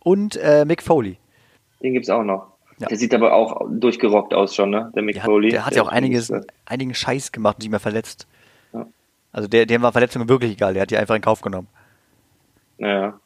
Und 0.00 0.34
äh, 0.36 0.64
Mick 0.64 0.82
Foley. 0.82 1.18
den 1.84 1.92
gibt's 1.92 2.10
auch 2.10 2.24
noch. 2.24 2.48
Ja. 2.78 2.88
Der 2.88 2.96
sieht 2.96 3.14
aber 3.14 3.32
auch 3.32 3.60
durchgerockt 3.70 4.34
aus 4.34 4.54
schon, 4.56 4.70
ne? 4.70 4.90
Der 4.96 5.02
Mick 5.04 5.14
Der 5.14 5.22
hat, 5.22 5.30
Foley. 5.30 5.50
der 5.50 5.66
hat 5.66 5.76
ja 5.76 5.82
auch 5.82 5.88
einiges, 5.88 6.30
ist, 6.30 6.46
einigen 6.64 6.94
Scheiß 6.94 7.30
gemacht 7.30 7.58
und 7.58 7.62
sich 7.62 7.70
mehr 7.70 7.78
verletzt. 7.80 8.26
Ja. 8.72 8.86
Also 9.30 9.46
der, 9.46 9.66
dem 9.66 9.82
war 9.82 9.92
Verletzungen 9.92 10.28
wirklich 10.28 10.50
egal, 10.54 10.74
der 10.74 10.82
hat 10.82 10.90
die 10.90 10.96
einfach 10.96 11.14
in 11.14 11.22
Kauf 11.22 11.40
genommen. 11.42 11.68
Ja, 12.78 13.20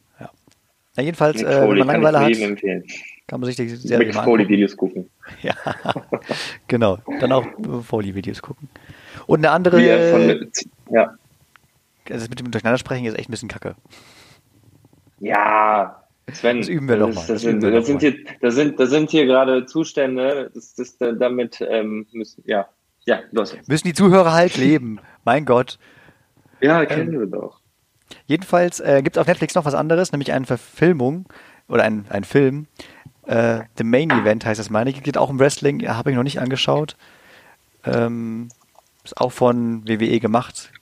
Na 0.96 1.02
jedenfalls, 1.02 1.38
Mick 1.38 1.46
äh, 1.50 1.60
wenn 1.62 1.68
man 1.78 2.02
Langeweile 2.02 2.20
hat, 2.20 2.36
empfehlen. 2.38 2.84
Kann 3.30 3.38
man 3.38 3.46
sich 3.46 3.54
die 3.54 3.68
Serie 3.68 4.06
Mick 4.06 4.16
mal 4.16 4.24
Foley 4.24 4.42
angucken. 4.42 4.52
Videos 4.52 4.76
gucken. 4.76 5.10
Ja, 5.42 5.54
genau. 6.66 6.98
Dann 7.20 7.30
auch 7.30 7.46
Foley-Videos 7.84 8.42
gucken. 8.42 8.68
Und 9.28 9.38
eine 9.38 9.52
andere, 9.52 9.78
Wie 9.78 9.86
er 9.86 10.10
von, 10.10 10.50
ja. 10.90 11.14
also 12.10 12.26
mit 12.28 12.40
dem 12.40 12.50
Durcheinandersprechen 12.50 13.06
ist 13.06 13.16
echt 13.16 13.28
ein 13.28 13.30
bisschen 13.30 13.48
kacke. 13.48 13.76
Ja, 15.20 16.02
Sven, 16.32 16.58
Das 16.58 16.68
üben 16.68 16.88
wir 16.88 16.96
doch 16.96 17.14
mal, 17.14 17.24
Das, 17.24 17.42
sind, 17.42 17.62
das, 17.62 17.86
hier, 17.86 18.16
das, 18.40 18.56
sind, 18.56 18.80
das 18.80 18.90
sind 18.90 19.10
hier 19.10 19.26
gerade 19.26 19.64
Zustände, 19.64 20.50
das, 20.52 20.74
das, 20.74 20.98
damit 20.98 21.60
ähm, 21.60 22.08
müssen, 22.10 22.42
ja, 22.46 22.66
ja, 23.04 23.20
los. 23.30 23.56
Müssen 23.68 23.86
die 23.86 23.94
Zuhörer 23.94 24.32
halt 24.32 24.56
leben. 24.56 24.98
Mein 25.24 25.44
Gott. 25.44 25.78
Ja, 26.60 26.84
kennen 26.84 27.12
wir 27.12 27.26
doch. 27.26 27.60
Jedenfalls 28.26 28.80
äh, 28.80 29.02
gibt 29.04 29.14
es 29.14 29.20
auf 29.20 29.28
Netflix 29.28 29.54
noch 29.54 29.66
was 29.66 29.74
anderes, 29.74 30.10
nämlich 30.10 30.32
eine 30.32 30.46
Verfilmung 30.46 31.26
oder 31.68 31.84
ein, 31.84 32.06
ein 32.08 32.24
Film. 32.24 32.66
Äh, 33.30 33.66
The 33.78 33.84
Main 33.84 34.10
Event 34.10 34.44
heißt 34.44 34.58
das, 34.58 34.70
meine. 34.70 34.92
Geht 34.92 35.16
auch 35.16 35.30
um 35.30 35.38
Wrestling, 35.38 35.86
habe 35.86 36.10
ich 36.10 36.16
noch 36.16 36.24
nicht 36.24 36.40
angeschaut. 36.40 36.96
Ähm, 37.84 38.48
ist 39.04 39.20
auch 39.20 39.30
von 39.30 39.86
WWE 39.88 40.18
gemacht. 40.18 40.72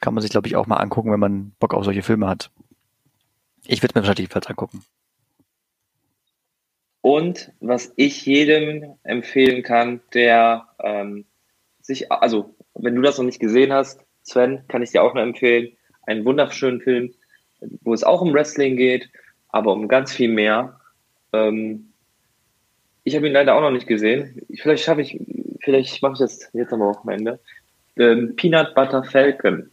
Kann 0.00 0.14
man 0.14 0.22
sich, 0.22 0.30
glaube 0.30 0.48
ich, 0.48 0.56
auch 0.56 0.66
mal 0.66 0.78
angucken, 0.78 1.12
wenn 1.12 1.20
man 1.20 1.52
Bock 1.60 1.74
auf 1.74 1.84
solche 1.84 2.02
Filme 2.02 2.26
hat. 2.26 2.50
Ich 3.66 3.82
würde 3.82 3.90
es 3.90 3.94
mir 3.94 4.06
wahrscheinlich 4.06 4.34
angucken. 4.48 4.82
Und 7.02 7.52
was 7.60 7.92
ich 7.96 8.24
jedem 8.24 8.94
empfehlen 9.02 9.62
kann, 9.62 10.00
der 10.14 10.68
ähm, 10.82 11.26
sich, 11.82 12.10
also 12.10 12.54
wenn 12.72 12.94
du 12.94 13.02
das 13.02 13.18
noch 13.18 13.26
nicht 13.26 13.40
gesehen 13.40 13.74
hast, 13.74 14.00
Sven, 14.22 14.66
kann 14.68 14.82
ich 14.82 14.92
dir 14.92 15.02
auch 15.02 15.12
nur 15.12 15.22
empfehlen, 15.22 15.76
einen 16.06 16.24
wunderschönen 16.24 16.80
Film, 16.80 17.12
wo 17.82 17.92
es 17.92 18.04
auch 18.04 18.22
um 18.22 18.32
Wrestling 18.32 18.78
geht, 18.78 19.10
aber 19.48 19.74
um 19.74 19.86
ganz 19.86 20.14
viel 20.14 20.30
mehr. 20.30 20.80
Ähm, 21.34 21.86
ich 23.04 23.14
habe 23.14 23.26
ihn 23.26 23.32
leider 23.32 23.54
auch 23.54 23.60
noch 23.60 23.70
nicht 23.70 23.86
gesehen. 23.86 24.40
Vielleicht 24.54 24.84
schaffe 24.84 25.02
ich, 25.02 25.20
vielleicht 25.60 26.02
mache 26.02 26.14
ich 26.14 26.18
das 26.20 26.48
jetzt 26.52 26.72
am 26.72 26.80
Wochenende. 26.80 27.38
Ähm, 27.96 28.34
Peanut 28.36 28.74
Butter 28.74 29.04
Falcon. 29.04 29.70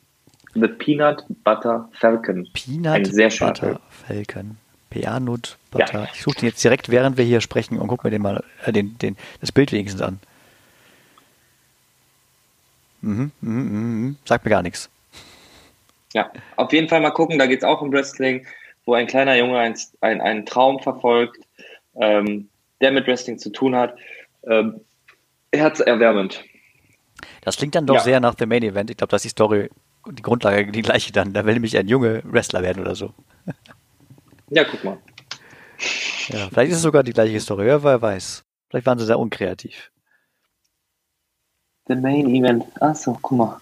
The 0.54 0.68
Peanut 0.68 1.24
Butter 1.44 1.90
Falcon. 1.94 2.48
Peanut 2.54 2.94
Ein 2.94 3.06
sehr 3.06 3.30
Butter. 3.30 3.80
Falcon. 3.90 4.58
Peanut 4.90 5.58
Butter. 5.72 6.04
Ja. 6.04 6.10
Ich 6.14 6.22
suche 6.22 6.40
den 6.40 6.50
jetzt 6.50 6.64
direkt, 6.64 6.90
während 6.90 7.18
wir 7.18 7.24
hier 7.24 7.40
sprechen 7.40 7.80
und 7.80 7.88
guck 7.88 8.04
mir 8.04 8.12
den 8.12 8.22
mal, 8.22 8.44
äh, 8.66 8.74
den, 8.74 8.98
den, 8.98 9.16
das 9.40 9.52
Bild 9.52 9.72
wenigstens 9.72 10.02
an. 10.02 10.20
Mhm, 13.02 13.32
mhm, 13.42 13.52
mhm, 13.52 14.04
mhm. 14.04 14.18
Sagt 14.26 14.46
mir 14.46 14.52
gar 14.52 14.62
nichts. 14.62 14.90
Ja, 16.14 16.30
auf 16.58 16.74
jeden 16.74 16.90
Fall 16.90 17.00
mal 17.00 17.12
gucken, 17.12 17.40
da 17.40 17.46
geht 17.46 17.60
es 17.60 17.64
auch 17.64 17.82
um 17.82 17.92
Wrestling, 17.92 18.46
wo 18.86 18.94
ein 18.94 19.08
kleiner 19.08 19.36
Junge 19.36 19.58
ein, 19.60 19.76
ein, 20.02 20.22
einen 20.22 20.46
Traum 20.46 20.80
verfolgt, 20.80 21.40
ähm, 21.96 22.50
der 22.82 22.92
mit 22.92 23.08
Wrestling 23.08 23.38
zu 23.38 23.52
tun 23.52 23.76
hat. 23.76 23.96
Ähm, 24.48 24.82
herzerwärmend. 25.54 26.44
Das 27.42 27.58
klingt 27.58 27.76
dann 27.76 27.86
doch 27.86 27.96
Ja. 27.96 28.02
sehr 28.02 28.20
nach 28.20 28.36
The 28.38 28.46
Main 28.46 28.64
Event. 28.64 28.90
Ich 28.90 28.98
glaube, 28.98 29.10
da 29.12 29.18
ist 29.18 29.26
die 29.26 29.30
Story 29.30 29.70
und 30.04 30.18
die 30.18 30.24
Grundlage 30.24 30.72
die 30.72 30.82
gleiche 30.82 31.12
dann. 31.12 31.34
Da 31.34 31.46
will 31.46 31.54
nämlich 31.54 31.78
ein 31.78 31.88
Junge 31.88 32.22
Wrestler 32.26 32.62
werden 32.64 32.82
oder 32.82 32.96
so. 32.96 33.14
Ja, 34.54 34.66
guck 34.66 34.84
mal. 34.84 34.98
Ja, 36.28 36.50
vielleicht 36.50 36.72
ist 36.72 36.78
es 36.78 36.82
sogar 36.82 37.04
die 37.04 37.14
gleiche 37.14 37.40
Story. 37.40 37.68
Ja, 37.68 37.82
wer 37.84 38.02
weiß. 38.02 38.44
Vielleicht 38.70 38.86
waren 38.86 39.00
sie 39.00 39.06
sehr 39.06 39.18
unkreativ. 39.18 39.90
The 41.88 41.96
Main 41.96 42.28
Event. 42.36 42.66
Achso, 42.82 43.18
guck 43.22 43.38
mal. 43.38 43.62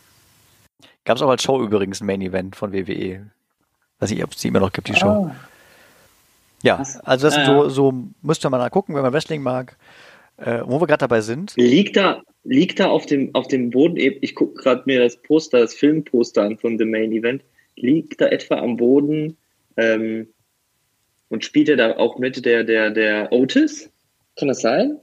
Gab 1.06 1.18
es 1.18 1.22
auch 1.22 1.30
als 1.30 1.44
Show 1.44 1.62
übrigens 1.62 2.02
ein 2.02 2.08
Main 2.08 2.22
Event 2.22 2.56
von 2.56 2.74
WWE. 2.74 3.30
Weiß 4.00 4.10
nicht, 4.12 4.24
ob 4.24 4.32
es 4.32 4.38
die 4.38 4.48
immer 4.48 4.60
noch 4.60 4.72
gibt, 4.72 4.88
die 4.88 4.96
Show. 4.96 5.30
Ah, 5.32 5.36
Ja, 6.64 6.80
Was? 6.80 7.00
also 7.02 7.28
das 7.28 7.36
Ja, 7.36 7.46
so, 7.46 7.70
so 7.70 7.94
müsste 8.22 8.50
man 8.50 8.60
mal 8.60 8.70
gucken, 8.70 8.96
wenn 8.96 9.02
man 9.02 9.14
Wrestling 9.14 9.42
mag. 9.42 9.78
Äh, 10.38 10.62
wo 10.66 10.80
wir 10.80 10.88
gerade 10.88 11.00
dabei 11.00 11.20
sind. 11.20 11.54
liegt 11.58 11.98
da, 11.98 12.22
liegt 12.46 12.80
da 12.80 12.88
auf 12.88 13.06
dem, 13.06 13.36
auf 13.36 13.50
dem 13.50 13.72
Boden, 13.72 13.98
ich 13.98 14.36
gucke 14.36 14.62
gerade 14.62 14.84
mir 14.86 15.02
das 15.02 15.18
Poster, 15.22 15.60
das 15.60 15.74
Filmposter 15.74 16.44
an 16.44 16.58
von 16.58 16.78
The 16.78 16.86
Main 16.86 17.12
Event, 17.12 17.44
liegt 17.76 18.22
da 18.22 18.28
etwa 18.28 18.56
am 18.56 18.78
Boden 18.78 19.36
ähm, 19.76 20.30
und 21.28 21.44
spielt 21.44 21.68
er 21.68 21.76
da 21.76 21.98
auch 21.98 22.20
mit 22.20 22.46
der, 22.46 22.64
der, 22.64 22.90
der 22.90 23.34
Otis? 23.34 23.90
Kann 24.38 24.48
das 24.48 24.62
sein? 24.62 24.98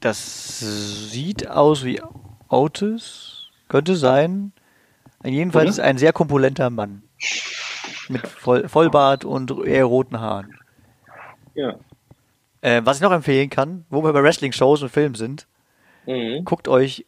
Das 0.00 0.58
sieht 1.12 1.48
aus 1.48 1.84
wie 1.84 2.00
Otis. 2.48 3.48
Könnte 3.68 3.94
sein. 3.94 4.52
Jedenfalls 5.24 5.64
Oder? 5.64 5.70
ist 5.72 5.80
ein 5.80 5.98
sehr 5.98 6.12
kompulenter 6.12 6.70
Mann. 6.70 7.02
Mit 8.08 8.26
Voll 8.26 8.68
Vollbart 8.68 9.24
und 9.24 9.50
eher 9.66 9.84
roten 9.84 10.18
Haaren. 10.20 10.56
Ja. 11.54 11.76
Äh, 12.62 12.82
was 12.84 12.96
ich 12.98 13.02
noch 13.02 13.12
empfehlen 13.12 13.50
kann, 13.50 13.84
wo 13.90 14.02
wir 14.02 14.12
bei 14.12 14.22
Wrestling-Shows 14.22 14.82
und 14.82 14.88
Filmen 14.90 15.14
sind, 15.14 15.46
Mhm. 16.06 16.44
guckt 16.44 16.66
euch 16.68 17.04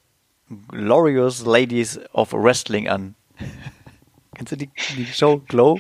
Glorious 0.69 1.45
Ladies 1.47 1.99
of 2.13 2.33
Wrestling 2.35 2.89
an. 2.89 3.15
Kennst 4.35 4.53
du 4.53 4.57
die, 4.57 4.71
die 4.97 5.07
Show 5.07 5.39
Glow? 5.49 5.79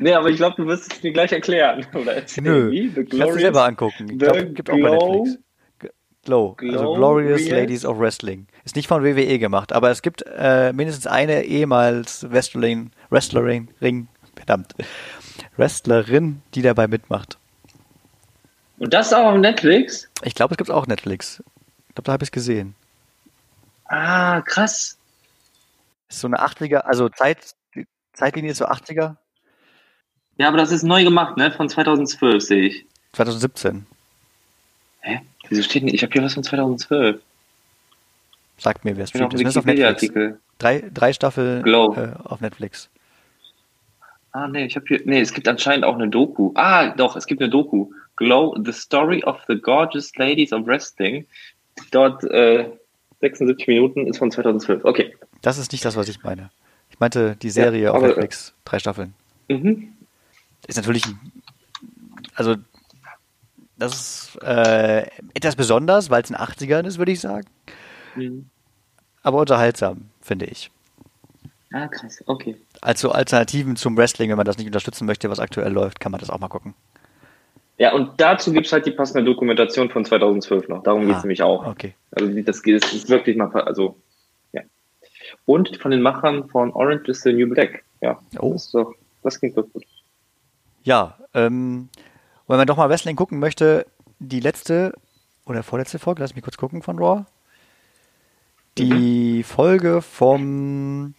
nee, 0.00 0.12
aber 0.14 0.30
ich 0.30 0.36
glaube, 0.36 0.56
du 0.56 0.66
wirst 0.66 0.92
es 0.92 1.02
mir 1.02 1.12
gleich 1.12 1.32
erklären. 1.32 1.84
Oder 1.94 2.14
erzählen. 2.16 2.44
Nö, 2.70 2.90
kannst 2.94 3.12
du 3.12 3.38
selber 3.38 3.64
angucken. 3.64 4.08
Ich 4.10 4.18
glaube, 4.18 4.46
gibt 4.52 4.70
auch 4.70 4.74
bei 4.80 4.90
Netflix. 4.90 5.38
Glow, 6.26 6.54
Glow, 6.56 6.72
also 6.72 6.94
Glorious 6.94 7.46
Real? 7.46 7.60
Ladies 7.60 7.84
of 7.84 7.98
Wrestling. 7.98 8.48
Ist 8.64 8.74
nicht 8.74 8.88
von 8.88 9.04
WWE 9.04 9.38
gemacht, 9.38 9.72
aber 9.72 9.90
es 9.90 10.02
gibt 10.02 10.24
äh, 10.26 10.72
mindestens 10.72 11.06
eine 11.06 11.44
ehemals 11.44 12.28
Wrestling, 12.28 12.90
Wrestlerin, 13.10 13.68
Ring, 13.80 14.08
verdammt, 14.34 14.74
Wrestlerin, 15.56 16.42
die 16.54 16.62
dabei 16.62 16.88
mitmacht. 16.88 17.38
Und 18.78 18.92
das 18.92 19.12
auch 19.12 19.24
auf 19.24 19.38
Netflix? 19.38 20.10
Ich 20.22 20.34
glaube, 20.34 20.54
es 20.54 20.58
gibt 20.58 20.70
auch 20.70 20.88
Netflix. 20.88 21.42
Ich 21.88 21.94
glaube, 21.94 22.06
da 22.06 22.12
habe 22.12 22.24
ich 22.24 22.28
es 22.28 22.32
gesehen. 22.32 22.74
Ah, 23.84 24.40
krass. 24.42 24.98
Ist 26.08 26.20
so 26.20 26.26
eine 26.26 26.40
80er, 26.40 26.78
also 26.78 27.08
Zeit, 27.08 27.54
Zeitlinie 28.12 28.50
ist 28.50 28.58
so 28.58 28.66
80er. 28.66 29.14
Ja, 30.38 30.48
aber 30.48 30.56
das 30.56 30.72
ist 30.72 30.82
neu 30.82 31.04
gemacht, 31.04 31.36
ne? 31.36 31.52
Von 31.52 31.68
2012 31.68 32.42
sehe 32.42 32.62
ich. 32.66 32.86
2017. 33.12 33.86
Hä? 35.00 35.20
Wieso 35.48 35.62
steht 35.62 35.84
nicht? 35.84 35.94
Ich 35.94 36.02
habe 36.02 36.12
hier 36.12 36.22
was 36.22 36.34
von 36.34 36.42
2012. 36.42 37.20
Sagt 38.58 38.84
mir, 38.84 38.96
wer 38.96 39.04
es 39.04 39.10
steht. 39.10 39.32
Das 39.32 39.40
ist 39.40 39.56
auf 39.56 39.64
Netflix. 39.64 40.38
Drei, 40.58 40.84
drei 40.92 41.12
Staffeln 41.12 41.66
äh, 41.66 42.12
auf 42.24 42.40
Netflix. 42.40 42.88
Ah, 44.32 44.48
nee, 44.48 44.64
ich 44.66 44.76
habe 44.76 44.86
hier. 44.86 45.00
Nee, 45.04 45.20
es 45.20 45.32
gibt 45.32 45.48
anscheinend 45.48 45.84
auch 45.84 45.94
eine 45.94 46.08
Doku. 46.08 46.52
Ah, 46.54 46.88
doch, 46.90 47.16
es 47.16 47.26
gibt 47.26 47.40
eine 47.40 47.50
Doku. 47.50 47.90
Glow, 48.16 48.56
The 48.64 48.72
Story 48.72 49.22
of 49.24 49.38
the 49.48 49.56
Gorgeous 49.56 50.14
Ladies 50.16 50.52
of 50.52 50.66
Wrestling. 50.66 51.26
Dort 51.90 52.24
äh, 52.24 52.70
76 53.20 53.66
Minuten 53.66 54.06
ist 54.06 54.18
von 54.18 54.30
2012. 54.30 54.84
Okay. 54.84 55.14
Das 55.42 55.58
ist 55.58 55.72
nicht 55.72 55.84
das, 55.84 55.96
was 55.96 56.08
ich 56.08 56.22
meine. 56.22 56.50
Ich 56.90 56.98
meinte 56.98 57.36
die 57.36 57.50
Serie 57.50 57.84
ja, 57.84 57.90
auf 57.92 58.02
Netflix, 58.02 58.54
drei 58.64 58.78
Staffeln. 58.78 59.14
Mhm. 59.48 59.92
Ist 60.66 60.76
natürlich, 60.76 61.04
also 62.34 62.56
das 63.78 63.94
ist 63.94 64.42
äh, 64.42 65.06
etwas 65.34 65.56
besonders, 65.56 66.10
weil 66.10 66.22
es 66.22 66.30
in 66.30 66.36
den 66.36 66.44
80ern 66.44 66.86
ist, 66.86 66.98
würde 66.98 67.12
ich 67.12 67.20
sagen. 67.20 67.46
Mhm. 68.14 68.48
Aber 69.22 69.38
unterhaltsam, 69.38 70.10
finde 70.20 70.46
ich. 70.46 70.70
Ah, 71.72 71.88
krass, 71.88 72.22
okay. 72.26 72.56
Also 72.80 73.10
Alternativen 73.10 73.76
zum 73.76 73.96
Wrestling, 73.96 74.30
wenn 74.30 74.36
man 74.36 74.46
das 74.46 74.56
nicht 74.56 74.66
unterstützen 74.66 75.06
möchte, 75.06 75.28
was 75.30 75.40
aktuell 75.40 75.72
läuft, 75.72 76.00
kann 76.00 76.12
man 76.12 76.20
das 76.20 76.30
auch 76.30 76.38
mal 76.38 76.48
gucken. 76.48 76.74
Ja, 77.78 77.92
und 77.92 78.18
dazu 78.18 78.52
gibt 78.52 78.66
es 78.66 78.72
halt 78.72 78.86
die 78.86 78.92
passende 78.92 79.24
Dokumentation 79.24 79.90
von 79.90 80.04
2012 80.04 80.68
noch. 80.68 80.82
Darum 80.82 81.02
ah, 81.02 81.06
geht 81.06 81.16
es 81.16 81.22
nämlich 81.24 81.42
auch. 81.42 81.66
Okay. 81.66 81.94
Also 82.12 82.28
das, 82.28 82.62
das 82.62 82.92
ist 82.92 83.08
wirklich 83.10 83.36
mal, 83.36 83.50
also, 83.52 83.96
ja. 84.52 84.62
Und 85.44 85.76
von 85.76 85.90
den 85.90 86.00
Machern 86.00 86.48
von 86.48 86.72
Orange 86.72 87.08
is 87.08 87.22
the 87.22 87.32
New 87.32 87.48
Black. 87.48 87.84
Ja, 88.00 88.18
oh. 88.38 88.52
das, 88.52 88.70
doch, 88.70 88.94
das 89.22 89.38
klingt 89.38 89.58
doch 89.58 89.66
gut. 89.72 89.84
Ja, 90.84 91.18
ähm, 91.34 91.88
wenn 92.48 92.56
man 92.56 92.66
doch 92.66 92.76
mal 92.76 92.88
Wrestling 92.88 93.16
gucken 93.16 93.38
möchte, 93.38 93.86
die 94.18 94.40
letzte 94.40 94.92
oder 95.44 95.62
vorletzte 95.62 95.98
Folge, 95.98 96.22
lass 96.22 96.34
mich 96.34 96.44
kurz 96.44 96.56
gucken 96.56 96.82
von 96.82 96.98
Raw. 96.98 97.24
Die 98.78 99.38
mhm. 99.38 99.44
Folge 99.44 100.02
vom 100.02 101.14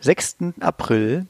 6. 0.00 0.36
April 0.60 1.26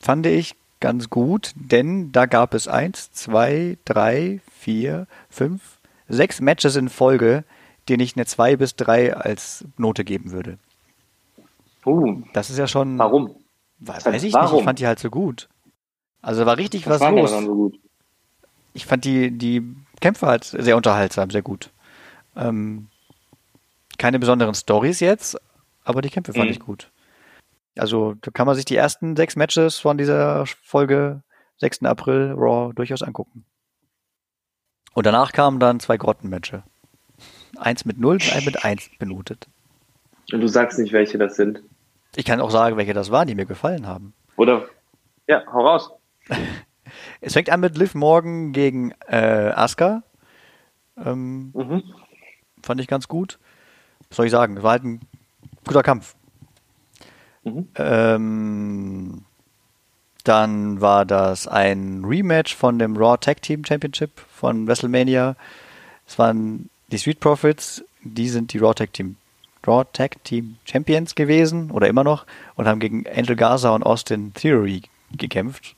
fand 0.00 0.26
ich 0.26 0.56
ganz 0.80 1.08
gut, 1.08 1.52
denn 1.54 2.12
da 2.12 2.26
gab 2.26 2.54
es 2.54 2.68
eins, 2.68 3.12
zwei, 3.12 3.78
drei, 3.84 4.40
vier, 4.58 5.06
fünf, 5.30 5.78
sechs 6.08 6.40
Matches 6.40 6.76
in 6.76 6.88
Folge, 6.88 7.44
denen 7.88 8.02
ich 8.02 8.16
eine 8.16 8.26
zwei 8.26 8.56
bis 8.56 8.76
drei 8.76 9.14
als 9.14 9.64
Note 9.78 10.04
geben 10.04 10.32
würde. 10.32 10.58
Uh, 11.86 12.22
das 12.32 12.50
ist 12.50 12.58
ja 12.58 12.66
schon. 12.66 12.98
Warum? 12.98 13.36
Weiß 13.78 13.98
ich 14.22 14.32
Warum? 14.32 14.50
nicht, 14.50 14.58
ich 14.60 14.64
fand 14.64 14.78
die 14.78 14.86
halt 14.86 14.98
so 14.98 15.10
gut. 15.10 15.48
Also 16.22 16.46
war 16.46 16.56
richtig 16.56 16.86
was, 16.86 17.00
was 17.00 17.10
los. 17.10 17.30
So 17.30 17.72
ich 18.74 18.86
fand 18.86 19.04
die, 19.04 19.30
die 19.36 19.62
Kämpfe 20.00 20.26
halt 20.26 20.44
sehr 20.44 20.76
unterhaltsam, 20.76 21.30
sehr 21.30 21.42
gut. 21.42 21.70
Ähm, 22.36 22.88
keine 23.98 24.18
besonderen 24.18 24.54
Stories 24.54 25.00
jetzt, 25.00 25.36
aber 25.84 26.00
die 26.00 26.08
Kämpfe 26.08 26.32
fand 26.32 26.46
mhm. 26.46 26.52
ich 26.52 26.60
gut. 26.60 26.90
Also 27.76 28.14
da 28.20 28.30
kann 28.30 28.46
man 28.46 28.56
sich 28.56 28.64
die 28.64 28.76
ersten 28.76 29.16
sechs 29.16 29.36
Matches 29.36 29.78
von 29.78 29.98
dieser 29.98 30.46
Folge 30.46 31.22
6. 31.58 31.84
April 31.84 32.34
Raw 32.36 32.72
durchaus 32.74 33.02
angucken. 33.02 33.44
Und 34.94 35.06
danach 35.06 35.32
kamen 35.32 35.58
dann 35.58 35.80
zwei 35.80 35.96
Grottenmatches. 35.96 36.62
Eins 37.56 37.84
mit 37.84 37.98
null 37.98 38.14
und 38.14 38.32
eins 38.32 38.44
mit 38.44 38.64
eins 38.64 38.90
benotet. 38.98 39.46
Und 40.32 40.40
du 40.40 40.48
sagst 40.48 40.78
nicht, 40.78 40.92
welche 40.92 41.18
das 41.18 41.36
sind. 41.36 41.62
Ich 42.16 42.24
kann 42.24 42.40
auch 42.40 42.50
sagen, 42.50 42.76
welche 42.76 42.94
das 42.94 43.10
waren, 43.10 43.26
die 43.26 43.34
mir 43.34 43.46
gefallen 43.46 43.86
haben. 43.86 44.12
Oder? 44.36 44.66
Ja, 45.26 45.44
hau 45.52 45.66
raus. 45.66 45.90
Es 47.20 47.32
fängt 47.32 47.50
an 47.50 47.60
mit 47.60 47.76
Liv 47.76 47.94
Morgan 47.94 48.52
gegen 48.52 48.92
äh, 49.08 49.52
Asuka. 49.54 50.02
Ähm, 50.96 51.52
mhm. 51.54 51.82
Fand 52.62 52.80
ich 52.80 52.88
ganz 52.88 53.08
gut. 53.08 53.38
Was 54.08 54.16
soll 54.16 54.26
ich 54.26 54.32
sagen? 54.32 54.56
Es 54.56 54.62
war 54.62 54.72
halt 54.72 54.84
ein 54.84 55.00
guter 55.66 55.82
Kampf. 55.82 56.14
Mhm. 57.44 57.68
Ähm, 57.76 59.24
dann 60.24 60.80
war 60.80 61.04
das 61.04 61.48
ein 61.48 62.04
Rematch 62.04 62.54
von 62.54 62.78
dem 62.78 62.96
Raw 62.96 63.16
Tag 63.16 63.42
Team 63.42 63.64
Championship 63.64 64.20
von 64.32 64.66
WrestleMania. 64.66 65.36
Es 66.06 66.18
waren 66.18 66.70
die 66.88 66.98
Street 66.98 67.20
Profits, 67.20 67.84
die 68.02 68.28
sind 68.28 68.52
die 68.52 68.58
Raw 68.58 68.74
Tag 68.74 68.92
Team 68.92 69.16
Raw 69.66 69.84
Tag 69.92 70.22
Team 70.24 70.56
Champions 70.64 71.14
gewesen 71.14 71.70
oder 71.70 71.88
immer 71.88 72.04
noch 72.04 72.26
und 72.56 72.66
haben 72.66 72.80
gegen 72.80 73.06
Angel 73.08 73.36
Garza 73.36 73.70
und 73.70 73.82
Austin 73.82 74.32
Theory 74.34 74.82
gekämpft. 75.16 75.76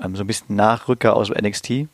Ähm, 0.00 0.16
so 0.16 0.24
ein 0.24 0.26
bisschen 0.26 0.56
Nachrücker 0.56 1.14
aus 1.14 1.30
NXT. 1.30 1.70
Ähm, 1.70 1.88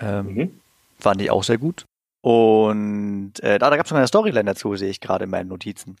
mhm. 0.00 0.60
Fand 0.98 1.20
ich 1.20 1.30
auch 1.30 1.44
sehr 1.44 1.58
gut. 1.58 1.84
Und 2.20 3.32
äh, 3.40 3.58
da, 3.58 3.68
da 3.68 3.76
gab 3.76 3.86
es 3.86 3.90
noch 3.90 3.98
eine 3.98 4.06
Storyline 4.06 4.44
dazu, 4.44 4.76
sehe 4.76 4.90
ich 4.90 5.00
gerade 5.00 5.24
in 5.24 5.30
meinen 5.30 5.48
Notizen. 5.48 5.96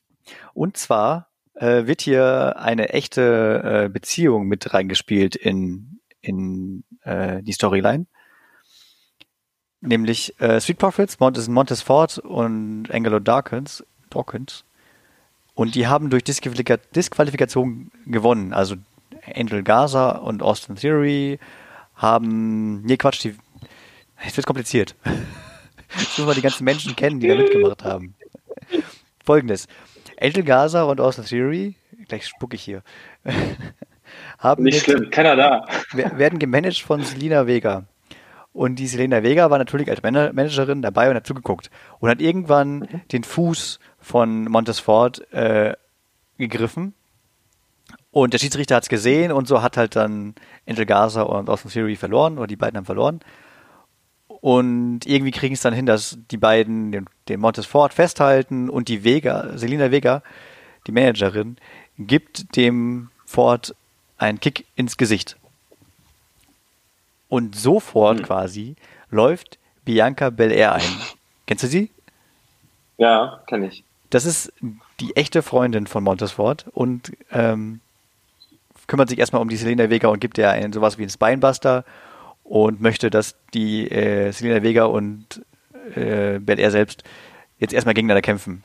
Und 0.54 0.76
zwar 0.76 1.28
äh, 1.54 1.86
wird 1.86 2.00
hier 2.00 2.56
eine 2.58 2.90
echte 2.90 3.84
äh, 3.86 3.88
Beziehung 3.88 4.46
mit 4.46 4.72
reingespielt 4.72 5.34
in, 5.34 5.98
in 6.20 6.84
äh, 7.02 7.42
die 7.42 7.52
Storyline. 7.52 8.06
Nämlich 9.80 10.40
äh, 10.40 10.60
Street 10.60 10.78
Profits, 10.78 11.18
Montes, 11.18 11.48
Montes 11.48 11.82
Ford 11.82 12.18
und 12.18 12.88
Angelo 12.92 13.18
Dawkins, 13.18 13.84
Dawkins. 14.10 14.64
Und 15.54 15.74
die 15.74 15.88
haben 15.88 16.08
durch 16.08 16.22
Disqualifika 16.22 16.76
Disqualifikation 16.94 17.90
gewonnen. 18.06 18.52
Also 18.52 18.76
Angel 19.34 19.62
Gaza 19.62 20.10
und 20.10 20.42
Austin 20.42 20.76
Theory 20.76 21.38
haben. 21.94 22.82
Nee, 22.82 22.96
Quatsch, 22.96 23.22
die. 23.24 23.34
Jetzt 24.24 24.36
wird 24.36 24.46
kompliziert. 24.46 24.94
Jetzt 25.98 26.18
müssen 26.18 26.26
wir 26.26 26.34
die 26.34 26.42
ganzen 26.42 26.64
Menschen 26.64 26.96
kennen, 26.96 27.20
die 27.20 27.28
da 27.28 27.34
mitgemacht 27.34 27.84
haben. 27.84 28.14
Folgendes. 29.24 29.66
Angel 30.20 30.42
Gaza 30.42 30.84
und 30.84 31.00
Austin 31.00 31.24
Theory, 31.24 31.74
gleich 32.08 32.26
spucke 32.26 32.54
ich 32.56 32.62
hier, 32.62 32.82
haben 34.38 34.62
Nicht 34.62 34.84
schlimm, 34.84 35.10
keiner 35.10 35.36
da. 35.36 35.66
werden 35.92 36.38
gemanagt 36.38 36.78
von 36.78 37.02
Selina 37.02 37.46
Vega. 37.46 37.84
Und 38.52 38.76
die 38.76 38.86
Selena 38.86 39.22
Vega 39.22 39.50
war 39.50 39.58
natürlich 39.58 39.88
als 39.90 40.02
Managerin 40.02 40.82
dabei 40.82 41.10
und 41.10 41.16
hat 41.16 41.26
zugeguckt 41.26 41.70
und 41.98 42.10
hat 42.10 42.20
irgendwann 42.20 43.02
den 43.10 43.24
Fuß 43.24 43.80
von 43.98 44.44
Montesfort 44.44 45.32
äh, 45.32 45.74
gegriffen 46.38 46.94
und 48.12 48.34
der 48.34 48.38
Schiedsrichter 48.38 48.76
hat 48.76 48.84
es 48.84 48.88
gesehen 48.90 49.32
und 49.32 49.48
so 49.48 49.62
hat 49.62 49.78
halt 49.78 49.96
dann 49.96 50.34
Angel 50.68 50.86
Gaza 50.86 51.22
und 51.22 51.48
Austin 51.48 51.70
Theory 51.70 51.96
verloren, 51.96 52.38
oder 52.38 52.46
die 52.46 52.56
beiden 52.56 52.76
haben 52.76 52.84
verloren. 52.84 53.20
Und 54.28 55.06
irgendwie 55.06 55.30
kriegen 55.30 55.54
es 55.54 55.62
dann 55.62 55.72
hin, 55.72 55.86
dass 55.86 56.18
die 56.30 56.36
beiden 56.36 56.92
den, 56.92 57.06
den 57.28 57.40
Montes 57.40 57.64
Ford 57.64 57.94
festhalten 57.94 58.68
und 58.68 58.88
die 58.88 59.02
Vega, 59.02 59.56
Selina 59.56 59.90
Vega, 59.90 60.22
die 60.86 60.92
Managerin, 60.92 61.56
gibt 61.98 62.54
dem 62.56 63.10
Ford 63.24 63.74
einen 64.18 64.40
Kick 64.40 64.66
ins 64.76 64.98
Gesicht. 64.98 65.36
Und 67.28 67.56
sofort 67.56 68.18
hm. 68.18 68.26
quasi 68.26 68.76
läuft 69.10 69.58
Bianca 69.86 70.28
Belair 70.28 70.74
ein. 70.74 70.82
Kennst 71.46 71.64
du 71.64 71.68
sie? 71.68 71.90
Ja, 72.98 73.40
kenne 73.46 73.68
ich. 73.68 73.84
Das 74.10 74.26
ist 74.26 74.52
die 75.00 75.16
echte 75.16 75.40
Freundin 75.40 75.86
von 75.86 76.04
Montesfort 76.04 76.66
und 76.72 77.12
ähm, 77.30 77.80
kümmert 78.92 79.08
sich 79.08 79.18
erstmal 79.18 79.40
um 79.40 79.48
die 79.48 79.56
Selena 79.56 79.88
Vega 79.88 80.08
und 80.08 80.20
gibt 80.20 80.36
ihr 80.36 80.50
einen, 80.50 80.70
sowas 80.74 80.98
wie 80.98 81.02
einen 81.02 81.08
Spinebuster 81.08 81.86
und 82.44 82.82
möchte, 82.82 83.08
dass 83.08 83.36
die 83.54 83.90
äh, 83.90 84.32
Selena 84.32 84.62
Vega 84.62 84.84
und 84.84 85.42
äh, 85.94 86.38
Bel 86.38 86.60
Air 86.60 86.70
selbst 86.70 87.02
jetzt 87.56 87.72
erstmal 87.72 87.94
gegeneinander 87.94 88.20
kämpfen. 88.20 88.64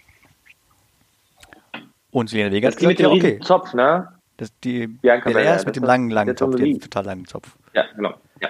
Und 2.11 2.29
Selena 2.29 2.51
Vega 2.51 2.67
das 2.67 2.75
ist 2.75 2.85
mit 2.85 2.99
dem 2.99 3.11
okay. 3.11 3.39
Zopf, 3.39 3.73
ne? 3.73 4.09
Das, 4.35 4.51
die 4.65 4.87
Bianca 4.87 5.29
Bel 5.29 5.45
Air 5.45 5.55
ist 5.55 5.65
mit 5.65 5.77
dem 5.77 5.85
langen, 5.85 6.09
langen 6.09 6.35
Zopf, 6.35 6.57
dem 6.57 6.81
total 6.81 7.05
langen 7.05 7.25
Zopf. 7.25 7.55
Ja, 7.73 7.85
genau. 7.95 8.13
Ja, 8.41 8.49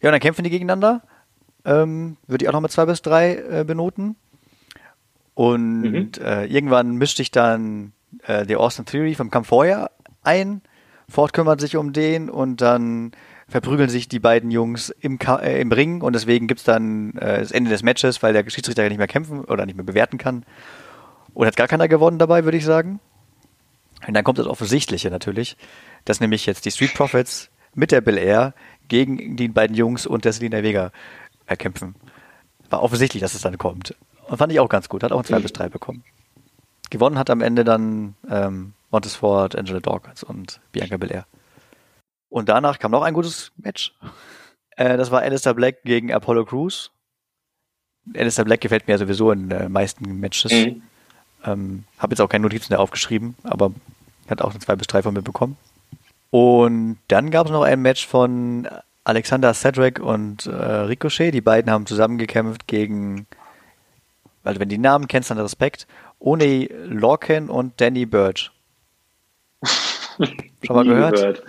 ja 0.00 0.08
und 0.08 0.12
dann 0.12 0.20
kämpfen 0.20 0.42
die 0.42 0.50
gegeneinander. 0.50 1.02
Ähm, 1.66 2.16
würde 2.28 2.44
ich 2.44 2.48
auch 2.48 2.54
noch 2.54 2.62
mit 2.62 2.70
zwei 2.70 2.86
bis 2.86 3.02
drei 3.02 3.34
äh, 3.34 3.64
benoten. 3.66 4.16
Und 5.34 5.82
mhm. 5.82 6.12
äh, 6.24 6.46
irgendwann 6.46 6.96
mischt 6.96 7.18
sich 7.18 7.30
dann 7.30 7.92
äh, 8.22 8.46
der 8.46 8.58
Austin 8.58 8.86
Theory 8.86 9.14
vom 9.14 9.30
Kampf 9.30 9.48
vorher 9.48 9.90
ein. 10.22 10.62
Ford 11.10 11.32
kümmert 11.32 11.60
sich 11.60 11.76
um 11.76 11.92
den 11.92 12.30
und 12.30 12.60
dann 12.60 13.12
verprügeln 13.48 13.90
sich 13.90 14.08
die 14.08 14.20
beiden 14.20 14.50
Jungs 14.50 14.90
im, 14.90 15.18
Ka 15.18 15.36
äh, 15.36 15.60
im 15.60 15.72
Ring 15.72 16.02
und 16.02 16.14
deswegen 16.14 16.46
gibt's 16.46 16.64
dann 16.64 17.14
äh, 17.16 17.40
das 17.40 17.50
Ende 17.50 17.70
des 17.70 17.82
Matches, 17.82 18.22
weil 18.22 18.32
der 18.32 18.48
Schiedsrichter 18.48 18.84
ja 18.84 18.88
nicht 18.88 18.98
mehr 18.98 19.08
kämpfen 19.08 19.44
oder 19.44 19.66
nicht 19.66 19.74
mehr 19.74 19.84
bewerten 19.84 20.18
kann. 20.18 20.44
Und 21.34 21.46
hat 21.46 21.56
gar 21.56 21.68
keiner 21.68 21.88
gewonnen 21.88 22.18
dabei, 22.18 22.44
würde 22.44 22.56
ich 22.56 22.64
sagen. 22.64 23.00
Und 24.06 24.14
dann 24.14 24.24
kommt 24.24 24.38
das 24.38 24.46
Offensichtliche 24.46 25.10
natürlich, 25.10 25.56
dass 26.04 26.20
nämlich 26.20 26.46
jetzt 26.46 26.64
die 26.64 26.70
Street 26.70 26.94
Profits 26.94 27.50
mit 27.74 27.92
der 27.92 28.00
Bel 28.00 28.18
Air 28.18 28.54
gegen 28.88 29.36
die 29.36 29.48
beiden 29.48 29.76
Jungs 29.76 30.06
und 30.06 30.24
der 30.24 30.32
Selina 30.32 30.62
Vega 30.62 30.92
äh, 31.46 31.56
kämpfen. 31.56 31.94
War 32.70 32.82
offensichtlich, 32.82 33.20
dass 33.20 33.34
es 33.34 33.42
dann 33.42 33.58
kommt. 33.58 33.94
Und 34.28 34.38
fand 34.38 34.52
ich 34.52 34.60
auch 34.60 34.68
ganz 34.68 34.88
gut. 34.88 35.02
Hat 35.02 35.12
auch 35.12 35.18
ein 35.20 35.24
2 35.24 35.38
mhm. 35.38 35.42
bis 35.42 35.52
3 35.52 35.68
bekommen. 35.68 36.04
Gewonnen 36.88 37.18
hat 37.18 37.30
am 37.30 37.40
Ende 37.40 37.64
dann 37.64 38.14
ähm, 38.28 38.72
Montesford, 38.90 39.56
Angela 39.56 39.80
Dawkins 39.80 40.22
und 40.22 40.60
Bianca 40.72 40.96
Belair. 40.96 41.26
Und 42.28 42.48
danach 42.48 42.78
kam 42.78 42.92
noch 42.92 43.02
ein 43.02 43.14
gutes 43.14 43.52
Match. 43.56 43.94
Äh, 44.76 44.96
das 44.96 45.10
war 45.10 45.22
Alistair 45.22 45.54
Black 45.54 45.82
gegen 45.82 46.12
Apollo 46.12 46.46
Crews. 46.46 46.90
Alistair 48.14 48.44
Black 48.44 48.60
gefällt 48.60 48.88
mir 48.88 48.98
sowieso 48.98 49.30
in 49.30 49.48
den 49.48 49.72
meisten 49.72 50.20
Matches. 50.20 50.52
Mhm. 50.52 50.82
Ähm, 51.44 51.84
Habe 51.98 52.12
jetzt 52.12 52.20
auch 52.20 52.28
keine 52.28 52.42
Notizen 52.42 52.72
mehr 52.72 52.80
aufgeschrieben, 52.80 53.34
aber 53.42 53.72
hat 54.28 54.42
auch 54.42 54.50
eine 54.50 54.60
2 54.60 54.76
bis 54.76 54.86
3 54.86 55.02
von 55.02 55.14
mir 55.14 55.22
bekommen. 55.22 55.56
Und 56.30 56.98
dann 57.08 57.30
gab 57.30 57.46
es 57.46 57.52
noch 57.52 57.62
ein 57.62 57.82
Match 57.82 58.06
von 58.06 58.68
Alexander 59.04 59.52
Cedric 59.54 59.98
und 59.98 60.46
äh, 60.46 60.50
Ricochet. 60.50 61.32
Die 61.32 61.40
beiden 61.40 61.70
haben 61.70 61.86
zusammengekämpft 61.86 62.66
gegen, 62.66 63.26
also 64.44 64.60
wenn 64.60 64.68
die 64.68 64.78
Namen 64.78 65.08
kennst, 65.08 65.30
dann 65.30 65.38
Respekt, 65.38 65.86
Oni 66.20 66.70
Lorcan 66.84 67.48
und 67.48 67.80
Danny 67.80 68.06
Birch. 68.06 68.52
Schon 70.66 70.76
mal 70.76 70.84
gehört? 70.84 71.14
gehört? 71.14 71.42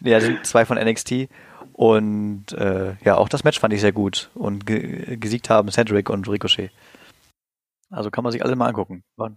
Ja, 0.00 0.20
sind 0.20 0.44
zwei 0.46 0.64
von 0.64 0.78
NXT. 0.78 1.28
Und 1.72 2.52
äh, 2.52 2.96
ja, 3.04 3.16
auch 3.16 3.28
das 3.28 3.44
Match 3.44 3.60
fand 3.60 3.72
ich 3.72 3.80
sehr 3.80 3.92
gut. 3.92 4.30
Und 4.34 4.66
ge 4.66 5.16
gesiegt 5.16 5.48
haben 5.48 5.70
Cedric 5.70 6.10
und 6.10 6.28
Ricochet. 6.28 6.70
Also 7.90 8.10
kann 8.10 8.24
man 8.24 8.32
sich 8.32 8.44
alle 8.44 8.56
mal 8.56 8.66
angucken. 8.66 9.04
Wann? 9.16 9.36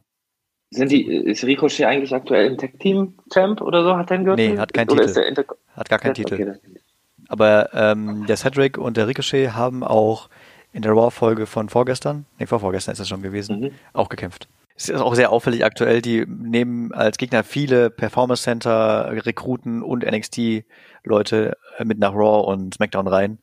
Sind 0.71 0.91
die, 0.91 1.05
ist 1.05 1.43
Ricochet 1.43 1.85
eigentlich 1.85 2.13
aktuell 2.15 2.47
im 2.47 2.57
Tag 2.57 2.79
Team 2.79 3.15
Champ 3.31 3.61
oder 3.61 3.83
so? 3.83 3.97
Hat 3.97 4.09
er 4.09 4.15
einen 4.15 4.25
Gürtel? 4.25 4.53
Nee, 4.53 4.57
hat 4.57 4.73
keinen 4.73 4.87
Titel. 4.87 5.45
Hat 5.75 5.89
gar 5.89 5.99
keinen 5.99 6.13
Titel. 6.13 6.33
Okay, 6.33 6.79
Aber 7.27 7.73
ähm, 7.73 8.25
der 8.25 8.37
Cedric 8.37 8.77
und 8.77 8.97
der 8.97 9.07
Ricochet 9.07 9.53
haben 9.53 9.83
auch 9.83 10.29
in 10.73 10.81
der 10.81 10.93
Raw-Folge 10.93 11.45
von 11.45 11.69
vorgestern, 11.69 12.25
nee, 12.39 12.45
vor 12.45 12.61
vorgestern 12.61 12.93
ist 12.93 12.99
das 12.99 13.09
schon 13.09 13.21
gewesen, 13.21 13.59
mhm. 13.59 13.71
auch 13.93 14.09
gekämpft. 14.09 14.47
Es 14.81 14.89
ist 14.89 15.01
auch 15.01 15.13
sehr 15.13 15.31
auffällig 15.31 15.63
aktuell, 15.63 16.01
die 16.01 16.25
nehmen 16.25 16.91
als 16.91 17.17
Gegner 17.17 17.43
viele 17.43 17.91
Performance 17.91 18.41
Center, 18.41 19.11
Rekruten 19.25 19.83
und 19.83 20.03
NXT-Leute 20.03 21.55
äh, 21.77 21.85
mit 21.85 21.99
nach 21.99 22.13
Raw 22.13 22.51
und 22.51 22.73
SmackDown 22.73 23.07
rein, 23.07 23.37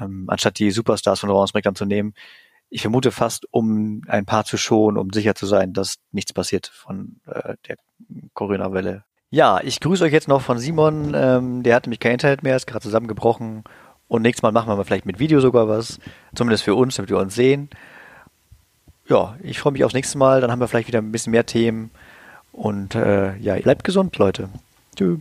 ähm, 0.00 0.24
anstatt 0.26 0.58
die 0.58 0.72
Superstars 0.72 1.20
von 1.20 1.30
Raw 1.30 1.42
und 1.42 1.46
SmackDown 1.46 1.76
zu 1.76 1.84
nehmen. 1.84 2.14
Ich 2.70 2.82
vermute 2.82 3.12
fast, 3.12 3.46
um 3.52 4.02
ein 4.08 4.26
paar 4.26 4.44
zu 4.44 4.56
schonen, 4.56 4.98
um 4.98 5.12
sicher 5.12 5.36
zu 5.36 5.46
sein, 5.46 5.74
dass 5.74 5.98
nichts 6.10 6.32
passiert 6.32 6.66
von 6.66 7.20
äh, 7.26 7.54
der 7.68 7.76
Corona-Welle. 8.34 9.04
Ja, 9.30 9.60
ich 9.62 9.78
grüße 9.78 10.02
euch 10.02 10.12
jetzt 10.12 10.26
noch 10.26 10.42
von 10.42 10.58
Simon. 10.58 11.12
Ähm, 11.14 11.62
der 11.62 11.76
hat 11.76 11.86
nämlich 11.86 12.00
kein 12.00 12.14
Internet 12.14 12.42
mehr, 12.42 12.56
ist 12.56 12.66
gerade 12.66 12.82
zusammengebrochen. 12.82 13.62
Und 14.08 14.22
nächstes 14.22 14.42
Mal 14.42 14.50
machen 14.50 14.68
wir 14.68 14.76
mal 14.76 14.84
vielleicht 14.84 15.06
mit 15.06 15.20
Video 15.20 15.38
sogar 15.38 15.68
was. 15.68 16.00
Zumindest 16.34 16.64
für 16.64 16.74
uns, 16.74 16.96
damit 16.96 17.10
wir 17.10 17.18
uns 17.18 17.36
sehen. 17.36 17.70
Ja, 19.08 19.36
ich 19.42 19.58
freue 19.58 19.72
mich 19.72 19.84
aufs 19.84 19.94
nächste 19.94 20.18
Mal. 20.18 20.40
Dann 20.40 20.50
haben 20.50 20.60
wir 20.60 20.68
vielleicht 20.68 20.88
wieder 20.88 21.00
ein 21.00 21.12
bisschen 21.12 21.32
mehr 21.32 21.46
Themen. 21.46 21.90
Und 22.52 22.94
äh, 22.94 23.36
ja, 23.38 23.56
bleibt 23.56 23.84
gesund, 23.84 24.16
Leute. 24.18 24.48
Tschüss. 24.96 25.18